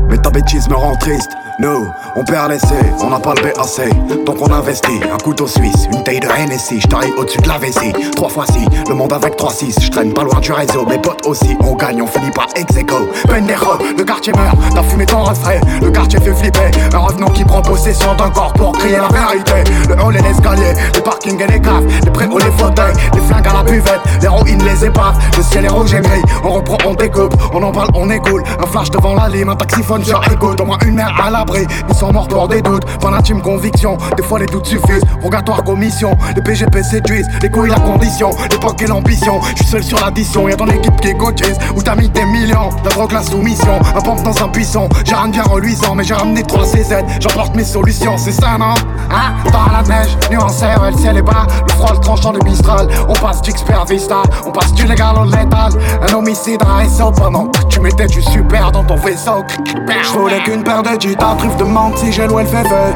Mais 0.09 0.19
ta 0.19 0.31
bêtise 0.31 0.69
me 0.69 0.75
rend 0.75 0.97
triste. 0.97 1.31
On 1.65 2.25
perd 2.25 2.51
l'essai, 2.51 2.75
on 3.01 3.11
n'a 3.11 3.21
pas 3.21 3.35
le 3.35 3.43
BAC 3.43 4.25
Donc 4.25 4.37
on 4.41 4.53
investit, 4.53 5.01
un 5.13 5.17
couteau 5.19 5.47
suisse, 5.47 5.87
une 5.93 6.03
taille 6.03 6.19
de 6.19 6.27
Hennessy 6.27 6.81
taille 6.81 7.13
au-dessus 7.17 7.41
de 7.41 7.49
la 7.49 7.59
vessie, 7.59 7.93
trois 8.17 8.29
fois 8.29 8.45
si 8.47 8.67
Le 8.89 8.95
monde 8.95 9.13
avec 9.13 9.37
3-6, 9.37 9.81
je 9.81 9.91
traîne 9.91 10.13
pas 10.13 10.25
loin 10.25 10.41
du 10.41 10.51
réseau. 10.51 10.85
Mes 10.87 10.99
potes 10.99 11.25
aussi, 11.27 11.57
on 11.61 11.75
gagne, 11.77 12.03
on 12.03 12.07
finit 12.07 12.31
par 12.33 12.49
ex 12.57 12.77
aequo. 12.77 13.09
Pendejo, 13.29 13.79
le 13.97 14.03
quartier 14.03 14.33
meurt, 14.33 14.57
t'as 14.75 14.83
fumé 14.83 15.07
ton 15.07 15.23
refrain 15.23 15.61
Le 15.81 15.91
quartier 15.91 16.21
fait 16.21 16.35
flipper, 16.35 16.71
un 16.95 16.99
revenant 16.99 17.31
qui 17.31 17.45
prend 17.45 17.63
possession 17.63 18.15
d'un 18.17 18.31
corps 18.31 18.53
pour 18.55 18.73
crier 18.73 18.97
la 18.97 19.09
vérité. 19.09 19.71
Le 19.89 20.03
hall 20.03 20.17
et 20.17 20.23
l'escalier, 20.23 20.75
les 20.95 21.01
parkings 21.01 21.41
et 21.41 21.47
les 21.47 21.61
caves 21.61 21.87
Les 22.05 22.11
préaux, 22.11 22.39
les 22.39 22.51
fauteuils, 22.59 22.95
les 23.15 23.21
flingues 23.21 23.47
à 23.47 23.53
la 23.53 23.63
buvette 23.63 24.01
L'héroïne, 24.21 24.63
les 24.65 24.85
épaves, 24.85 25.17
le 25.37 25.43
ciel 25.45 25.65
est 25.65 25.69
rouge 25.69 25.95
et 25.95 26.01
gris. 26.01 26.23
On 26.43 26.51
reprend, 26.51 26.79
on 26.87 26.95
découpe, 26.95 27.35
on 27.55 27.63
en 27.63 27.71
parle, 27.71 27.91
on 27.95 28.11
écoule. 28.11 28.43
Un 28.61 28.67
flash 28.67 28.91
devant 28.91 29.15
la 29.15 29.29
lime, 29.29 29.49
un 29.49 29.57
taxiphone 29.57 30.05
sur 30.05 30.21
écoute. 30.33 30.61
Au 30.61 30.65
moins 30.65 30.79
une 30.85 30.95
mère 30.95 31.15
à 31.23 31.31
ils 31.61 31.95
sont 31.95 32.13
morts 32.13 32.29
pour 32.29 32.49
des 32.49 32.63
doutes. 32.63 32.85
Pas 33.01 33.11
l'intime 33.11 33.43
conviction, 33.43 33.97
des 34.17 34.23
fois 34.23 34.39
les 34.39 34.47
doutes 34.47 34.67
suffisent. 34.67 35.05
Rogatoire 35.23 35.65
commission, 35.65 36.17
les 36.35 36.43
PGP 36.43 36.83
séduisent 36.83 37.29
Les 37.43 37.51
couilles 37.51 37.71
la 37.71 37.81
condition, 37.81 38.31
l'époque 38.51 38.81
et 38.83 38.87
l'ambition. 38.87 39.41
Je 39.43 39.63
suis 39.63 39.67
seul 39.67 39.83
sur 39.83 40.01
l'addition, 40.01 40.49
y'a 40.49 40.57
ton 40.57 40.67
équipe 40.69 41.01
qui 41.01 41.17
cotise 41.17 41.57
Où 41.77 41.83
t'as 41.83 41.95
mis 41.95 42.09
des 42.09 42.25
millions, 42.25 42.71
la 42.85 42.91
drogue 42.91 43.13
la 43.13 43.23
soumission. 43.23 43.79
Un 43.97 44.01
pompe 44.01 44.23
dans 44.23 44.43
un 44.43 44.49
buisson, 44.49 44.89
j'ai 45.05 45.15
rien 45.15 45.29
bien 45.29 45.43
reluisant 45.45 45.95
Mais 45.95 46.05
j'ai 46.05 46.15
ramené 46.15 46.43
3 46.43 46.65
CZ, 46.65 46.95
j'emporte 47.21 47.55
mes 47.57 47.65
solutions 47.65 48.17
C'est 48.19 48.33
ça 48.33 48.57
non? 48.59 48.75
Hein? 49.11 49.35
Dans 49.53 49.73
la 49.73 49.83
neige, 49.83 50.17
nuancé, 50.31 50.67
ouais, 50.67 50.91
le 50.91 50.99
ciel 50.99 51.17
est 51.19 51.23
bas 51.23 51.47
Le 51.67 51.73
froid, 51.73 51.93
le 51.93 52.01
tranchant 52.01 52.33
du 52.33 52.41
Mistral. 52.49 52.89
On 53.09 53.13
passe 53.15 53.43
d'XPR 53.43 53.85
Vista, 53.89 54.23
on 54.47 54.51
passe 54.51 54.73
du 54.73 54.87
légal 54.87 55.17
au 55.19 55.25
létal. 55.25 55.73
Un 56.09 56.15
homicide 56.15 56.61
à 56.63 56.89
SO 56.89 57.11
pendant 57.11 57.47
que 57.47 57.63
tu 57.69 57.81
mettais 57.81 58.07
du 58.07 58.23
super 58.23 58.71
dans 58.73 58.85
ton 58.85 58.97
vaisseau. 58.97 59.45
Je 59.87 60.09
voulais 60.11 60.43
qu'une 60.43 60.63
paire 60.63 60.83
de 60.83 61.01
jeans, 61.01 61.32
truffe 61.37 61.57
de 61.57 61.65
menthe 61.65 61.99
si 61.99 62.13
j'ai 62.13 62.27
loué 62.27 62.43
le 62.43 62.49
féfé 62.49 62.95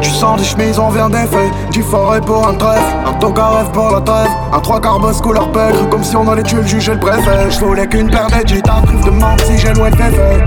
tu 0.00 0.10
sens 0.10 0.38
des 0.38 0.44
chemises, 0.44 0.78
on 0.78 0.88
vient 0.88 1.08
des 1.08 1.26
faits 1.26 1.52
Du 1.70 1.82
forêt 1.82 2.20
pour 2.20 2.46
un 2.46 2.54
trèfle 2.54 2.82
Un 3.06 3.12
toga 3.14 3.48
rêve 3.48 3.70
pour 3.70 3.90
la 3.90 4.00
trêve. 4.00 4.28
Un 4.52 4.60
trois 4.60 4.80
quarts 4.80 4.98
boss 4.98 5.20
couleur 5.20 5.50
pègre 5.52 5.88
Comme 5.90 6.02
si 6.02 6.16
on 6.16 6.28
allait 6.28 6.42
tuer 6.42 6.58
le 6.58 6.66
juge 6.66 6.88
et 6.88 6.94
le 6.94 7.00
préfet. 7.00 7.50
Je 7.50 7.58
voulais 7.60 7.86
qu'une 7.86 8.10
paire 8.10 8.26
de 8.26 8.46
jeans, 8.46 8.62
un 8.68 8.82
truffe 8.82 9.04
de 9.04 9.10
menthe 9.10 9.40
si 9.42 9.58
j'ai 9.58 9.72
loué 9.74 9.90
le 9.90 9.96
féfé 9.96 10.44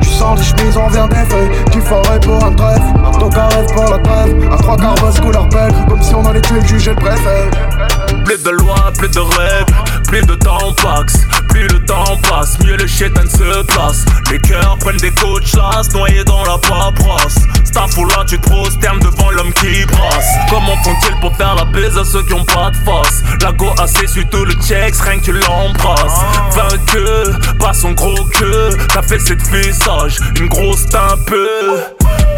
Tu 0.00 0.08
sens 0.08 0.38
des 0.38 0.44
chemises, 0.44 0.76
on 0.76 0.88
vient 0.88 1.08
des 1.08 1.14
faits 1.14 1.70
Du 1.72 1.80
forêt 1.80 2.20
pour 2.20 2.44
un 2.44 2.52
trèfle 2.52 2.82
Un 3.06 3.18
toga 3.18 3.48
rêve 3.48 3.72
pour 3.72 3.84
la 3.84 3.98
trêve. 3.98 4.48
Un 4.52 4.56
trois 4.56 4.76
quarts 4.76 4.94
boss 4.96 5.20
couleur 5.20 5.48
pègre 5.48 5.86
Comme 5.88 6.02
si 6.02 6.14
on 6.14 6.24
allait 6.26 6.40
tuer 6.42 6.60
le 6.60 6.66
juge 6.66 6.88
et 6.88 6.90
le 6.90 6.96
préfet. 6.96 7.50
Plus 8.24 8.42
de 8.42 8.50
lois, 8.50 8.92
plus 8.96 9.08
de 9.08 9.20
rêves, 9.20 9.66
plus 10.12 10.26
de 10.26 10.34
temps 10.34 10.72
passe 10.74 11.26
Plus 11.48 11.66
le 11.68 11.82
temps 11.86 12.18
passe, 12.28 12.58
mieux 12.62 12.76
le 12.76 12.86
chétan 12.86 13.22
se 13.22 13.62
place. 13.64 14.04
Les 14.30 14.38
cœurs 14.38 14.76
prennent 14.78 14.98
des 14.98 15.10
coachs 15.10 15.54
noyés 15.94 16.22
dans 16.24 16.44
la 16.44 16.58
paperasse. 16.58 17.38
Staff-là, 17.64 18.24
tu 18.28 18.38
te 18.38 18.46
prosternes 18.46 18.98
devant 18.98 19.30
l'homme 19.30 19.52
qui 19.54 19.86
brasse. 19.86 20.28
Comment 20.50 20.76
font-ils 20.84 21.18
pour 21.20 21.34
faire 21.36 21.54
la 21.54 21.64
baise 21.64 21.96
à 21.96 22.04
ceux 22.04 22.22
qui 22.24 22.34
ont 22.34 22.44
pas 22.44 22.70
de 22.70 22.76
face? 22.84 23.22
La 23.40 23.52
go 23.52 23.70
assez 23.80 24.06
sur 24.06 24.28
tout 24.28 24.44
le 24.44 24.52
checks, 24.54 24.96
rien 24.96 25.18
que 25.18 25.24
tu 25.24 25.32
l'embrasses 25.32 26.20
Vainqueux, 26.54 27.32
pas 27.58 27.72
son 27.72 27.92
gros 27.92 28.24
queue 28.26 28.70
T'as 28.92 29.02
fait 29.02 29.18
cette 29.18 29.42
fille 29.46 29.72
sage, 29.72 30.18
une 30.38 30.48
grosse 30.48 30.84
un 30.94 31.16
peu 31.26 31.48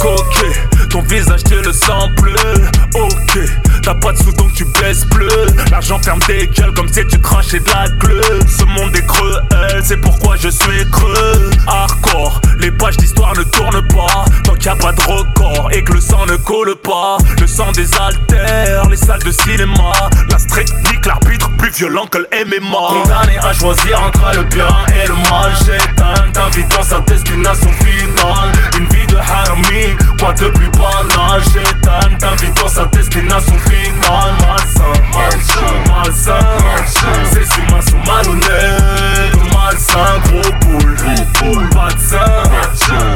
Coquet, 0.01 0.53
ton 0.95 1.03
visage 1.03 1.43
te 1.43 1.55
le 1.55 1.73
sent 1.73 2.09
bleu 2.23 2.55
Ok, 2.95 3.39
t'as 3.83 3.95
pas 3.95 4.13
de 4.13 4.19
sous 4.19 4.31
donc 4.31 4.53
tu 4.53 4.65
baisses 4.65 5.05
bleu 5.07 5.47
L'argent 5.73 5.99
ferme 5.99 6.21
des 6.29 6.47
gueules 6.47 6.73
comme 6.73 6.87
si 6.87 7.05
tu 7.09 7.19
crachais 7.19 7.59
de 7.59 7.69
la 7.69 7.89
glue 7.99 8.21
Ce 8.47 8.65
monde 8.65 8.95
est 8.95 9.05
cruel, 9.05 9.83
c'est 9.83 9.97
pourquoi 9.97 10.37
je 10.37 10.49
suis 10.49 10.89
creux. 10.93 11.51
Hardcore, 11.67 12.41
les 12.59 12.71
pages 12.71 12.97
d'histoire 12.97 13.35
ne 13.37 13.43
tournent 13.43 13.87
pas. 13.89 14.25
Tant 14.45 14.55
qu'il 14.55 14.69
a 14.69 14.77
pas 14.77 14.93
de 14.93 15.01
record 15.01 15.71
et 15.73 15.83
que 15.83 15.95
le 15.95 16.01
sang 16.01 16.27
ne 16.27 16.37
coule 16.37 16.77
pas. 16.77 17.19
Le 17.41 17.47
sang 17.47 17.73
des 17.73 17.89
altères, 17.95 18.89
les 18.89 18.97
salles 18.97 19.23
de 19.23 19.33
cinéma. 19.33 19.93
La 20.31 20.39
street 20.39 20.67
nique 20.91 21.07
l'arbitre 21.07 21.51
plus 21.59 21.71
violent 21.71 22.07
que 22.07 22.19
le 22.19 22.29
MMA 22.47 23.03
Condamné 23.03 23.39
à 23.39 23.53
choisir 23.53 24.01
entre 24.01 24.37
le 24.37 24.45
bien 24.45 24.69
et 24.95 25.09
le 25.09 25.15
mal. 25.15 25.53
J'éteins 25.67 26.31
ta 26.33 26.49
vie 26.51 26.65
dans 26.71 26.83
sa 26.83 27.01
destination 27.01 27.71
finale. 27.73 28.53
Une 28.79 28.87
vie 28.87 29.07
de 29.07 29.17
harmie, 29.17 29.97
quoi 30.19 30.33
de 30.35 30.49
plus 30.49 30.71
banal 30.85 31.43
J'éteins 31.53 32.17
ta 32.19 32.35
vie 32.37 32.51
dans 32.61 32.69
sa 32.69 32.85
destination 32.87 33.59
finale. 33.69 34.35
Malsain, 34.47 34.93
malsain, 35.15 36.43
malsain. 36.67 37.09
C'est 37.33 37.45
si 37.45 37.61
malsain, 37.71 37.99
malhonnête 38.07 39.35
Malsain, 39.53 40.21
gros 40.27 40.53
boule, 40.61 40.95
de 40.95 41.99
sein 42.01 42.43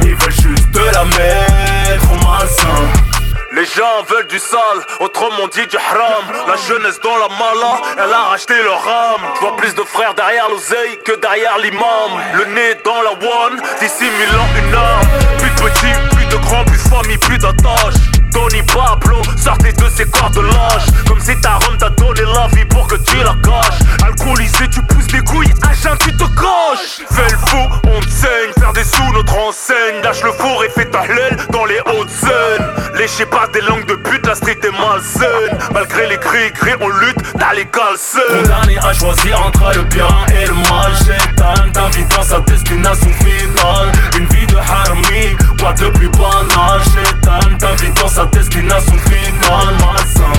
Ils 0.02 0.14
veulent 0.14 0.30
juste 0.30 0.70
de 0.70 0.84
la 0.94 1.04
mettre 1.04 2.10
malsain. 2.24 3.08
Les 3.52 3.64
gens 3.64 4.04
veulent 4.08 4.26
du 4.26 4.38
sale, 4.38 4.60
autrement 5.00 5.48
dit 5.52 5.66
du 5.66 5.76
haram. 5.76 6.24
La 6.46 6.56
jeunesse 6.56 7.00
dans 7.00 7.16
la 7.16 7.28
mala, 7.28 7.80
elle 7.96 8.12
a 8.12 8.28
racheté 8.30 8.54
leur 8.62 8.86
âme 8.86 9.22
Je 9.34 9.40
vois 9.40 9.56
plus 9.56 9.74
de 9.74 9.82
frères 9.82 10.14
derrière 10.14 10.48
l'oseille 10.48 10.98
que 11.04 11.12
derrière 11.16 11.58
l'imam. 11.58 12.12
Le 12.34 12.44
nez 12.44 12.76
dans 12.84 13.02
la 13.02 13.12
one, 13.12 13.60
dissimulant 13.80 14.46
une 14.58 14.74
arme 14.74 15.08
Plus 15.38 15.50
plus 15.50 16.17
de 16.28 16.36
grands, 16.36 16.64
plus 16.64 16.78
famille, 16.78 17.18
plus 17.18 17.38
d'attaches 17.38 17.94
Tony 18.32 18.62
Pablo, 18.62 19.16
sortez 19.36 19.72
de 19.72 19.84
ces 19.94 20.04
corps 20.06 20.30
de 20.30 20.40
lâche 20.40 20.86
Comme 21.06 21.20
si 21.20 21.38
ta 21.40 21.54
Rome 21.54 21.76
t'a 21.78 21.90
donné 21.90 22.20
la 22.34 22.46
vie 22.48 22.64
pour 22.66 22.86
que 22.86 22.96
tu 22.96 23.16
la 23.18 23.34
caches 23.42 23.78
Alcoolisé, 24.04 24.68
tu 24.68 24.82
pousses 24.82 25.06
des 25.06 25.20
couilles, 25.20 25.52
agent, 25.62 25.96
tu 26.00 26.12
te 26.12 26.24
coches. 26.24 27.02
Fais 27.10 27.30
le 27.30 27.38
fou, 27.46 27.68
on 27.84 28.00
te 28.00 28.08
saigne, 28.08 28.52
faire 28.58 28.72
des 28.72 28.84
sous 28.84 29.12
notre 29.12 29.36
enseigne. 29.38 30.02
Lâche 30.02 30.22
le 30.22 30.32
four 30.32 30.64
et 30.64 30.68
fais 30.70 30.86
ta 30.86 31.06
l'aile 31.06 31.36
dans 31.50 31.64
les 31.64 31.80
hautes 31.80 32.10
zones. 32.10 32.94
Léchez 32.96 33.26
pas 33.26 33.46
des 33.52 33.60
langues 33.60 33.86
de 33.86 33.94
pute, 33.94 34.26
la 34.26 34.34
street 34.34 34.58
est 34.62 34.70
malsaine. 34.70 35.58
Malgré 35.72 36.06
les 36.08 36.18
cris, 36.18 36.52
cris, 36.52 36.72
on 36.80 36.88
lutte, 36.88 37.18
t'as 37.38 37.54
les 37.54 37.66
calceunes 37.66 38.42
Condamné 38.42 38.78
à 38.78 38.92
choisir 38.92 39.40
entre 39.46 39.72
le 39.74 39.82
bien 39.82 40.08
et 40.40 40.46
le 40.46 40.54
mal. 40.54 40.92
Shaitan 40.98 41.70
t'invite 41.72 42.08
dans 42.16 42.22
sa 42.22 42.40
destination 42.40 43.10
finale. 43.18 43.92
Une 44.18 44.26
vie 44.26 44.46
de 44.46 44.56
harmie, 44.56 45.36
quoi 45.58 45.72
de 45.72 45.88
plus 45.90 46.08
banal 46.10 46.80
Shaitan 46.84 47.56
t'invite 47.58 48.00
dans 48.00 48.08
sa 48.08 48.26
destination 48.26 48.98
finale 48.98 49.76
Malsain, 49.80 50.32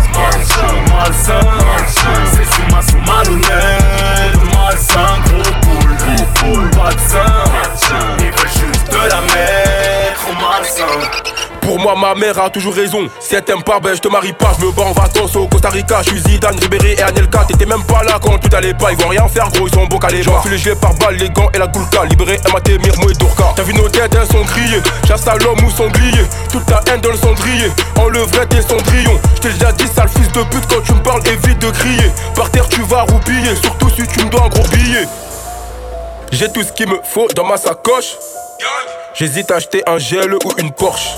malsain, 0.89 1.41
C'est 1.91 2.71
ma 2.71 2.81
Moi, 11.79 11.95
ma 11.95 12.13
mère 12.13 12.37
a 12.37 12.49
toujours 12.49 12.73
raison. 12.73 13.07
Si 13.21 13.35
elle 13.35 13.41
t'aime 13.41 13.63
pas, 13.63 13.79
ben 13.79 13.95
je 13.95 14.01
te 14.01 14.09
marie 14.09 14.33
pas. 14.33 14.51
Je 14.59 14.65
me 14.65 14.71
bats 14.73 14.83
en 14.83 14.91
vacances 14.91 15.33
au 15.37 15.47
Costa 15.47 15.69
Rica. 15.69 16.01
Je 16.01 16.09
suis 16.09 16.19
Zidane, 16.19 16.59
Ribéry 16.59 16.91
et 16.91 17.01
Anelka. 17.01 17.45
T'étais 17.47 17.65
même 17.65 17.83
pas 17.85 18.03
là 18.03 18.19
quand 18.21 18.37
tout 18.37 18.53
allait 18.53 18.73
pas. 18.73 18.91
Ils 18.91 18.97
vont 18.97 19.07
rien 19.07 19.25
faire, 19.29 19.49
gros, 19.49 19.65
ils 19.65 19.73
sont 19.73 19.85
beaux 19.85 19.97
calés. 19.97 20.21
J'en 20.21 20.41
les 20.51 20.57
gilets 20.57 20.75
par 20.75 20.93
balle, 20.95 21.15
les 21.15 21.29
gants 21.29 21.49
et 21.53 21.57
la 21.57 21.67
goulka. 21.67 22.03
Libéré, 22.03 22.37
MAT, 22.51 22.77
Mirmo 22.83 23.09
et 23.09 23.13
Dorka. 23.13 23.53
T'as 23.55 23.63
vu 23.63 23.73
nos 23.73 23.87
têtes, 23.87 24.13
elles 24.13 24.27
sont 24.27 24.43
grillées. 24.43 24.81
À 25.25 25.37
l'homme 25.37 25.63
ou 25.63 25.69
sanglier. 25.69 26.25
Toute 26.51 26.65
ta 26.65 26.81
haine 26.91 26.99
dans 26.99 27.11
le 27.11 27.17
cendrier. 27.17 27.71
Enlèverai 27.95 28.47
tes 28.47 28.61
cendrillons. 28.61 29.19
Je 29.35 29.41
t'ai 29.41 29.49
déjà 29.49 29.71
dit, 29.71 29.87
sale 29.87 30.09
fils 30.09 30.31
de 30.33 30.41
pute, 30.43 30.65
quand 30.67 30.81
tu 30.83 30.93
me 30.93 31.01
parles, 31.01 31.21
évite 31.27 31.59
de 31.59 31.69
crier. 31.69 32.11
Par 32.35 32.49
terre, 32.49 32.67
tu 32.67 32.81
vas 32.81 33.03
roupiller. 33.03 33.55
Surtout 33.55 33.89
si 33.89 34.05
tu 34.05 34.25
me 34.25 34.29
dois 34.29 34.43
un 34.43 34.49
gros 34.49 34.67
billet. 34.69 35.07
J'ai 36.31 36.51
tout 36.51 36.63
ce 36.63 36.73
qu'il 36.73 36.89
me 36.89 36.99
faut 37.03 37.27
dans 37.35 37.45
ma 37.45 37.57
sacoche. 37.57 38.17
J'hésite 39.13 39.49
à 39.51 39.55
acheter 39.55 39.81
un 39.87 39.97
gel 39.97 40.33
ou 40.33 40.51
une 40.57 40.71
Porsche. 40.71 41.15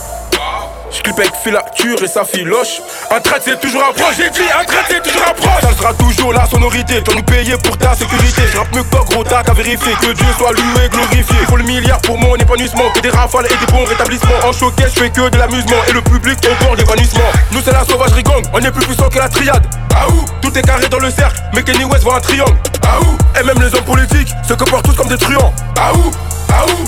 J'clippe 0.92 1.20
avec 1.20 1.34
filature 1.36 2.04
et 2.04 2.08
sa 2.08 2.26
filoche. 2.26 2.82
Un 3.10 3.22
traite 3.22 3.44
c'est 3.46 3.60
toujours 3.60 3.82
un 3.82 3.94
proche, 3.94 4.16
j'ai 4.18 4.30
dit 4.30 4.42
un 4.60 4.66
traite 4.66 4.86
c'est 4.90 5.02
toujours 5.02 5.24
un 5.28 5.34
proche. 5.34 5.62
Ça 5.62 5.74
sera 5.78 5.94
toujours 5.94 6.34
la 6.34 6.46
sonorité, 6.46 7.02
tu 7.02 7.16
nous 7.16 7.24
payer 7.24 7.56
pour 7.64 7.78
ta 7.78 7.96
sécurité. 7.96 8.42
J'rappe 8.54 8.76
mieux 8.76 8.84
que 8.84 8.98
gros 9.14 9.24
tac 9.24 9.48
à 9.48 9.54
vérifier. 9.54 9.94
Que 10.02 10.12
Dieu 10.12 10.26
soit 10.38 10.52
loué, 10.52 10.90
glorifié. 10.90 11.38
Faut 11.48 11.56
le 11.56 11.64
milliard 11.64 12.00
pour 12.02 12.18
mon 12.18 12.36
épanouissement. 12.36 12.90
Que 12.94 13.00
des 13.00 13.10
rafales 13.10 13.46
et 13.46 13.66
des 13.66 13.72
bons 13.72 13.86
rétablissements. 13.86 14.36
En 14.46 14.52
choquet, 14.52 14.88
j'fais 14.94 15.10
que 15.10 15.30
de 15.30 15.38
l'amusement. 15.38 15.78
Et 15.88 15.94
le 15.94 16.02
public 16.02 16.38
au 16.44 16.66
bord 16.66 16.76
d'évanouissement. 16.76 17.32
Nous 17.52 17.62
c'est 17.64 17.72
la 17.72 17.86
sauvagerie 17.86 18.24
gang, 18.24 18.44
on 18.54 18.60
est 18.60 18.72
plus 18.72 18.86
puissant 18.86 19.10
que 19.10 19.18
la 19.18 19.30
triade. 19.30 19.66
Ah 19.96 20.08
ouh, 20.10 20.26
tout 20.42 20.58
est 20.58 20.62
carré 20.62 20.90
dans 20.90 21.00
le 21.00 21.10
cercle, 21.10 21.40
mais 21.54 21.64
Kenny 21.64 21.86
West 21.86 22.04
voit 22.04 22.18
un 22.18 22.22
triangle. 22.22 22.58
Ah 22.84 23.00
ouh, 23.02 23.40
et 23.40 23.44
même 23.44 23.62
les 23.62 23.74
hommes 23.76 23.86
politiques 23.86 24.34
se 24.48 24.54
comportent 24.54 24.86
tous 24.86 24.96
comme 24.96 25.08
des 25.08 25.18
truands. 25.18 25.54
Ah 25.78 25.94
ouh, 25.94 26.12
ah 26.50 26.66
ouh, 26.68 26.88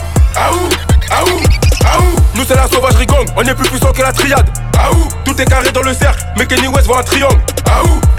Nous 2.35 2.43
c'est 2.47 2.55
la 2.55 2.67
sauvagerie 2.67 3.05
gang, 3.05 3.25
on 3.35 3.41
est 3.41 3.55
plus 3.55 3.69
puissant 3.69 3.91
que 3.91 4.01
la 4.01 4.11
triade. 4.11 4.47
Tout 5.23 5.39
est 5.41 5.45
carré 5.45 5.71
dans 5.71 5.81
le 5.81 5.93
cercle, 5.93 6.23
mais 6.37 6.45
Kenny 6.45 6.67
West 6.67 6.87
voit 6.87 6.99
un 6.99 7.03
triangle. 7.03 7.39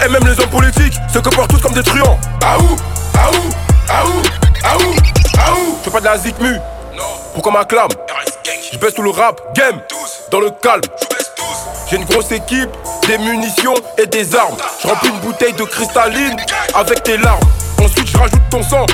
Et 0.03 0.09
même 0.09 0.25
les 0.25 0.39
hommes 0.39 0.49
politiques 0.49 0.95
se 1.13 1.19
comportent 1.19 1.51
tous 1.51 1.61
comme 1.61 1.73
des 1.73 1.83
truands. 1.83 2.19
Ah 2.43 2.57
ouh, 2.59 2.77
ah 3.17 3.31
ouh. 3.31 4.93
Je 5.79 5.83
fais 5.83 5.91
pas 5.91 5.99
de 5.99 6.05
la 6.05 6.17
zikmu. 6.17 6.57
Pourquoi 7.33 7.51
m'acclame 7.51 7.89
Je 8.71 8.77
baisse 8.77 8.93
tout 8.93 9.03
le 9.03 9.11
rap, 9.11 9.39
game, 9.53 9.79
dans 10.31 10.39
le 10.39 10.49
calme. 10.49 10.81
J'ai 11.89 11.97
une 11.97 12.05
grosse 12.05 12.31
équipe, 12.31 12.69
des 13.07 13.17
munitions 13.17 13.75
et 13.97 14.07
des 14.07 14.35
armes. 14.35 14.55
Je 14.81 14.87
remplis 14.87 15.09
une 15.09 15.19
bouteille 15.19 15.53
de 15.53 15.63
cristalline 15.63 16.35
avec 16.73 17.03
tes 17.03 17.17
larmes. 17.17 17.43
Ensuite, 17.79 18.07
je 18.07 18.17
rajoute 18.17 18.41
ton 18.49 18.63
sang 18.63 18.85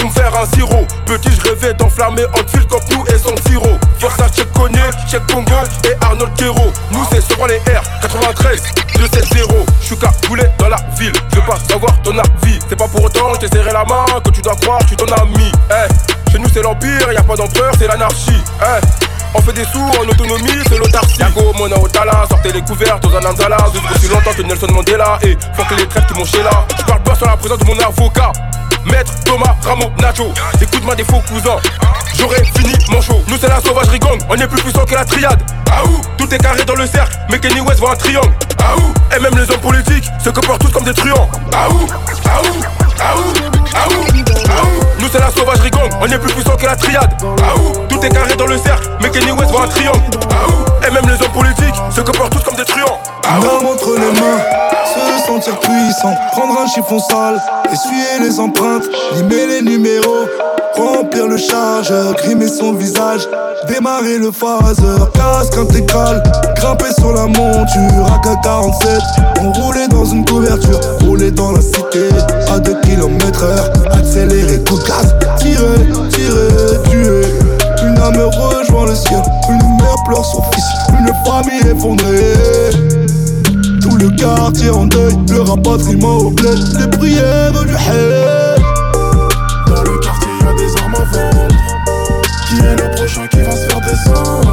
pour 0.00 0.08
me 0.08 0.14
faire 0.14 0.32
un 0.34 0.46
sirop. 0.54 0.86
Petit, 1.06 1.30
je 1.30 1.48
rêvais 1.48 1.74
d'enflammer 1.74 2.24
Outfield 2.38 2.66
comme 2.68 2.80
nous 2.90 3.04
et 3.06 3.18
son 3.18 3.34
sirop. 3.48 3.78
À 4.18 4.28
Check 4.28 4.52
Koné, 4.52 4.80
Check 5.08 5.22
Congo 5.32 5.54
et 5.84 6.04
Arnold 6.04 6.32
Kero. 6.36 6.72
Nous, 6.90 7.04
c'est 7.10 7.20
sur 7.20 7.46
les 7.46 7.58
R 7.58 7.82
93 8.02 8.62
270. 8.96 9.66
Je 9.80 9.86
suis 9.86 9.96
cagoulé 9.96 10.44
dans 10.58 10.68
la 10.68 10.78
ville, 10.98 11.12
je 11.30 11.36
veux 11.36 11.46
pas 11.46 11.58
savoir 11.68 12.00
ton 12.02 12.18
avis. 12.18 12.58
C'est 12.68 12.76
pas 12.76 12.88
pour 12.88 13.04
autant, 13.04 13.32
t'ai 13.36 13.48
serré 13.48 13.72
la 13.72 13.84
main 13.84 14.04
que 14.24 14.30
tu 14.30 14.42
dois 14.42 14.56
croire, 14.56 14.80
suis 14.86 14.96
ton 14.96 15.06
ami. 15.06 15.52
Eh, 15.70 16.30
chez 16.30 16.38
nous, 16.38 16.48
c'est 16.52 16.62
l'empire, 16.62 17.12
y 17.12 17.16
a 17.16 17.22
pas 17.22 17.36
d'empereur, 17.36 17.72
c'est 17.78 17.86
l'anarchie. 17.86 18.42
Eh, 18.62 18.86
on 19.34 19.40
fait 19.40 19.52
des 19.52 19.64
sous 19.64 19.78
en 19.78 20.08
autonomie, 20.08 20.62
c'est 20.68 20.78
l'autarcie. 20.78 21.20
Yago, 21.20 21.52
Mona 21.56 21.78
Otala, 21.78 22.24
sortez 22.28 22.52
les 22.52 22.62
couvertes 22.62 23.04
Anandala. 23.06 23.58
Vivre 23.72 23.88
aussi 23.94 24.08
longtemps 24.08 24.32
que 24.36 24.42
Nelson 24.42 24.72
Mandela. 24.72 25.18
Et 25.22 25.36
faut 25.54 25.64
que 25.64 25.74
les 25.74 25.86
traites 25.86 26.06
qui 26.06 26.14
m'ont 26.14 26.24
chez 26.24 26.42
là. 26.42 26.66
Je 26.76 26.84
parle 26.84 27.02
pas 27.02 27.14
sur 27.14 27.26
la 27.26 27.36
présence 27.36 27.58
de 27.58 27.64
mon 27.64 27.78
avocat. 27.78 28.32
Maître 28.86 29.12
Thomas 29.24 29.56
Nacho, 29.98 30.32
écoute-moi 30.60 30.94
des 30.94 31.04
faux 31.04 31.22
cousins. 31.28 31.56
J'aurais 32.18 32.44
fini 32.56 32.74
mon 32.90 33.00
show. 33.00 33.22
Nous 33.28 33.36
c'est 33.40 33.48
la 33.48 33.60
sauvagerie 33.60 33.98
gang, 33.98 34.18
on 34.28 34.34
est 34.34 34.46
plus 34.46 34.62
puissant 34.62 34.84
que 34.84 34.94
la 34.94 35.04
triade. 35.04 35.42
Ah 35.70 35.84
ouh, 35.84 36.00
tout 36.16 36.32
est 36.34 36.38
carré 36.38 36.64
dans 36.64 36.74
le 36.74 36.86
cercle, 36.86 37.16
mais 37.30 37.38
Kenny 37.38 37.60
West 37.60 37.80
voit 37.80 37.92
un 37.92 37.96
triangle. 37.96 38.32
Ah 38.58 38.76
ouh, 38.76 39.16
et 39.16 39.20
même 39.20 39.36
les 39.36 39.50
hommes 39.50 39.60
politiques 39.60 40.08
se 40.22 40.30
comportent 40.30 40.62
tous 40.62 40.72
comme 40.72 40.84
des 40.84 40.94
truands. 40.94 41.28
Ah 41.52 41.68
ouh, 41.70 41.86
ah 42.26 42.42
ouh, 42.42 42.62
ah 43.00 43.14
ouh, 43.16 44.89
ah 45.00 45.02
ah. 45.02 45.02
Nous 45.02 45.08
c'est 45.12 45.18
la 45.18 45.30
sauvagerie 45.30 45.70
gang, 45.70 45.90
on 46.00 46.06
est 46.06 46.18
plus 46.18 46.32
puissant 46.32 46.56
que 46.56 46.66
la 46.66 46.76
triade. 46.76 47.10
Ah 47.22 47.54
tout 47.88 48.04
est 48.04 48.10
carré 48.10 48.34
dans 48.36 48.46
le 48.46 48.58
cercle, 48.58 48.88
mais 49.02 49.10
Kenny 49.10 49.32
West 49.32 49.50
voit 49.50 49.64
un 49.64 49.68
triangle. 49.68 50.00
Ah 50.30 50.86
et 50.86 50.92
même 50.92 51.04
les 51.06 51.24
hommes 51.24 51.32
politiques 51.32 51.74
se 51.90 52.00
comportent 52.00 52.32
tous 52.32 52.42
comme 52.42 52.56
des 52.56 52.64
truands. 52.64 52.98
Ah 53.24 53.38
Une 53.38 53.46
arme 53.46 53.66
entre 53.66 53.94
les 53.94 54.20
mains, 54.20 54.40
se 54.86 55.26
sentir 55.26 55.58
puissant, 55.60 56.14
prendre 56.32 56.60
un 56.60 56.66
chiffon 56.66 56.98
sale, 56.98 57.40
essuyer 57.72 58.28
les 58.28 58.40
empreintes, 58.40 58.88
limer 59.14 59.46
les 59.46 59.62
numéros, 59.62 60.26
remplir 60.76 61.26
le 61.26 61.36
chargeur, 61.36 62.14
grimer 62.14 62.48
son 62.48 62.72
visage, 62.72 63.28
démarrer 63.68 64.18
le 64.18 64.30
phaser, 64.32 65.04
casque 65.14 65.56
intégral, 65.58 66.22
grimper 66.56 66.92
sur 66.98 67.12
la 67.12 67.26
monture, 67.26 68.06
AK-47, 68.14 69.40
enroulé 69.40 69.88
dans 69.88 70.04
une 70.04 70.24
couverture, 70.24 70.80
rouler 71.02 71.30
dans 71.30 71.52
la 71.52 71.60
cité, 71.60 72.08
à 72.52 72.58
2 72.58 72.74
km 72.82 73.44
heure, 73.44 73.70
accélérer, 73.92 74.58
coup 74.64 74.78
de 74.78 74.84
gaz, 74.90 75.14
tirer, 75.38 76.08
tirer, 76.10 76.82
tuer. 76.90 77.26
Une 77.82 77.98
âme 77.98 78.20
rejoint 78.20 78.86
le 78.86 78.94
ciel, 78.94 79.22
une 79.48 79.76
mère 79.76 79.96
pleure 80.06 80.24
son 80.24 80.42
fils, 80.50 80.64
une 80.98 81.12
famille 81.24 81.60
effondrée. 81.60 82.70
Tout 83.80 83.96
le 83.96 84.10
quartier 84.16 84.70
en 84.70 84.86
deuil, 84.86 85.14
le 85.28 85.40
rapatriement 85.42 86.16
au 86.16 86.30
bled, 86.30 86.58
les 86.78 86.88
prières 86.98 87.52
du 87.52 87.72
haine. 87.72 88.62
Dans 89.66 89.82
le 89.82 89.98
quartier, 89.98 90.28
y'a 90.42 90.52
des 90.54 90.76
armes 90.82 90.94
à 90.94 91.04
vendre. 91.04 91.54
Qui 92.48 92.56
est 92.58 92.76
le 92.76 92.90
prochain 92.96 93.26
qui 93.28 93.40
va 93.42 93.52
se 93.52 93.66
faire 93.68 93.80
descendre? 93.80 94.49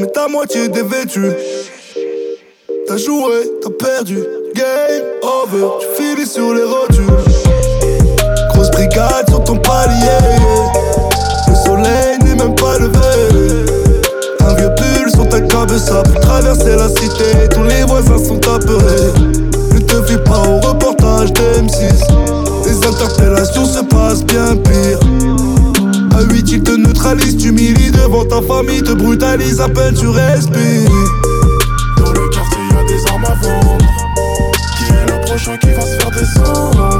Porte, 0.00 0.12
ta 0.12 0.28
moitié 0.28 0.68
dévêtue. 0.68 1.32
T'as 2.86 2.96
joué, 2.96 3.50
t'as 3.62 3.70
perdu, 3.70 4.18
game 4.54 5.04
over, 5.22 5.66
tu 5.80 6.02
finis 6.02 6.26
sur 6.26 6.54
les 6.54 6.64
rotules. 6.64 7.04
Grosse 8.52 8.70
brigade 8.70 9.28
sur 9.28 9.42
ton 9.44 9.56
palier, 9.56 10.33
devant 28.24 28.40
ta 28.40 28.46
famille, 28.46 28.82
te 28.82 28.92
brutalise 28.92 29.60
à 29.60 29.68
peine 29.68 29.94
tu 29.94 30.08
respires. 30.08 30.90
Dans 31.98 32.12
le 32.12 32.28
quartier, 32.28 32.62
y'a 32.70 32.84
des 32.84 33.06
armes 33.10 33.24
à 33.24 33.34
vendre. 33.34 33.86
Qui 34.76 34.84
est 34.92 35.12
le 35.12 35.20
prochain 35.24 35.56
qui 35.58 35.72
va 35.72 35.80
se 35.80 35.96
faire 35.96 36.10
descendre? 36.10 36.93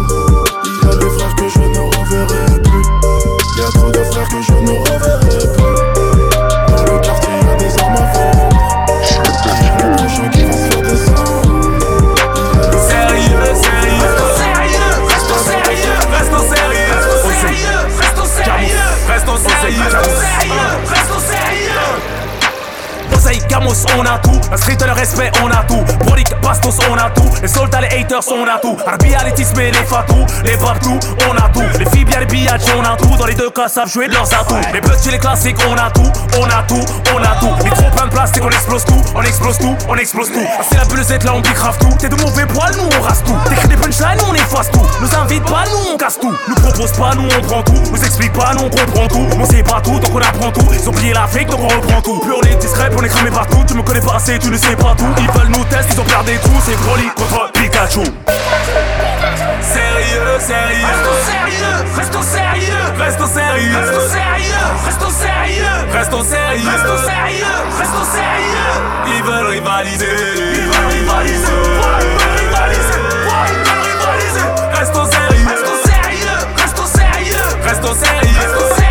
La 24.51 24.57
street, 24.57 24.77
le 24.87 24.93
respect, 24.93 25.33
on 25.43 25.51
a 25.51 25.65
tout. 25.65 25.83
Brolic, 26.05 26.29
Bastos, 26.43 26.79
on 26.91 26.95
a 26.95 27.11
tout. 27.11 27.29
Les 27.43 27.49
soldats, 27.49 27.81
les 27.81 27.89
haters, 27.89 28.21
on 28.31 28.47
a 28.47 28.59
tout. 28.59 28.77
Arbia, 28.87 29.19
les 29.25 29.71
les 29.71 29.73
fatous. 29.85 30.27
Les 30.45 30.57
babtous, 30.57 30.99
on 31.29 31.37
a 31.37 31.49
tout. 31.49 31.63
Les 31.79 32.05
bien 32.05 32.21
les 32.21 32.27
billages, 32.27 32.61
on 32.77 32.85
a 32.85 32.97
tout. 32.97 33.17
Dans 33.17 33.27
les 33.27 33.35
deux 33.35 33.51
cas, 33.51 33.69
savent 33.69 33.89
jouer 33.89 34.09
de 34.09 34.13
leurs 34.13 34.33
atouts. 34.33 34.55
Les 34.73 34.81
petits, 34.81 35.11
les 35.11 35.19
classiques, 35.19 35.57
on 35.69 35.75
a 35.75 35.91
tout. 35.91 36.11
On 36.39 36.45
a 36.45 36.63
tout, 36.69 36.85
on 37.15 37.23
a 37.23 37.37
tout. 37.41 37.65
Les 37.65 37.71
trop 37.71 37.91
plein 37.91 38.07
de 38.07 38.11
plastique, 38.11 38.43
on 38.45 38.51
explose 38.51 38.85
tout. 38.85 39.03
On 39.15 39.23
explose 39.23 39.59
tout, 39.59 39.77
on 39.89 39.97
explose 39.97 40.31
tout. 40.33 40.47
Ah, 40.47 40.63
c'est 40.69 40.77
la 40.77 40.85
bulle 40.85 41.03
Z, 41.03 41.25
là, 41.25 41.35
on 41.35 41.41
bicrave 41.41 41.79
tout. 41.79 41.97
T'es 41.99 42.09
de 42.09 42.17
mauvais 42.17 42.47
poils, 42.47 42.77
nous, 42.77 42.89
on 42.99 43.03
rase 43.03 43.23
tout. 43.25 43.37
T'écris 43.49 43.69
des 43.69 43.77
punchlines, 43.77 44.21
on 44.29 44.35
efface 44.35 44.71
tout. 44.71 44.87
Nous 45.01 45.15
invite 45.17 45.45
pas, 45.45 45.65
nous, 45.71 45.95
on 45.95 45.97
casse 45.97 46.19
tout. 46.21 46.35
Nous 46.49 46.55
propose 46.55 46.93
pas, 46.93 47.15
nous, 47.15 47.29
on 47.39 47.43
prend 47.43 47.63
tout. 47.63 47.83
Nous 47.91 48.05
explique 48.05 48.33
pas, 48.33 48.53
nous, 48.55 48.65
on 48.65 48.71
comprend 48.71 49.09
tout. 49.09 49.27
On 49.41 49.45
sait 49.47 49.63
pas 49.63 49.81
tout, 49.81 49.99
donc 49.99 50.11
on 50.15 50.19
apprend 50.19 50.51
tout. 50.51 50.67
Ils 50.73 50.89
ont 50.89 50.93
plié 50.93 51.13
l'Afrique, 51.13 51.49
donc 51.49 51.61
on 51.61 51.69
reprend 51.69 52.01
tout. 52.03 52.19
Plus 52.21 52.33
on 52.33 52.43
est 52.43 52.57
discret, 52.57 52.91
on 52.97 53.03
est 53.03 53.09
cramé 53.09 53.31
partout. 53.31 53.54
Tu 53.67 53.75
me 53.75 53.83
connais 53.83 54.01
pas 54.01 54.17
assez, 54.17 54.39
tu 54.39 54.51
ne 54.51 54.57
sais 54.57 54.77
pas 54.77 54.95
tout. 54.97 55.13
Ils 55.19 55.31
veulent 55.33 55.49
nous 55.49 55.65
tester, 55.65 55.95
ils 55.95 56.01
ont 56.01 56.05
perdu 56.05 56.33
des 56.33 56.39
trous. 56.39 56.61
C'est 56.65 56.77
Broly 56.77 57.09
contre 57.17 57.51
Pikachu. 57.53 58.05
Sérieux, 59.61 60.39
sérieux. 60.39 60.87
Restons 60.87 61.19
sérieux, 61.27 61.83
restons 61.97 62.23
sérieux. 62.23 62.85
Restons 62.97 63.27
sérieux, 63.27 63.79
restons 63.81 64.09
sérieux. 64.09 64.65
Restons 64.85 65.11
sérieux, 65.11 65.75
restons 65.93 66.23
sérieux. 66.23 66.71
Restons 66.71 67.03
sérieux, 67.03 67.57
restons 67.79 68.07
sérieux. 68.13 68.75
Ils 69.07 69.23
veulent 69.25 69.47
rivaliser, 69.47 70.07
ils 70.55 70.69
veulent 70.71 70.93
rivaliser. 70.93 71.35
Ils 71.35 71.81
veulent 71.83 72.39
rivaliser, 72.39 72.95
ils 72.95 73.27
veulent 73.27 73.83
rivaliser. 73.91 74.47
Restons 74.79 75.07
sérieux, 75.11 75.49
restons 75.49 75.79
sérieux. 75.85 76.39
Restons 76.57 76.87
sérieux, 76.87 77.47
restons 77.65 77.95
sérieux. 77.95 78.84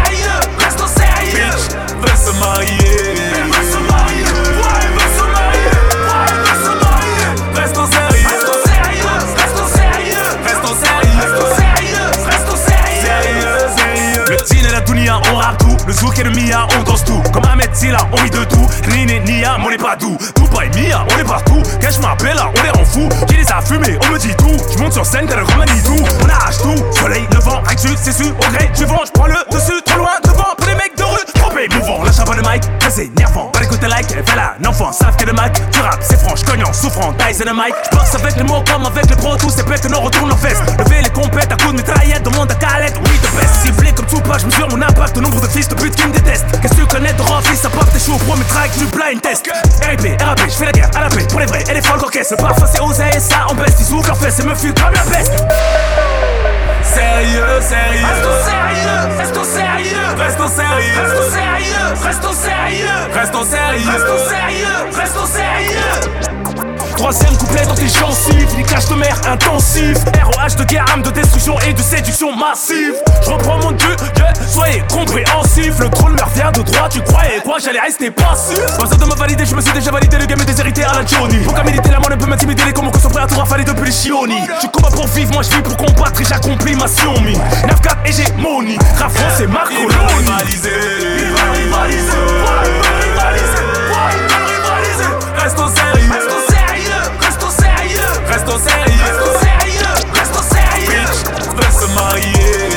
Et 15.05 15.11
on 15.31 15.35
rappe 15.35 15.57
tout. 15.57 15.77
Le 15.85 15.93
zouk 15.93 16.17
et 16.19 16.23
le 16.23 16.31
mia, 16.31 16.67
on 16.77 16.83
danse 16.83 17.03
tout. 17.03 17.21
Comme 17.33 17.43
Ahmed 17.45 17.73
Silla, 17.73 17.99
on 18.11 18.15
rit 18.17 18.29
de 18.29 18.43
tout. 18.45 18.67
Rin 18.89 19.07
et 19.07 19.19
Nia, 19.19 19.57
on 19.65 19.69
est 19.69 19.77
pas 19.77 19.95
doux. 19.95 20.17
Dubaï, 20.35 20.69
Mia, 20.75 21.05
on 21.13 21.19
est 21.19 21.23
partout. 21.23 21.61
Cash 21.81 21.99
m'appelle 21.99 22.35
là, 22.35 22.49
on 22.57 22.63
les 22.63 22.69
rend 22.69 22.85
fous. 22.85 23.09
Qui 23.27 23.35
les 23.35 23.51
a 23.51 23.61
fumés, 23.61 23.97
on 24.03 24.13
me 24.13 24.19
dit 24.19 24.35
tout. 24.35 24.57
Je 24.71 24.81
monte 24.81 24.93
sur 24.93 25.05
scène, 25.05 25.25
t'as 25.27 25.35
le 25.35 25.43
remanie 25.43 25.81
tout. 25.83 26.03
On 26.23 26.29
arrache 26.29 26.57
tout. 26.57 26.75
Soleil, 26.99 27.27
le 27.31 27.39
vent, 27.39 27.61
c'est 27.77 28.11
sûr. 28.11 28.33
Au 28.37 28.51
gré 28.51 28.69
du 28.75 28.85
vent, 28.85 29.01
je 29.05 29.11
prends 29.11 29.27
le 29.27 29.35
dessus. 29.51 29.81
Trop 29.85 29.99
loin 29.99 30.19
devant, 30.23 30.55
pour 30.57 30.67
les 30.67 30.75
mecs 30.75 30.97
de 30.97 31.03
rue. 31.03 31.25
Trop 31.35 31.57
émouvant, 31.57 32.03
lâche 32.03 32.19
un 32.19 32.23
pas 32.23 32.35
de 32.35 32.41
mic. 32.41 32.63
Très 32.79 33.03
énervant, 33.03 33.45
pas 33.47 33.59
l'écouter 33.59 33.87
like. 33.87 34.07
Elle 34.15 34.25
fait 34.25 34.35
là, 34.35 34.55
un 34.61 34.65
enfant, 34.65 34.91
savent 34.91 35.15
que 35.17 35.25
le 35.25 35.33
Mac. 35.33 35.59
Tu 35.71 35.79
rap, 35.81 35.99
c'est 36.01 36.19
franche, 36.19 36.43
cognant, 36.43 36.71
souffrant, 36.73 37.13
Tyson 37.13 37.45
le 37.45 37.53
mic. 37.53 37.73
Je 37.91 38.17
avec 38.17 38.35
les 38.35 38.43
mots 38.43 38.63
comme 38.71 38.85
avec 38.85 39.09
les 39.09 39.15
pros, 39.15 39.35
tous 39.37 39.49
ces 39.49 39.63
que 39.63 39.87
nous 39.87 39.99
retournent 39.99 40.31
en 40.31 40.37
fesse. 40.37 40.59
Lever 40.79 41.01
les 41.01 41.09
compètes 41.09 41.51
à 41.51 41.55
coups 41.55 41.71
de 41.71 41.77
mitraillette, 41.77 42.23
demande 42.23 42.51
à 42.51 42.55
fils 45.53 45.67
de 45.67 45.75
pute 45.75 45.95
qui 45.95 46.07
me 46.07 46.13
détestent. 46.13 46.45
Qu'est-ce 46.61 46.73
que 46.73 46.81
tu 46.81 46.87
connais 46.87 47.13
de 47.13 47.21
ça 47.55 47.69
part 47.69 47.87
tes 47.91 47.99
choux 47.99 48.13
au 48.13 48.17
premier 48.17 48.43
track 48.45 48.71
du 48.77 48.85
blind 48.85 49.21
test. 49.21 49.47
RIP, 49.83 50.19
RAP, 50.21 50.39
je 50.49 50.55
fais 50.55 50.65
la 50.65 50.71
guerre 50.71 50.89
à 50.95 51.01
la 51.01 51.09
paix 51.09 51.25
pour 51.29 51.39
les 51.39 51.45
vrais 51.45 51.63
et 51.69 51.73
les 51.73 51.81
folles 51.81 51.99
orchestres. 52.01 52.33
Le 52.37 52.41
parfum 52.41 52.65
c'est 52.71 52.81
osé 52.81 53.03
et 53.15 53.19
ça 53.19 53.45
en 53.47 53.53
baisse, 53.53 53.75
ils 53.79 53.93
ouvrent 53.93 54.07
leur 54.07 54.17
fesses 54.17 54.39
et 54.39 54.43
me 54.43 54.55
fuient 54.55 54.73
comme 54.73 54.93
la 54.93 55.01
peste. 55.01 55.33
Sérieux, 56.83 57.61
sérieux. 57.61 58.05
Restons 58.07 58.43
sérieux, 58.43 59.17
restons 59.17 59.43
sérieux. 59.43 59.97
Restons 60.17 60.47
sérieux, 60.47 61.01
restons 61.01 61.29
sérieux. 61.31 61.93
Restons 62.03 62.33
sérieux, 62.33 62.87
restons 63.13 63.43
sérieux. 63.45 63.89
Restons 63.89 64.29
sérieux, 64.29 64.97
restons 64.97 65.27
sérieux. 65.27 66.42
Troisième 67.03 67.35
couplet 67.35 67.65
dans 67.65 67.75
tes 67.75 67.89
gencives, 67.89 68.55
les 68.55 68.63
caches 68.63 68.87
de 68.87 68.95
mer 68.95 69.19
intensif. 69.27 69.97
ROH 70.23 70.55
de 70.57 70.63
guerre, 70.63 70.85
âme 70.93 71.01
de 71.01 71.09
destruction 71.09 71.59
et 71.67 71.73
de 71.73 71.81
séduction 71.81 72.33
massive. 72.33 72.93
Je 73.25 73.29
reprends 73.29 73.57
mon 73.59 73.73
dieu, 73.73 73.93
yeah, 74.15 74.31
soyez 74.47 74.81
compréhensifs. 74.89 75.77
Le 75.79 75.89
trône 75.89 76.15
leur 76.15 76.29
vient 76.29 76.49
de 76.51 76.61
droit, 76.61 76.87
tu 76.87 77.01
croyais 77.01 77.41
quoi? 77.43 77.57
J'allais 77.61 77.81
rester 77.81 78.09
passif. 78.09 78.57
Pas 78.77 78.83
besoin 78.83 78.97
de 78.99 79.03
me 79.03 79.15
valider, 79.17 79.45
je 79.45 79.53
me 79.53 79.59
suis 79.59 79.73
déjà 79.73 79.91
validé. 79.91 80.17
Le 80.17 80.25
game 80.25 80.39
est 80.39 80.45
déshérité 80.45 80.85
à 80.85 80.93
la 80.93 81.05
Johnny 81.05 81.39
Pourquoi 81.43 81.65
militer 81.65 81.91
la 81.91 81.99
monnaie 81.99 82.15
peut 82.15 82.25
m'intimider. 82.25 82.63
Les 82.63 82.71
commandes 82.71 82.95
sont 82.95 83.09
prêts 83.09 83.23
à 83.23 83.27
tout 83.27 83.37
rafaler 83.37 83.65
depuis 83.65 83.87
les 83.87 83.91
chionis 83.91 84.39
Je 84.61 84.67
combats 84.67 84.95
pour 84.95 85.07
vivre, 85.07 85.33
moi 85.33 85.43
je 85.43 85.49
vis 85.57 85.61
pour 85.61 85.75
combattre 85.75 86.21
Et 86.21 86.23
j'accomplis 86.23 86.77
ma 86.77 86.87
siomi 86.87 87.33
9-4 87.33 87.97
hégémonie 88.05 88.77
Rap 88.97 89.11
c'est 89.35 89.43
Ils 89.43 89.49
veulent 89.49 89.59
rivaliser 90.19 90.69
rivaliser 91.19 92.11
rivaliser 93.03 93.59
rivaliser 94.55 95.03
Restons 95.35 95.67
sérieux 95.67 95.73
Restons 95.75 95.92
Restons 98.33 98.57
sérieux. 98.57 98.89
Restons 98.89 99.39
sérieux. 99.39 99.93
Restons 100.11 100.41
sérieux. 100.41 100.89
Bitch 100.89 101.55
veut 101.55 101.71
se 101.71 101.93
marier 101.93 102.72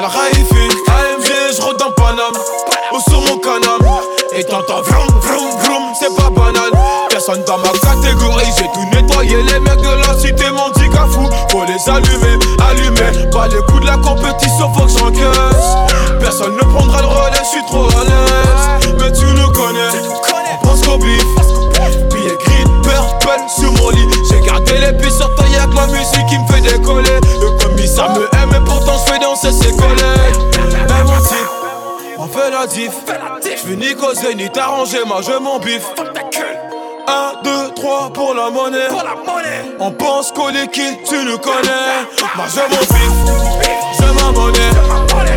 dans 0.00 0.08
le 0.08 0.12
game, 0.12 0.30
je 0.30 0.46
suis 0.48 0.62
Al 0.64 0.64
Raifi. 0.64 0.68
AMG, 0.88 1.56
je 1.56 1.62
rôde 1.62 1.76
dans 1.78 1.90
Paname, 1.92 2.36
ou 2.92 3.00
sur 3.00 3.20
mon 3.20 3.38
canam. 3.38 3.78
Et 4.32 4.44
t'entends 4.44 4.82
vroom, 4.82 5.20
vroom, 5.20 5.50
vroom, 5.62 5.82
c'est 5.98 6.14
pas 6.14 6.30
banal. 6.30 6.70
Personne 7.10 7.42
dans 7.44 7.58
ma 7.58 7.70
catégorie, 7.70 8.46
j'ai 8.56 8.64
tout 8.74 8.84
nettoyé. 8.92 9.42
Les 9.42 9.60
mecs 9.60 9.80
de 9.80 10.06
la 10.06 10.18
cité 10.18 10.50
m'ont 10.50 10.70
dit 10.76 10.88
qu'à 10.90 11.06
fou. 11.06 11.28
Faut 11.50 11.64
les 11.64 11.90
allumer, 11.90 12.38
allumer. 12.70 13.30
Pas 13.30 13.48
les 13.48 13.62
coups 13.62 13.80
de 13.80 13.86
la 13.86 13.96
compétition, 13.96 14.72
faut 14.74 14.84
que 14.84 14.92
j'encaisse. 14.98 15.76
Personne 16.20 16.54
ne 16.54 16.62
prendra 16.62 17.00
le 17.00 17.08
relais, 17.08 17.42
je 17.42 17.48
suis 17.48 17.66
trop 17.66 17.86
à 17.86 18.04
l'aise. 18.04 18.94
Mais 19.00 19.12
tu 19.12 19.24
nous 19.24 19.50
connais, 19.52 19.88
on 20.62 20.66
pense 20.66 20.82
qu'au 20.82 20.98
bif. 20.98 21.24
Billet 22.12 22.36
gris, 22.44 22.64
purple 22.82 23.40
sur 23.48 23.72
mon 23.72 23.90
lit. 23.90 24.08
J'ai 24.30 24.40
gardé 24.46 24.72
les 24.78 24.92
pistes 24.98 25.18
sur 25.18 25.34
taille 25.36 25.56
avec 25.56 25.74
ma 25.74 25.86
musique 25.86 26.26
qui 26.28 26.38
me 26.38 26.46
fait 26.46 26.60
décoller. 26.60 27.18
Diff. 32.68 32.94
Je 33.44 33.66
veux 33.68 33.74
ni 33.76 33.94
causer 33.94 34.34
ni 34.34 34.50
t'arranger, 34.50 35.04
moi 35.06 35.20
je 35.22 35.32
m'en 35.38 35.58
biffe. 35.58 35.86
1, 37.06 37.42
2, 37.42 37.50
3 37.76 38.12
pour 38.12 38.34
la 38.34 38.50
monnaie. 38.50 38.88
On 39.78 39.90
pense 39.90 40.32
qu'au 40.32 40.50
liquide, 40.50 40.98
tu 41.08 41.24
nous 41.24 41.38
connais. 41.38 42.04
Moi 42.36 42.44
je 42.54 42.60
m'en 42.60 42.80
biffe, 42.80 43.20
je 43.98 44.04
ma 44.22 44.32
monnaie. 44.32 44.58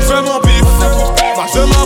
Je 0.02 0.14
m'en 0.14 0.40
biffe, 0.40 0.64
moi 1.36 1.46
je 1.54 1.60
ma 1.60 1.86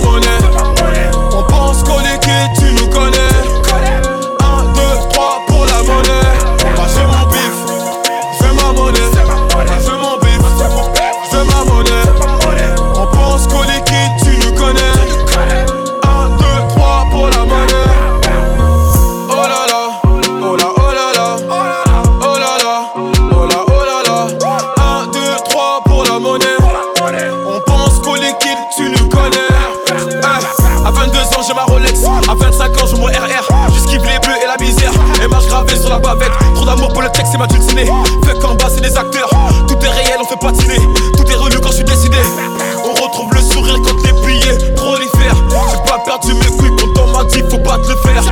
dulcinée. 37.76 37.92
Fait 38.26 38.40
qu'en 38.40 38.56
bas, 38.56 38.68
c'est 38.74 38.82
des 38.82 38.98
acteurs. 38.98 39.30
Tout 39.68 39.78
est 39.84 39.90
réel, 39.90 40.18
on 40.20 40.26
fait 40.26 40.40
patiner. 40.40 40.80
Tout 41.18 41.30
est 41.30 41.36
relu 41.36 41.60
quand 41.60 41.70
je 41.70 41.76
suis 41.76 41.84
décidé. 41.84 42.18
On 42.84 42.94
retrouve 42.94 43.34
le 43.34 43.42
sourire 43.42 43.78
quand 43.84 43.96
les 44.06 44.14
billets 44.26 44.74
prolifèrent. 44.76 45.36
J'ai 45.72 45.90
pas 45.90 46.00
perdu 46.00 46.34
mes 46.34 46.58
couilles 46.58 46.76
quand 46.78 47.02
on 47.04 47.08
m'a 47.18 47.24
dit 47.26 47.44
faut 47.50 47.58
pas 47.60 47.78
te 47.78 47.90
le 47.90 47.96
faire. 47.98 48.24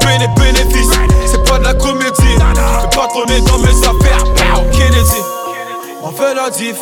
Payer 0.00 0.18
les 0.18 0.28
bénéfices, 0.42 0.90
c'est 1.26 1.44
pas 1.44 1.58
de 1.58 1.64
la 1.64 1.74
comédie. 1.74 2.36
Le 2.38 2.96
patron 2.96 3.24
est 3.26 3.40
dans 3.42 3.58
mes 3.58 3.76
affaires. 3.86 4.24
Kennedy. 4.72 5.22
On 6.02 6.10
fait 6.10 6.34
la 6.34 6.50
diff. 6.50 6.78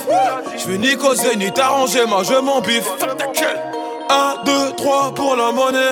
Je 0.57 0.71
veux 0.71 0.77
ni 0.77 0.97
causer 0.97 1.37
ni 1.37 1.51
t'arranger, 1.53 2.07
moi 2.07 2.23
je 2.23 2.35
m'en 2.35 2.61
biffe. 2.61 2.89
1, 4.09 4.45
2, 4.45 4.73
3 4.77 5.15
pour 5.15 5.35
la 5.35 5.51
monnaie. 5.51 5.91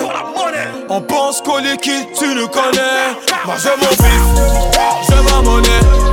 On 0.89 1.01
pense 1.01 1.41
qu'au 1.41 1.59
liquide, 1.59 2.07
tu 2.17 2.35
nous 2.35 2.49
connais. 2.49 3.17
Moi 3.45 3.57
je 3.59 3.69
m'en 3.69 3.91
biffe, 3.91 4.69
je 5.09 5.33
ma 5.33 5.43
monnaie. 5.43 6.04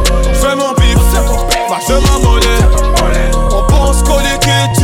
Je 1.88 1.94
ma 1.94 2.18
monnaie. 2.20 2.64
On 3.52 3.64
pense 3.64 4.04
qu'au 4.04 4.20
liquide, 4.20 4.72
tu 4.76 4.81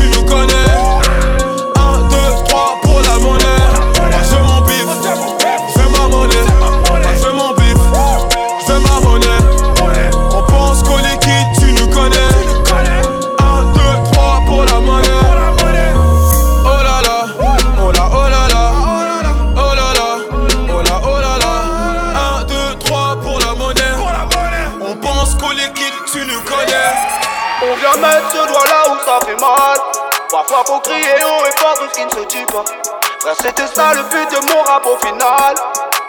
au 34.86 34.97
final. 35.05 35.55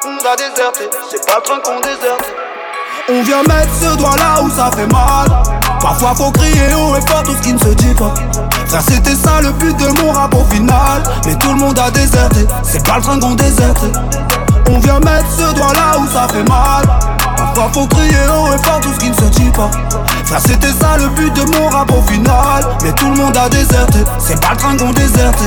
On 0.05 0.19
a 0.27 0.37
déserté, 0.37 0.91
c'est 1.11 1.25
pas 1.25 1.37
le 1.37 1.43
train 1.43 1.61
qu'on 1.61 1.81
déserte. 1.81 2.35
On 3.09 3.23
vient 3.23 3.43
mettre 3.45 3.73
ce 3.81 3.97
doigt 3.97 4.17
là 4.17 4.43
où 4.43 4.51
ça 4.51 4.71
fait 4.77 4.87
mal. 4.93 5.29
Parfois 5.81 6.15
faut 6.15 6.31
crier 6.31 6.75
haut 6.75 6.95
et 6.97 7.09
fort 7.09 7.23
tout 7.23 7.35
ce 7.35 7.43
qui 7.43 7.53
ne 7.55 7.59
se 7.59 7.69
dit 7.69 7.95
pas. 7.95 8.13
Frère, 8.67 8.83
c'était 8.83 9.15
ça 9.15 9.41
le 9.41 9.51
but 9.53 9.77
de 9.77 9.89
mon 10.03 10.13
rap 10.13 10.35
au 10.35 10.45
final. 10.53 11.03
Mais 11.25 11.35
tout 11.37 11.49
le 11.49 11.55
monde 11.55 11.79
a 11.79 11.91
déserté, 11.91 12.47
c'est 12.63 12.85
pas 12.85 12.97
le 12.97 13.03
train 13.03 13.19
qu'on 13.19 13.35
déserte. 13.35 13.85
On 14.71 14.79
vient 14.81 15.01
mettre 15.01 15.31
ce 15.31 15.55
doigt 15.55 15.73
là 15.73 15.99
où 15.99 16.07
ça 16.13 16.27
fait 16.29 16.47
mal. 16.49 16.85
Parfois 17.37 17.71
faut 17.73 17.87
crier 17.87 18.29
haut 18.29 18.53
et 18.53 18.63
fort 18.65 18.81
tout 18.81 18.93
ce 18.93 18.99
qui 18.99 19.11
ne 19.11 19.15
se 19.15 19.31
dit 19.39 19.51
pas. 19.51 19.71
Frère, 20.27 20.41
c'était 20.41 20.73
ça 20.73 20.99
le 20.99 21.09
but 21.09 21.33
de 21.33 21.57
mon 21.57 21.69
rap 21.69 21.91
au 21.91 22.03
final. 22.03 22.67
Mais 22.83 22.93
tout 22.93 23.09
le 23.09 23.17
monde 23.17 23.37
a 23.37 23.49
déserté, 23.49 24.01
c'est 24.19 24.41
pas 24.41 24.51
le 24.51 24.57
train 24.57 24.77
qu'on 24.77 24.93
déserte. 24.93 25.41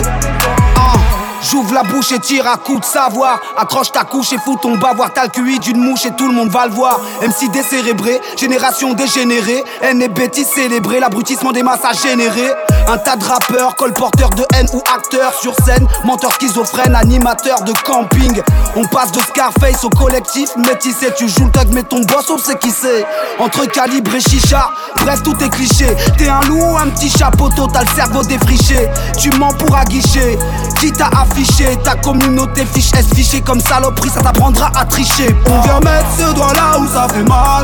J'ouvre 1.42 1.74
la 1.74 1.84
bouche 1.84 2.12
et 2.12 2.20
tire 2.20 2.48
à 2.48 2.58
coup 2.58 2.80
de 2.80 2.86
savoir. 2.86 3.40
Accroche 3.58 3.92
ta 3.92 4.04
couche 4.04 4.34
et 4.34 4.38
fous 4.38 4.58
ton 4.62 4.78
bavoir. 4.78 5.12
T'as 5.14 5.24
le 5.24 5.30
QI 5.30 5.60
d'une 5.60 5.78
mouche 5.84 6.06
et 6.06 6.12
tout 6.12 6.28
le 6.28 6.34
monde 6.34 6.50
va 6.50 6.68
le 6.68 6.72
voir. 6.72 7.00
MC 7.22 7.50
décérébré, 7.52 8.22
génération 8.38 8.94
dégénérée. 8.94 9.64
Haine 9.82 10.02
et 10.02 10.08
bêtises 10.08 10.48
célébrées, 10.48 11.00
l'abrutissement 11.00 11.52
des 11.52 11.64
masses 11.64 11.84
a 11.84 11.94
généré. 11.94 12.52
Un 12.88 12.98
tas 12.98 13.16
de 13.16 13.24
rappeurs, 13.24 13.76
colporteurs 13.76 14.30
de 14.32 14.46
haine 14.54 14.68
ou 14.74 14.82
acteurs 14.94 15.34
sur 15.34 15.56
scène. 15.56 15.88
Menteurs 16.04 16.34
schizophrènes, 16.34 16.96
animateurs 16.96 17.64
de 17.64 17.74
camping. 17.84 18.42
On 18.76 18.86
passe 18.86 19.12
de 19.12 19.20
Scarface 19.20 19.84
au 19.84 19.90
collectif 19.90 20.50
métissé. 20.58 21.08
Tu 21.18 21.28
joues 21.28 21.46
le 21.46 21.52
tag, 21.52 21.70
mais 21.72 21.84
ton 21.84 22.02
boss, 22.02 22.30
on 22.30 22.38
sait 22.38 22.58
qui 22.58 22.70
c'est. 22.70 23.06
Entre 23.40 23.66
calibre 23.66 24.14
et 24.14 24.20
chicha, 24.20 24.70
bref, 24.98 25.24
tout 25.24 25.36
est 25.44 25.50
cliché. 25.50 25.88
T'es 26.18 26.28
un 26.28 26.42
loup 26.42 26.62
ou 26.62 26.78
un 26.78 26.88
petit 26.90 27.10
chapeau, 27.10 27.50
t'as 27.50 27.82
le 27.82 27.96
cerveau 27.96 28.24
défriché. 28.24 28.90
Tu 29.18 29.30
mens 29.32 29.54
pour 29.54 29.76
aguicher. 29.76 30.38
Qui 30.82 30.92
t'a 30.92 31.10
affiché 31.10 31.78
Ta 31.84 31.94
communauté 31.94 32.66
fiche 32.66 32.90
S 32.98 33.06
fiché 33.14 33.40
comme 33.40 33.60
saloperie, 33.60 34.10
ça 34.10 34.20
t'apprendra 34.20 34.72
à 34.76 34.84
tricher. 34.84 35.28
On 35.46 35.62
vient 35.62 35.80
mettre 35.80 36.08
ce 36.18 36.34
doigt 36.34 36.52
là 36.56 36.80
où 36.80 36.88
ça 36.88 37.08
fait 37.08 37.22
mal. 37.22 37.64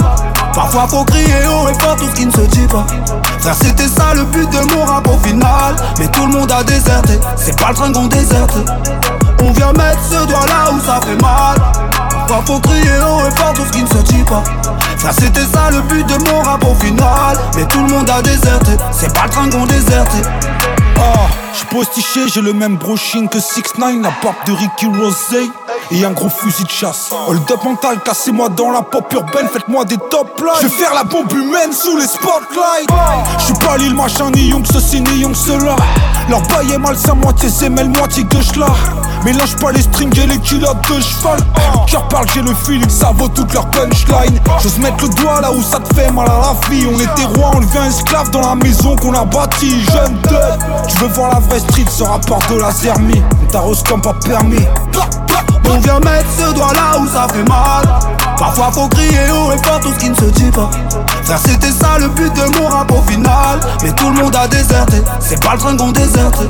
Parfois 0.54 0.88
faut 0.88 1.04
crier 1.04 1.48
haut 1.48 1.68
et 1.68 1.74
fort 1.82 1.96
tout 1.96 2.06
ce 2.06 2.14
qui 2.14 2.28
ne 2.28 2.32
se 2.32 2.42
dit 2.42 2.68
pas. 2.68 2.86
Frère, 3.40 3.56
c'était 3.60 3.88
ça 3.88 4.14
le 4.14 4.24
but 4.26 4.48
de 4.52 4.72
mon 4.72 4.86
rap 4.86 5.08
au 5.08 5.18
final. 5.28 5.76
Mais 5.98 6.08
tout 6.10 6.28
le 6.28 6.32
monde 6.32 6.52
a 6.52 6.64
déserté, 6.64 7.20
c'est 7.38 7.60
pas 7.60 7.70
le 7.70 7.74
train 7.74 7.92
qu'on 7.92 8.06
déserte. 8.06 8.56
On 9.42 9.52
vient 9.52 9.74
mettre 9.74 10.04
ce 10.08 10.24
doigt 10.28 10.46
là 10.46 10.72
où 10.72 10.80
ça 10.86 11.00
fait 11.04 11.20
mal. 11.20 11.58
Parfois 12.28 12.44
faut 12.46 12.60
crier 12.60 13.00
haut 13.02 13.28
et 13.28 13.36
fort 13.36 13.54
tout 13.54 13.66
ce 13.66 13.72
qui 13.72 13.82
ne 13.82 13.90
se 13.90 14.14
dit 14.14 14.24
pas. 14.26 14.44
Frère, 14.98 15.14
c'était 15.20 15.48
ça 15.52 15.72
le 15.72 15.82
but 15.82 16.06
de 16.06 16.30
mon 16.30 16.44
rap 16.44 16.64
au 16.64 16.76
final. 16.76 17.36
Mais 17.56 17.66
tout 17.66 17.82
le 17.82 17.88
monde 17.88 18.08
a 18.12 18.22
déserté, 18.22 18.74
c'est 18.92 19.12
pas 19.12 19.24
le 19.24 19.30
train 19.32 19.50
qu'on 19.50 19.66
déserte. 19.66 20.12
Ah, 21.00 21.47
j'suis 21.58 21.66
postiché, 21.68 22.28
j'ai 22.28 22.42
le 22.42 22.54
même 22.54 22.78
brushing 22.78 23.28
que 23.28 23.40
6 23.40 23.62
9 23.78 23.96
la 24.02 24.10
barbe 24.24 24.36
de 24.46 24.52
Ricky 24.54 24.86
Rosé 24.86 25.50
et 25.92 26.06
un 26.06 26.12
gros 26.12 26.30
fusil 26.30 26.64
de 26.64 26.70
chasse. 26.70 27.10
Hold 27.28 27.50
up 27.52 27.64
mental, 27.64 28.00
cassez-moi 28.04 28.50
dans 28.50 28.72
la 28.72 28.82
pop 28.82 29.12
urbaine, 29.14 29.48
faites-moi 29.52 29.86
des 29.86 29.98
top 30.10 30.40
lines. 30.40 30.50
Je 30.62 30.68
vais 30.68 30.84
faire 30.84 30.94
la 30.94 31.04
bombe 31.04 31.32
humaine 31.32 31.74
sous 31.74 31.98
les 31.98 32.08
spotlights. 32.08 32.90
J'suis 33.40 33.54
pas 33.66 33.78
l'île 33.78 33.96
machin, 33.96 34.30
ni 34.32 34.50
young 34.50 34.66
ceci, 34.72 35.02
ni 35.02 35.20
young 35.20 35.36
cela. 35.36 35.76
Leur 36.30 36.42
bail 36.44 36.74
est 36.74 36.78
malsain, 36.78 37.16
moitié 37.16 37.50
zemel, 37.50 37.90
moitié 37.90 38.24
gauche 38.26 38.56
là. 38.58 38.68
Mélange 39.24 39.56
pas 39.58 39.72
les 39.72 39.82
strings 39.82 40.18
et 40.20 40.28
les 40.28 40.40
culottes 40.40 40.82
de 40.90 41.02
cheval. 41.02 41.40
Cœur 41.88 42.08
parle, 42.08 42.28
j'ai 42.34 42.42
le 42.42 42.54
feeling, 42.54 42.90
ça 42.90 43.12
vaut 43.16 43.28
toute 43.30 43.54
leur 43.54 43.66
punchline. 43.70 44.40
J'ose 44.62 44.78
mettre 44.80 45.04
le 45.06 45.10
doigt 45.16 45.42
là 45.42 45.52
où 45.52 45.62
ça 45.62 45.80
te 45.80 45.94
fait 45.94 46.12
mal 46.12 46.28
à 46.28 46.40
la 46.40 46.70
vie. 46.70 46.86
On 46.86 47.00
était 47.00 47.26
rois, 47.26 47.52
on 47.56 47.60
devient 47.60 47.88
esclave 47.88 48.30
dans 48.32 48.42
la 48.42 48.56
maison 48.56 48.96
qu'on 48.96 49.14
a 49.14 49.26
bâtie. 49.26 49.84
Jeune 49.92 50.16
dead, 50.24 50.60
tu 50.88 50.98
veux 50.98 51.08
voir 51.08 51.34
la 51.34 51.40
vraie 51.48 51.60
street, 51.60 51.86
ce 51.90 52.04
rapport 52.04 52.42
de 52.50 52.60
la 52.60 52.72
zermie. 52.72 53.22
On 53.44 53.52
t'arrose 53.52 53.84
comme 53.84 54.02
pas 54.02 54.16
permis. 54.26 54.66
On 55.70 55.80
vient 55.80 56.00
mettre 56.00 56.30
ce 56.38 56.54
doigt 56.54 56.74
là 56.74 57.00
où 57.00 57.08
ça 57.08 57.28
fait 57.34 57.48
mal. 57.48 57.84
Parfois 58.38 58.72
faut 58.72 58.88
crier 58.88 59.30
haut 59.32 59.52
et 59.52 59.66
fort 59.66 59.80
tout 59.80 59.92
ce 59.94 60.00
qui 60.00 60.10
ne 60.10 60.16
se 60.16 60.26
dit 60.26 60.52
pas. 60.52 60.70
Frère, 61.24 61.40
c'était 61.46 61.72
ça 61.72 61.98
le 62.00 62.08
but 62.10 62.34
de 62.34 62.58
mon 62.58 62.68
rap 62.68 62.92
au 62.92 63.02
final. 63.10 63.60
Mais 63.84 63.92
tout 63.92 64.10
le 64.10 64.22
monde 64.22 64.36
a 64.36 64.48
déserté, 64.48 65.02
c'est 65.20 65.42
pas 65.44 65.54
le 65.54 65.60
train 65.60 65.76
qu'on 65.76 65.92
déserte. 65.92 66.42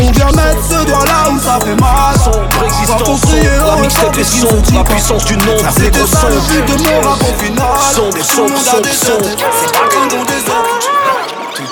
On 0.00 0.10
vient 0.10 0.32
mettre 0.32 0.62
ce 0.68 0.84
doigt 0.86 1.04
là 1.04 1.30
où 1.30 1.38
ça 1.38 1.58
fait 1.64 1.80
mal. 1.80 2.16
Sombre 2.24 2.64
existence, 2.64 3.20
sombre, 3.20 3.76
la 3.76 3.82
mixtape 3.82 4.18
est 4.18 4.24
sombre, 4.24 4.62
la 4.74 4.84
puissance 4.84 5.24
du 5.26 5.36
nombre, 5.36 5.58
Frère, 5.58 5.72
c'était 5.76 6.06
ça 6.06 6.28
le 6.28 6.40
but 6.40 6.66
de 6.66 6.82
mon 6.82 7.08
rap 7.08 7.20
au 7.20 7.42
final. 7.42 7.66
Sombre, 7.94 8.24
sombre, 8.24 8.58
sombre, 8.58 8.82
déserté, 8.82 9.06
sombre. 9.06 9.46
c'est 9.60 9.72
pas 9.72 9.84
le 9.84 9.88
train 9.88 10.08
qu'on 10.08 10.24
déserte. 10.24 10.91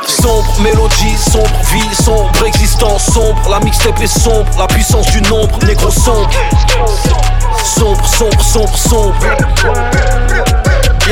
Sombre 0.06 0.60
mélodie, 0.60 1.16
sombre 1.16 1.50
vie, 1.72 1.94
sombre 1.94 2.46
existence, 2.46 3.06
sombre, 3.06 3.48
la 3.48 3.60
mixtape 3.60 4.00
est 4.00 4.06
sombre, 4.06 4.50
la 4.58 4.66
puissance 4.66 5.06
du 5.10 5.20
nombre, 5.22 5.58
négro 5.66 5.90
sombre. 5.90 6.30
Sombre, 7.64 8.06
sombre, 8.06 8.42
sombre, 8.42 8.76
sombre. 8.76 9.16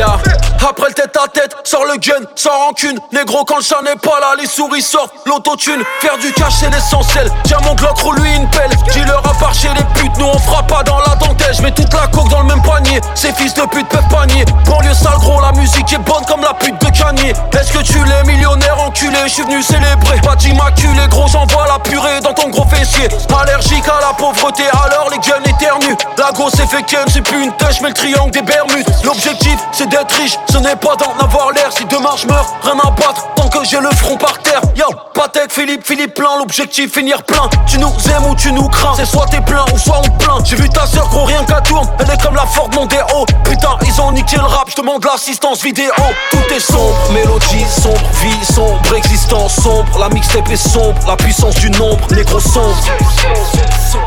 Après 0.02 0.88
le 0.88 0.94
tête 0.94 1.16
à 1.16 1.26
tête, 1.28 1.56
sors 1.64 1.84
le 1.84 1.96
gun, 1.96 2.24
sans 2.36 2.50
rancune. 2.50 2.98
Négro, 3.12 3.44
quand 3.44 3.56
le 3.56 3.62
chat 3.62 3.80
n'est 3.82 3.96
pas 3.96 4.20
là, 4.20 4.34
les 4.38 4.46
souris 4.46 4.82
sortent. 4.82 5.12
L'autotune, 5.26 5.82
faire 6.00 6.16
du 6.18 6.32
cash, 6.32 6.54
c'est 6.60 6.70
l'essentiel. 6.70 7.30
Tiens, 7.44 7.58
mon 7.64 7.74
glock, 7.74 7.98
roule-lui 7.98 8.34
une 8.36 8.48
pelle. 8.50 8.70
Dis-leur 8.92 9.18
à 9.26 9.34
part 9.34 9.54
chez 9.54 9.68
les 9.68 10.00
putes, 10.00 10.16
nous 10.18 10.26
on 10.26 10.38
fera 10.38 10.62
pas 10.62 10.82
dans 10.84 10.98
la 10.98 11.16
dentelle. 11.16 11.54
J'mets 11.54 11.72
toute 11.72 11.92
la 11.92 12.06
coke 12.08 12.28
dans 12.28 12.40
le 12.40 12.46
même 12.46 12.62
panier. 12.62 13.00
Ces 13.14 13.32
fils 13.32 13.54
de 13.54 13.62
pute 13.62 13.88
peuvent 13.88 14.08
panier. 14.08 14.44
Banlieue 14.66 14.94
sale, 14.94 15.18
gros, 15.18 15.40
la 15.40 15.52
musique 15.52 15.92
est 15.92 15.98
bonne 15.98 16.24
comme 16.26 16.42
la 16.42 16.54
pute 16.54 16.80
de 16.80 16.90
Kanye. 16.90 17.32
Est-ce 17.58 17.72
que 17.72 17.82
tu 17.82 17.98
l'es 18.04 18.22
millionnaire 18.24 18.78
enculé? 18.80 19.18
J'suis 19.26 19.42
venu 19.42 19.62
célébrer. 19.62 20.20
Pas 20.22 20.36
d'immaculé, 20.36 21.08
gros, 21.08 21.26
j'envoie 21.26 21.66
la 21.66 21.78
purée 21.78 22.20
dans 22.20 22.34
ton 22.34 22.50
gros 22.50 22.66
fessier. 22.68 23.08
Allergique 23.40 23.88
à 23.88 24.00
la 24.00 24.12
pauvreté, 24.12 24.64
alors 24.72 25.08
les 25.10 25.18
gueules 25.18 25.48
éternues. 25.48 25.96
La 26.18 26.30
grosse 26.32 26.52
ken, 26.86 27.04
c'est 27.12 27.22
plus 27.22 27.44
une 27.44 27.52
tâche, 27.56 27.80
mais 27.80 27.88
le 27.88 27.94
triangle 27.94 28.30
des 28.30 28.42
Bermudes. 28.42 28.86
L'objectif, 29.04 29.58
c'est 29.72 29.87
d'être 29.88 30.14
riche, 30.16 30.38
ce 30.50 30.58
n'est 30.58 30.76
pas 30.76 30.96
d'en 30.96 31.12
avoir 31.24 31.52
l'air. 31.52 31.70
Si 31.76 31.84
demain 31.86 32.10
je 32.16 32.26
meurs, 32.26 32.46
rien 32.62 32.78
à 32.78 32.90
battre, 32.90 33.26
tant 33.36 33.48
que 33.48 33.64
j'ai 33.64 33.80
le 33.80 33.90
front 33.90 34.16
par 34.16 34.38
terre. 34.38 34.60
Yo, 34.76 34.86
Patek, 35.14 35.52
Philippe, 35.52 35.86
Philippe 35.86 36.14
plein, 36.14 36.38
l'objectif 36.38 36.92
finir 36.92 37.22
plein. 37.24 37.48
Tu 37.66 37.78
nous 37.78 37.92
aimes 38.14 38.26
ou 38.26 38.34
tu 38.34 38.52
nous 38.52 38.68
crains, 38.68 38.94
c'est 38.96 39.06
soit 39.06 39.26
t'es 39.26 39.40
plein 39.40 39.64
ou 39.72 39.78
soit 39.78 40.00
on 40.04 40.10
plaint. 40.18 40.44
J'ai 40.44 40.56
vu 40.56 40.68
ta 40.68 40.86
sœur, 40.86 41.08
gros, 41.08 41.24
rien 41.24 41.44
qu'à 41.44 41.60
tourne, 41.60 41.88
elle 41.98 42.10
est 42.10 42.22
comme 42.22 42.34
la 42.34 42.46
Ford 42.46 42.70
Mondeo. 42.74 43.26
Putain, 43.44 43.76
ils 43.86 44.00
ont 44.00 44.12
niqué 44.12 44.36
le 44.36 44.44
rap, 44.44 44.68
je 44.70 44.76
demande 44.76 45.04
l'assistance 45.04 45.62
vidéo. 45.62 45.92
Tout 46.30 46.54
est 46.54 46.60
sombre, 46.60 46.96
mélodie 47.12 47.64
sombre, 47.68 48.00
vie 48.22 48.44
sombre, 48.44 48.94
existence 48.96 49.54
sombre. 49.54 49.98
La 49.98 50.08
mixtape 50.08 50.50
est 50.50 50.56
sombre, 50.56 50.98
la 51.06 51.16
puissance 51.16 51.54
du 51.56 51.70
nombre, 51.70 52.00
négro 52.14 52.40
sombre. 52.40 52.76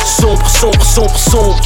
Sombre, 0.05 0.47
sombre, 0.49 0.83
sombre, 0.83 1.17
sombre. 1.17 1.61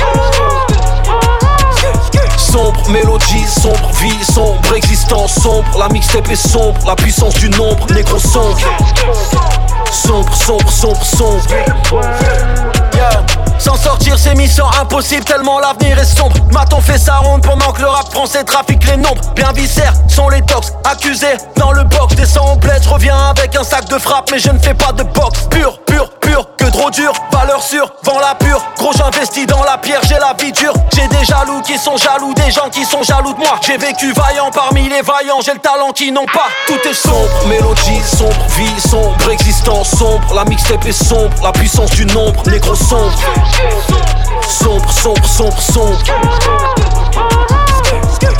Sombre, 2.37 2.89
mélodie, 2.89 3.45
sombre, 3.45 3.89
vie, 3.99 4.23
sombre, 4.23 4.75
existence, 4.75 5.33
sombre, 5.35 5.77
la 5.77 5.89
mixtape 5.89 6.29
est 6.29 6.35
sombre, 6.35 6.79
la 6.85 6.95
puissance 6.95 7.33
du 7.35 7.49
nombre, 7.49 7.85
négro 7.93 8.19
sombre. 8.19 8.57
Sombre, 9.91 10.33
sombre, 10.35 10.69
sombre, 10.71 11.03
sombre. 11.03 11.43
Yeah. 12.93 13.25
S'en 13.59 13.75
sortir 13.75 14.17
c'est 14.17 14.35
mission 14.35 14.65
impossible 14.79 15.23
tellement 15.23 15.59
l'avenir 15.59 15.97
est 15.97 16.05
sombre 16.05 16.35
Maton 16.51 16.79
fait 16.81 16.97
sa 16.97 17.17
ronde 17.17 17.41
pendant 17.41 17.71
que 17.71 17.81
le 17.81 17.87
rap 17.87 18.11
français 18.11 18.43
trafique 18.43 18.85
les 18.85 18.97
nombres 18.97 19.21
Bien 19.33 19.51
viscères 19.53 19.93
sont 20.07 20.29
les 20.29 20.41
tox 20.41 20.73
accusés 20.83 21.37
dans 21.55 21.71
le 21.71 21.83
box 21.83 22.15
Descends 22.15 22.45
en 22.45 22.55
bled, 22.57 22.83
je 22.83 22.89
reviens 22.89 23.17
avec 23.17 23.55
un 23.55 23.63
sac 23.63 23.85
de 23.89 23.97
frappe 23.97 24.29
Mais 24.31 24.39
je 24.39 24.49
ne 24.49 24.59
fais 24.59 24.73
pas 24.73 24.91
de 24.91 25.03
boxe 25.03 25.47
Pur, 25.49 25.79
pur, 25.85 26.09
pur, 26.19 26.45
que 26.65 26.71
trop 26.71 26.89
dur. 26.89 27.13
Valeur 27.31 27.61
sûre, 27.61 27.87
vend 28.03 28.19
la 28.19 28.35
pure. 28.35 28.61
Gros 28.77 28.91
j'investis 28.93 29.45
dans 29.45 29.63
la 29.63 29.77
pierre, 29.77 30.01
j'ai 30.07 30.15
la 30.15 30.33
vie 30.39 30.51
dure. 30.51 30.73
J'ai 30.95 31.07
des 31.07 31.25
jaloux 31.25 31.61
qui 31.61 31.77
sont 31.77 31.97
jaloux 31.97 32.33
Des 32.33 32.51
gens 32.51 32.69
qui 32.69 32.85
sont 32.85 33.03
jaloux 33.03 33.33
de 33.33 33.39
moi. 33.39 33.59
J'ai 33.61 33.77
vécu 33.77 34.11
vaillant 34.13 34.49
parmi 34.51 34.87
les 34.89 35.01
vaillants 35.01 35.41
J'ai 35.43 35.53
le 35.53 35.59
talent 35.59 35.91
qui 35.91 36.11
n'ont 36.11 36.25
pas. 36.25 36.47
Tout 36.67 36.79
est 36.87 36.93
sombre, 36.93 37.47
mélodie 37.47 38.01
sombre, 38.03 38.45
vie 38.55 38.81
sombre, 38.89 39.31
existence 39.31 39.89
sombre. 39.91 40.33
La 40.33 40.45
mixtape 40.45 40.85
est 40.85 40.91
sombre, 40.91 41.35
la 41.43 41.51
puissance 41.51 41.91
du 41.91 42.05
nombre, 42.05 42.41
négro 42.49 42.75
sombre. 42.75 43.13
Sombre, 44.47 44.91
sombre, 44.91 45.25
sombre, 45.25 45.61
sombre. 45.61 45.99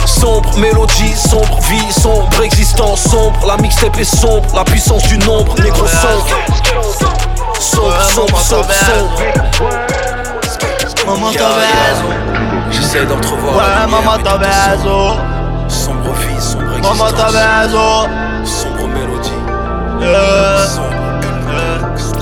Sombre 0.06 0.58
mélodie, 0.58 1.14
sombre 1.16 1.60
vie, 1.62 1.92
sombre 1.92 2.44
existence, 2.44 3.02
sombre. 3.04 3.46
La 3.46 3.58
mixtape 3.58 3.98
est 4.00 4.04
sombre, 4.04 4.48
la 4.56 4.64
puissance 4.64 5.04
du 5.04 5.18
nombre, 5.20 5.54
négro 5.62 5.86
sombre. 5.86 7.35
Sombre, 7.60 8.02
sombre, 8.02 8.38
sombre, 8.40 8.72
sombre. 8.74 9.22
Maman 11.06 11.32
t'avais 11.32 11.72
raison. 11.86 12.12
J'essaie 12.72 13.06
d'entrevoir. 13.06 13.56
Ouais, 13.56 13.92
maman 13.92 14.18
t'avais 14.24 14.46
raison. 14.70 15.18
Sombre 15.68 16.14
vie, 16.14 16.42
sombre 16.42 16.78
existence. 16.78 16.98
Maman 16.98 17.12
t'avais 17.12 17.62
raison. 17.62 18.10
Sombre 18.44 18.88
mélodie. 18.88 19.32
Yeah. 20.02 20.95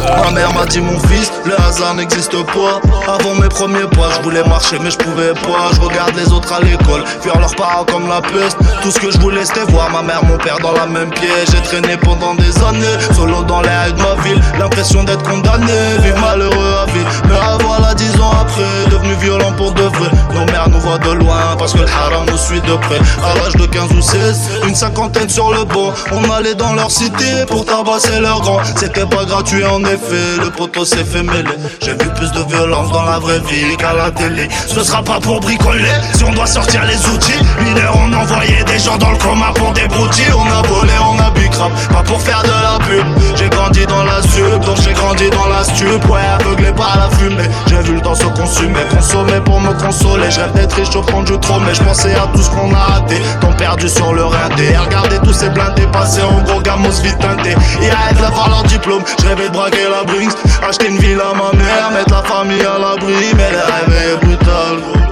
Ma 0.04 0.32
mère 0.32 0.54
m'a 0.54 0.66
dit 0.66 0.82
mon 0.82 0.99
fils, 1.08 1.32
le 1.45 1.60
hasard 1.62 1.95
n'existe 1.95 2.36
pas. 2.43 2.82
Avant 3.08 3.36
mes 3.36 3.47
premiers 3.49 3.88
pas, 3.91 4.10
je 4.18 4.22
voulais 4.22 4.43
marcher 4.43 4.78
mais 4.80 4.91
je 4.91 4.97
pouvais 4.97 5.34
pas. 5.34 5.72
Je 5.74 5.82
regarde 5.82 6.16
les 6.16 6.32
autres 6.32 6.51
à 6.54 6.60
l'école, 6.60 7.04
fuir 7.22 7.39
leurs 7.39 7.56
parents 7.56 7.86
comme 7.86 8.08
la 8.08 8.22
peste. 8.22 8.58
Tout 8.82 8.91
ce 8.91 8.99
que 8.99 9.12
je 9.12 9.18
voulais 9.20 9.45
c'était 9.45 9.72
voir 9.72 9.89
ma 9.91 10.01
mère, 10.01 10.24
mon 10.26 10.38
père 10.38 10.58
dans 10.60 10.74
la 10.74 10.86
même 10.86 11.10
pièce. 11.12 11.51
J'ai 11.51 11.62
traîné 11.62 11.97
pendant 11.97 12.36
des 12.36 12.58
années, 12.64 12.97
solo 13.16 13.43
dans 13.43 13.62
les 13.62 13.70
halles 13.70 13.93
de 13.93 14.01
ma 14.01 14.16
ville. 14.24 14.41
L'impression 14.60 15.04
d'être 15.04 15.24
condamné, 15.24 15.74
vivre 15.99 16.20
malheureux 16.20 16.76
à 16.82 16.86
vie. 16.91 17.06
Mais 17.28 17.36
à 17.36 17.58
voilà 17.60 17.93
dix 17.93 18.14
ans 18.20 18.32
après, 18.41 18.89
devenu 18.91 19.14
violent 19.16 19.51
pour 19.54 19.72
de 19.74 19.84
vrai. 19.84 20.10
Nos 20.34 20.45
mères 20.45 20.70
nous 20.70 20.80
voient 20.80 20.97
de 20.97 21.12
loin 21.12 21.56
parce 21.58 21.74
que 21.74 21.80
le 21.80 21.88
haram 21.88 22.26
nous 22.30 22.38
suit 22.38 22.62
de 22.62 22.76
près. 22.76 22.99
À 23.24 23.36
l'âge 23.36 23.56
de 23.56 23.66
15 23.66 23.91
ou 23.91 24.01
16, 24.01 24.41
une 24.68 24.76
cinquantaine 24.76 25.30
sur 25.30 25.54
le 25.54 25.64
banc 25.64 25.93
On 26.12 26.30
allait 26.32 26.56
dans 26.56 26.74
leur 26.74 26.91
cité 26.91 27.45
pour 27.47 27.66
tabasser 27.66 28.20
leurs 28.20 28.41
grands. 28.41 28.62
C'était 28.76 29.06
pas 29.06 29.26
gratuit 29.26 29.64
en 29.66 29.84
le 29.96 30.50
poteau 30.50 30.86
s'est 30.86 31.04
fait 31.04 31.24
mêler. 31.24 31.56
J'ai 31.82 31.91
vu 31.91 32.10
plus 32.16 32.32
de 32.32 32.44
violence 32.50 32.91
dans 32.91 33.04
la 33.04 33.20
vraie 33.20 33.39
vie 33.39 33.76
qu'à 33.78 33.94
la 33.94 34.12
télé. 34.12 34.48
Ce 34.68 34.84
sera 34.84 35.04
pas 35.04 35.20
pour 35.20 35.39
bricoler, 35.39 35.91
si 36.14 36.24
on 36.24 36.32
doit 36.32 36.48
sortir 36.48 36.84
les 36.86 36.98
outils. 37.10 37.39
Mineurs 37.64 37.98
on 37.98 38.14
envoyait 38.14 38.64
des 38.64 38.80
gens 38.80 38.98
dans 38.98 39.12
le 39.12 39.18
coma 39.18 39.52
pour 39.56 39.72
des 39.74 39.88
broutilles. 39.88 40.34
On 40.36 40.52
a 40.52 40.62
volé, 40.68 40.94
on 41.02 41.20
a 41.20 41.32
pas 41.58 42.04
pour 42.04 42.22
faire 42.22 42.43
de 42.43 42.49
la 42.49 42.78
pub. 42.86 43.06
J'ai 43.36 43.49
grandi 43.49 43.86
dans 43.86 44.04
la 44.04 44.22
sub, 44.22 44.60
donc 44.66 44.78
j'ai 44.84 44.93
grandi 44.93 45.30
dans 45.30 45.47
la 45.47 45.64
stup 45.64 46.10
Ouais, 46.10 46.22
aveuglé 46.39 46.72
par 46.72 46.97
la 46.97 47.16
fumée, 47.18 47.49
j'ai 47.68 47.82
vu 47.82 47.95
le 47.95 48.01
temps 48.01 48.16
se 48.16 48.26
consumer 48.26 48.82
Consommer 48.89 49.39
pour 49.45 49.60
me 49.60 49.74
consoler, 49.74 50.30
je 50.30 50.39
rêve 50.39 50.54
d'être 50.54 50.74
riche 50.74 50.95
au 50.95 51.04
fond 51.04 51.24
du 51.24 51.38
trône 51.39 51.64
Mais 51.66 51.74
je 51.74 51.84
pensais 51.84 52.14
à 52.16 52.28
tout 52.34 52.41
ce 52.41 52.49
qu'on 52.49 52.74
a 52.74 52.78
raté, 52.78 53.22
temps 53.41 53.54
perdu 53.54 53.89
sur 53.89 54.14
le 54.14 54.26
rindé 54.26 54.72
Et 54.72 54.78
regarder 54.78 55.20
tous 55.20 55.34
ces 55.34 55.49
blindés 55.49 55.88
passer 55.88 56.22
en 56.22 56.41
gros 56.43 56.62
gamos 56.62 57.01
vite 57.01 57.18
teinté 57.20 57.56
Et 57.82 57.89
arrête 57.89 58.20
d'avoir 58.20 58.49
leur 58.49 58.64
diplôme, 58.64 59.04
je 59.22 59.28
rêvais 59.28 59.47
de 59.49 59.54
braquer 59.54 59.88
la 59.89 60.04
Brinks. 60.04 60.34
Acheter 60.68 60.88
une 60.88 60.97
ville 60.97 61.20
à 61.20 61.34
ma 61.34 61.58
mère, 61.58 61.91
mettre 61.91 62.14
la 62.14 62.24
famille 62.24 62.62
à 62.62 62.80
l'abri. 62.80 63.34
Mais 63.36 63.51
le 63.51 63.58
rêve 63.58 64.04
est 64.04 64.26
brutal. 64.26 64.78
Gros 64.82 65.04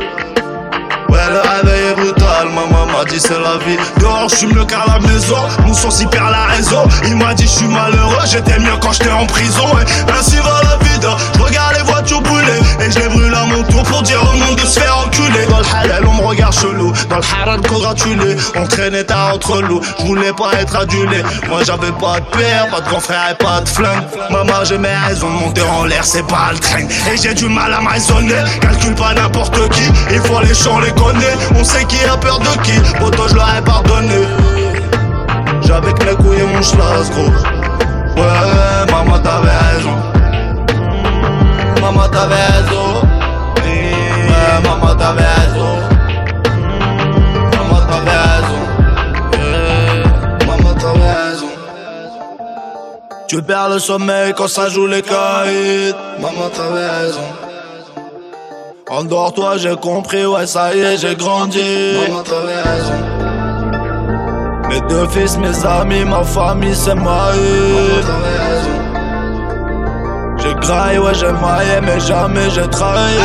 Ouais, 1.10 1.20
le 1.30 1.40
réveil 1.40 1.91
dit 3.06 3.20
c'est 3.20 3.40
la 3.40 3.58
vie. 3.66 3.78
Dehors, 4.00 4.30
je 4.30 4.46
mieux 4.46 4.66
qu'à 4.66 4.84
la 4.88 5.00
maison. 5.00 5.38
Mon 5.66 5.74
s'y 5.74 6.06
perd 6.08 6.32
la 6.32 6.46
raison. 6.46 6.88
Il 7.06 7.16
m'a 7.16 7.34
dit 7.34 7.44
je 7.44 7.50
suis 7.50 7.68
malheureux, 7.68 8.26
j'étais 8.26 8.60
mieux 8.60 8.78
quand 8.82 8.92
j'étais 8.92 9.12
en 9.12 9.26
prison. 9.26 9.66
Ainsi 10.18 10.38
Dans 17.12 17.18
le 17.18 17.24
haram, 17.42 17.62
congratulé. 17.68 18.38
On 18.56 18.66
traînait 18.66 19.04
tard 19.04 19.34
entre 19.36 19.62
loups. 19.62 19.82
Je 20.00 20.06
voulais 20.06 20.32
pas 20.32 20.54
être 20.62 20.78
adulé. 20.78 21.22
Moi, 21.50 21.62
j'avais 21.66 21.92
pas 21.92 22.22
de 22.22 22.38
père, 22.38 22.70
pas 22.72 22.80
de 22.80 22.88
grand 22.88 23.02
frère 23.02 23.32
et 23.32 23.36
pas 23.36 23.60
de 23.60 23.68
flingue. 23.68 24.04
Maman, 24.30 24.64
j'ai 24.64 24.78
mes 24.78 24.96
raisons 25.08 25.28
monter 25.28 25.62
en 25.62 25.84
l'air, 25.84 26.06
c'est 26.06 26.26
pas 26.26 26.52
le 26.54 26.60
train. 26.60 26.88
Et 27.12 27.18
j'ai 27.22 27.34
du 27.34 27.50
mal 27.50 27.74
à 27.74 27.82
me 27.82 27.90
raisonner. 27.90 28.42
Calcule 28.62 28.96
pas 28.96 29.14
n'importe 29.14 29.60
qui. 29.72 29.84
Il 30.10 30.22
faut 30.22 30.40
les 30.40 30.54
champs, 30.54 30.80
les 30.80 30.92
connaît. 30.92 31.36
On 31.60 31.66
sait 31.66 31.84
qui 31.84 31.98
a 32.06 32.16
peur 32.16 32.40
de 32.40 32.62
qui. 32.64 32.80
Poto, 32.98 33.28
je 33.28 33.36
leur 33.36 33.58
ai 33.58 33.62
pardonné. 33.62 34.16
J'avais 35.64 35.92
que 35.92 36.06
mes 36.06 36.16
couilles 36.16 36.40
et 36.40 36.44
mon 36.44 36.62
schlass, 36.62 37.12
gros. 37.12 38.22
Ouais, 38.22 38.90
maman, 38.90 39.20
t'avais 39.20 39.58
raison. 39.74 39.98
Maman, 41.82 42.08
t'avais 42.08 42.36
raison. 42.36 43.02
Ouais, 43.58 44.62
maman, 44.64 44.96
t'avais 44.96 45.24
raison. 45.24 45.41
Tu 53.32 53.42
perds 53.42 53.70
le 53.70 53.80
sommeil 53.80 54.34
quand 54.36 54.50
ça 54.50 54.68
joue 54.68 54.88
les 54.88 55.02
caïds. 55.02 55.96
Maman, 56.20 56.50
t'avais 56.54 56.86
raison. 56.86 57.22
Endors-toi, 58.90 59.56
j'ai 59.56 59.78
compris, 59.78 60.26
ouais, 60.26 60.46
ça 60.46 60.76
y 60.76 60.82
est, 60.82 60.98
j'ai 60.98 61.16
grandi. 61.16 61.94
Maman, 62.10 62.24
t'avais 62.24 62.62
raison. 62.62 63.00
Mes 64.68 64.82
deux 64.82 65.08
fils, 65.08 65.38
mes 65.38 65.66
amis, 65.66 66.04
ma 66.04 66.26
famille, 66.26 66.76
c'est 66.76 66.94
moi. 66.94 67.32
J'ai 70.40 70.54
graillé, 70.56 71.00
ouais, 71.00 71.14
j'ai 71.14 71.32
maillé, 71.32 71.80
mais 71.84 72.02
jamais 72.02 72.50
j'ai 72.50 72.68
trahi. 72.68 73.16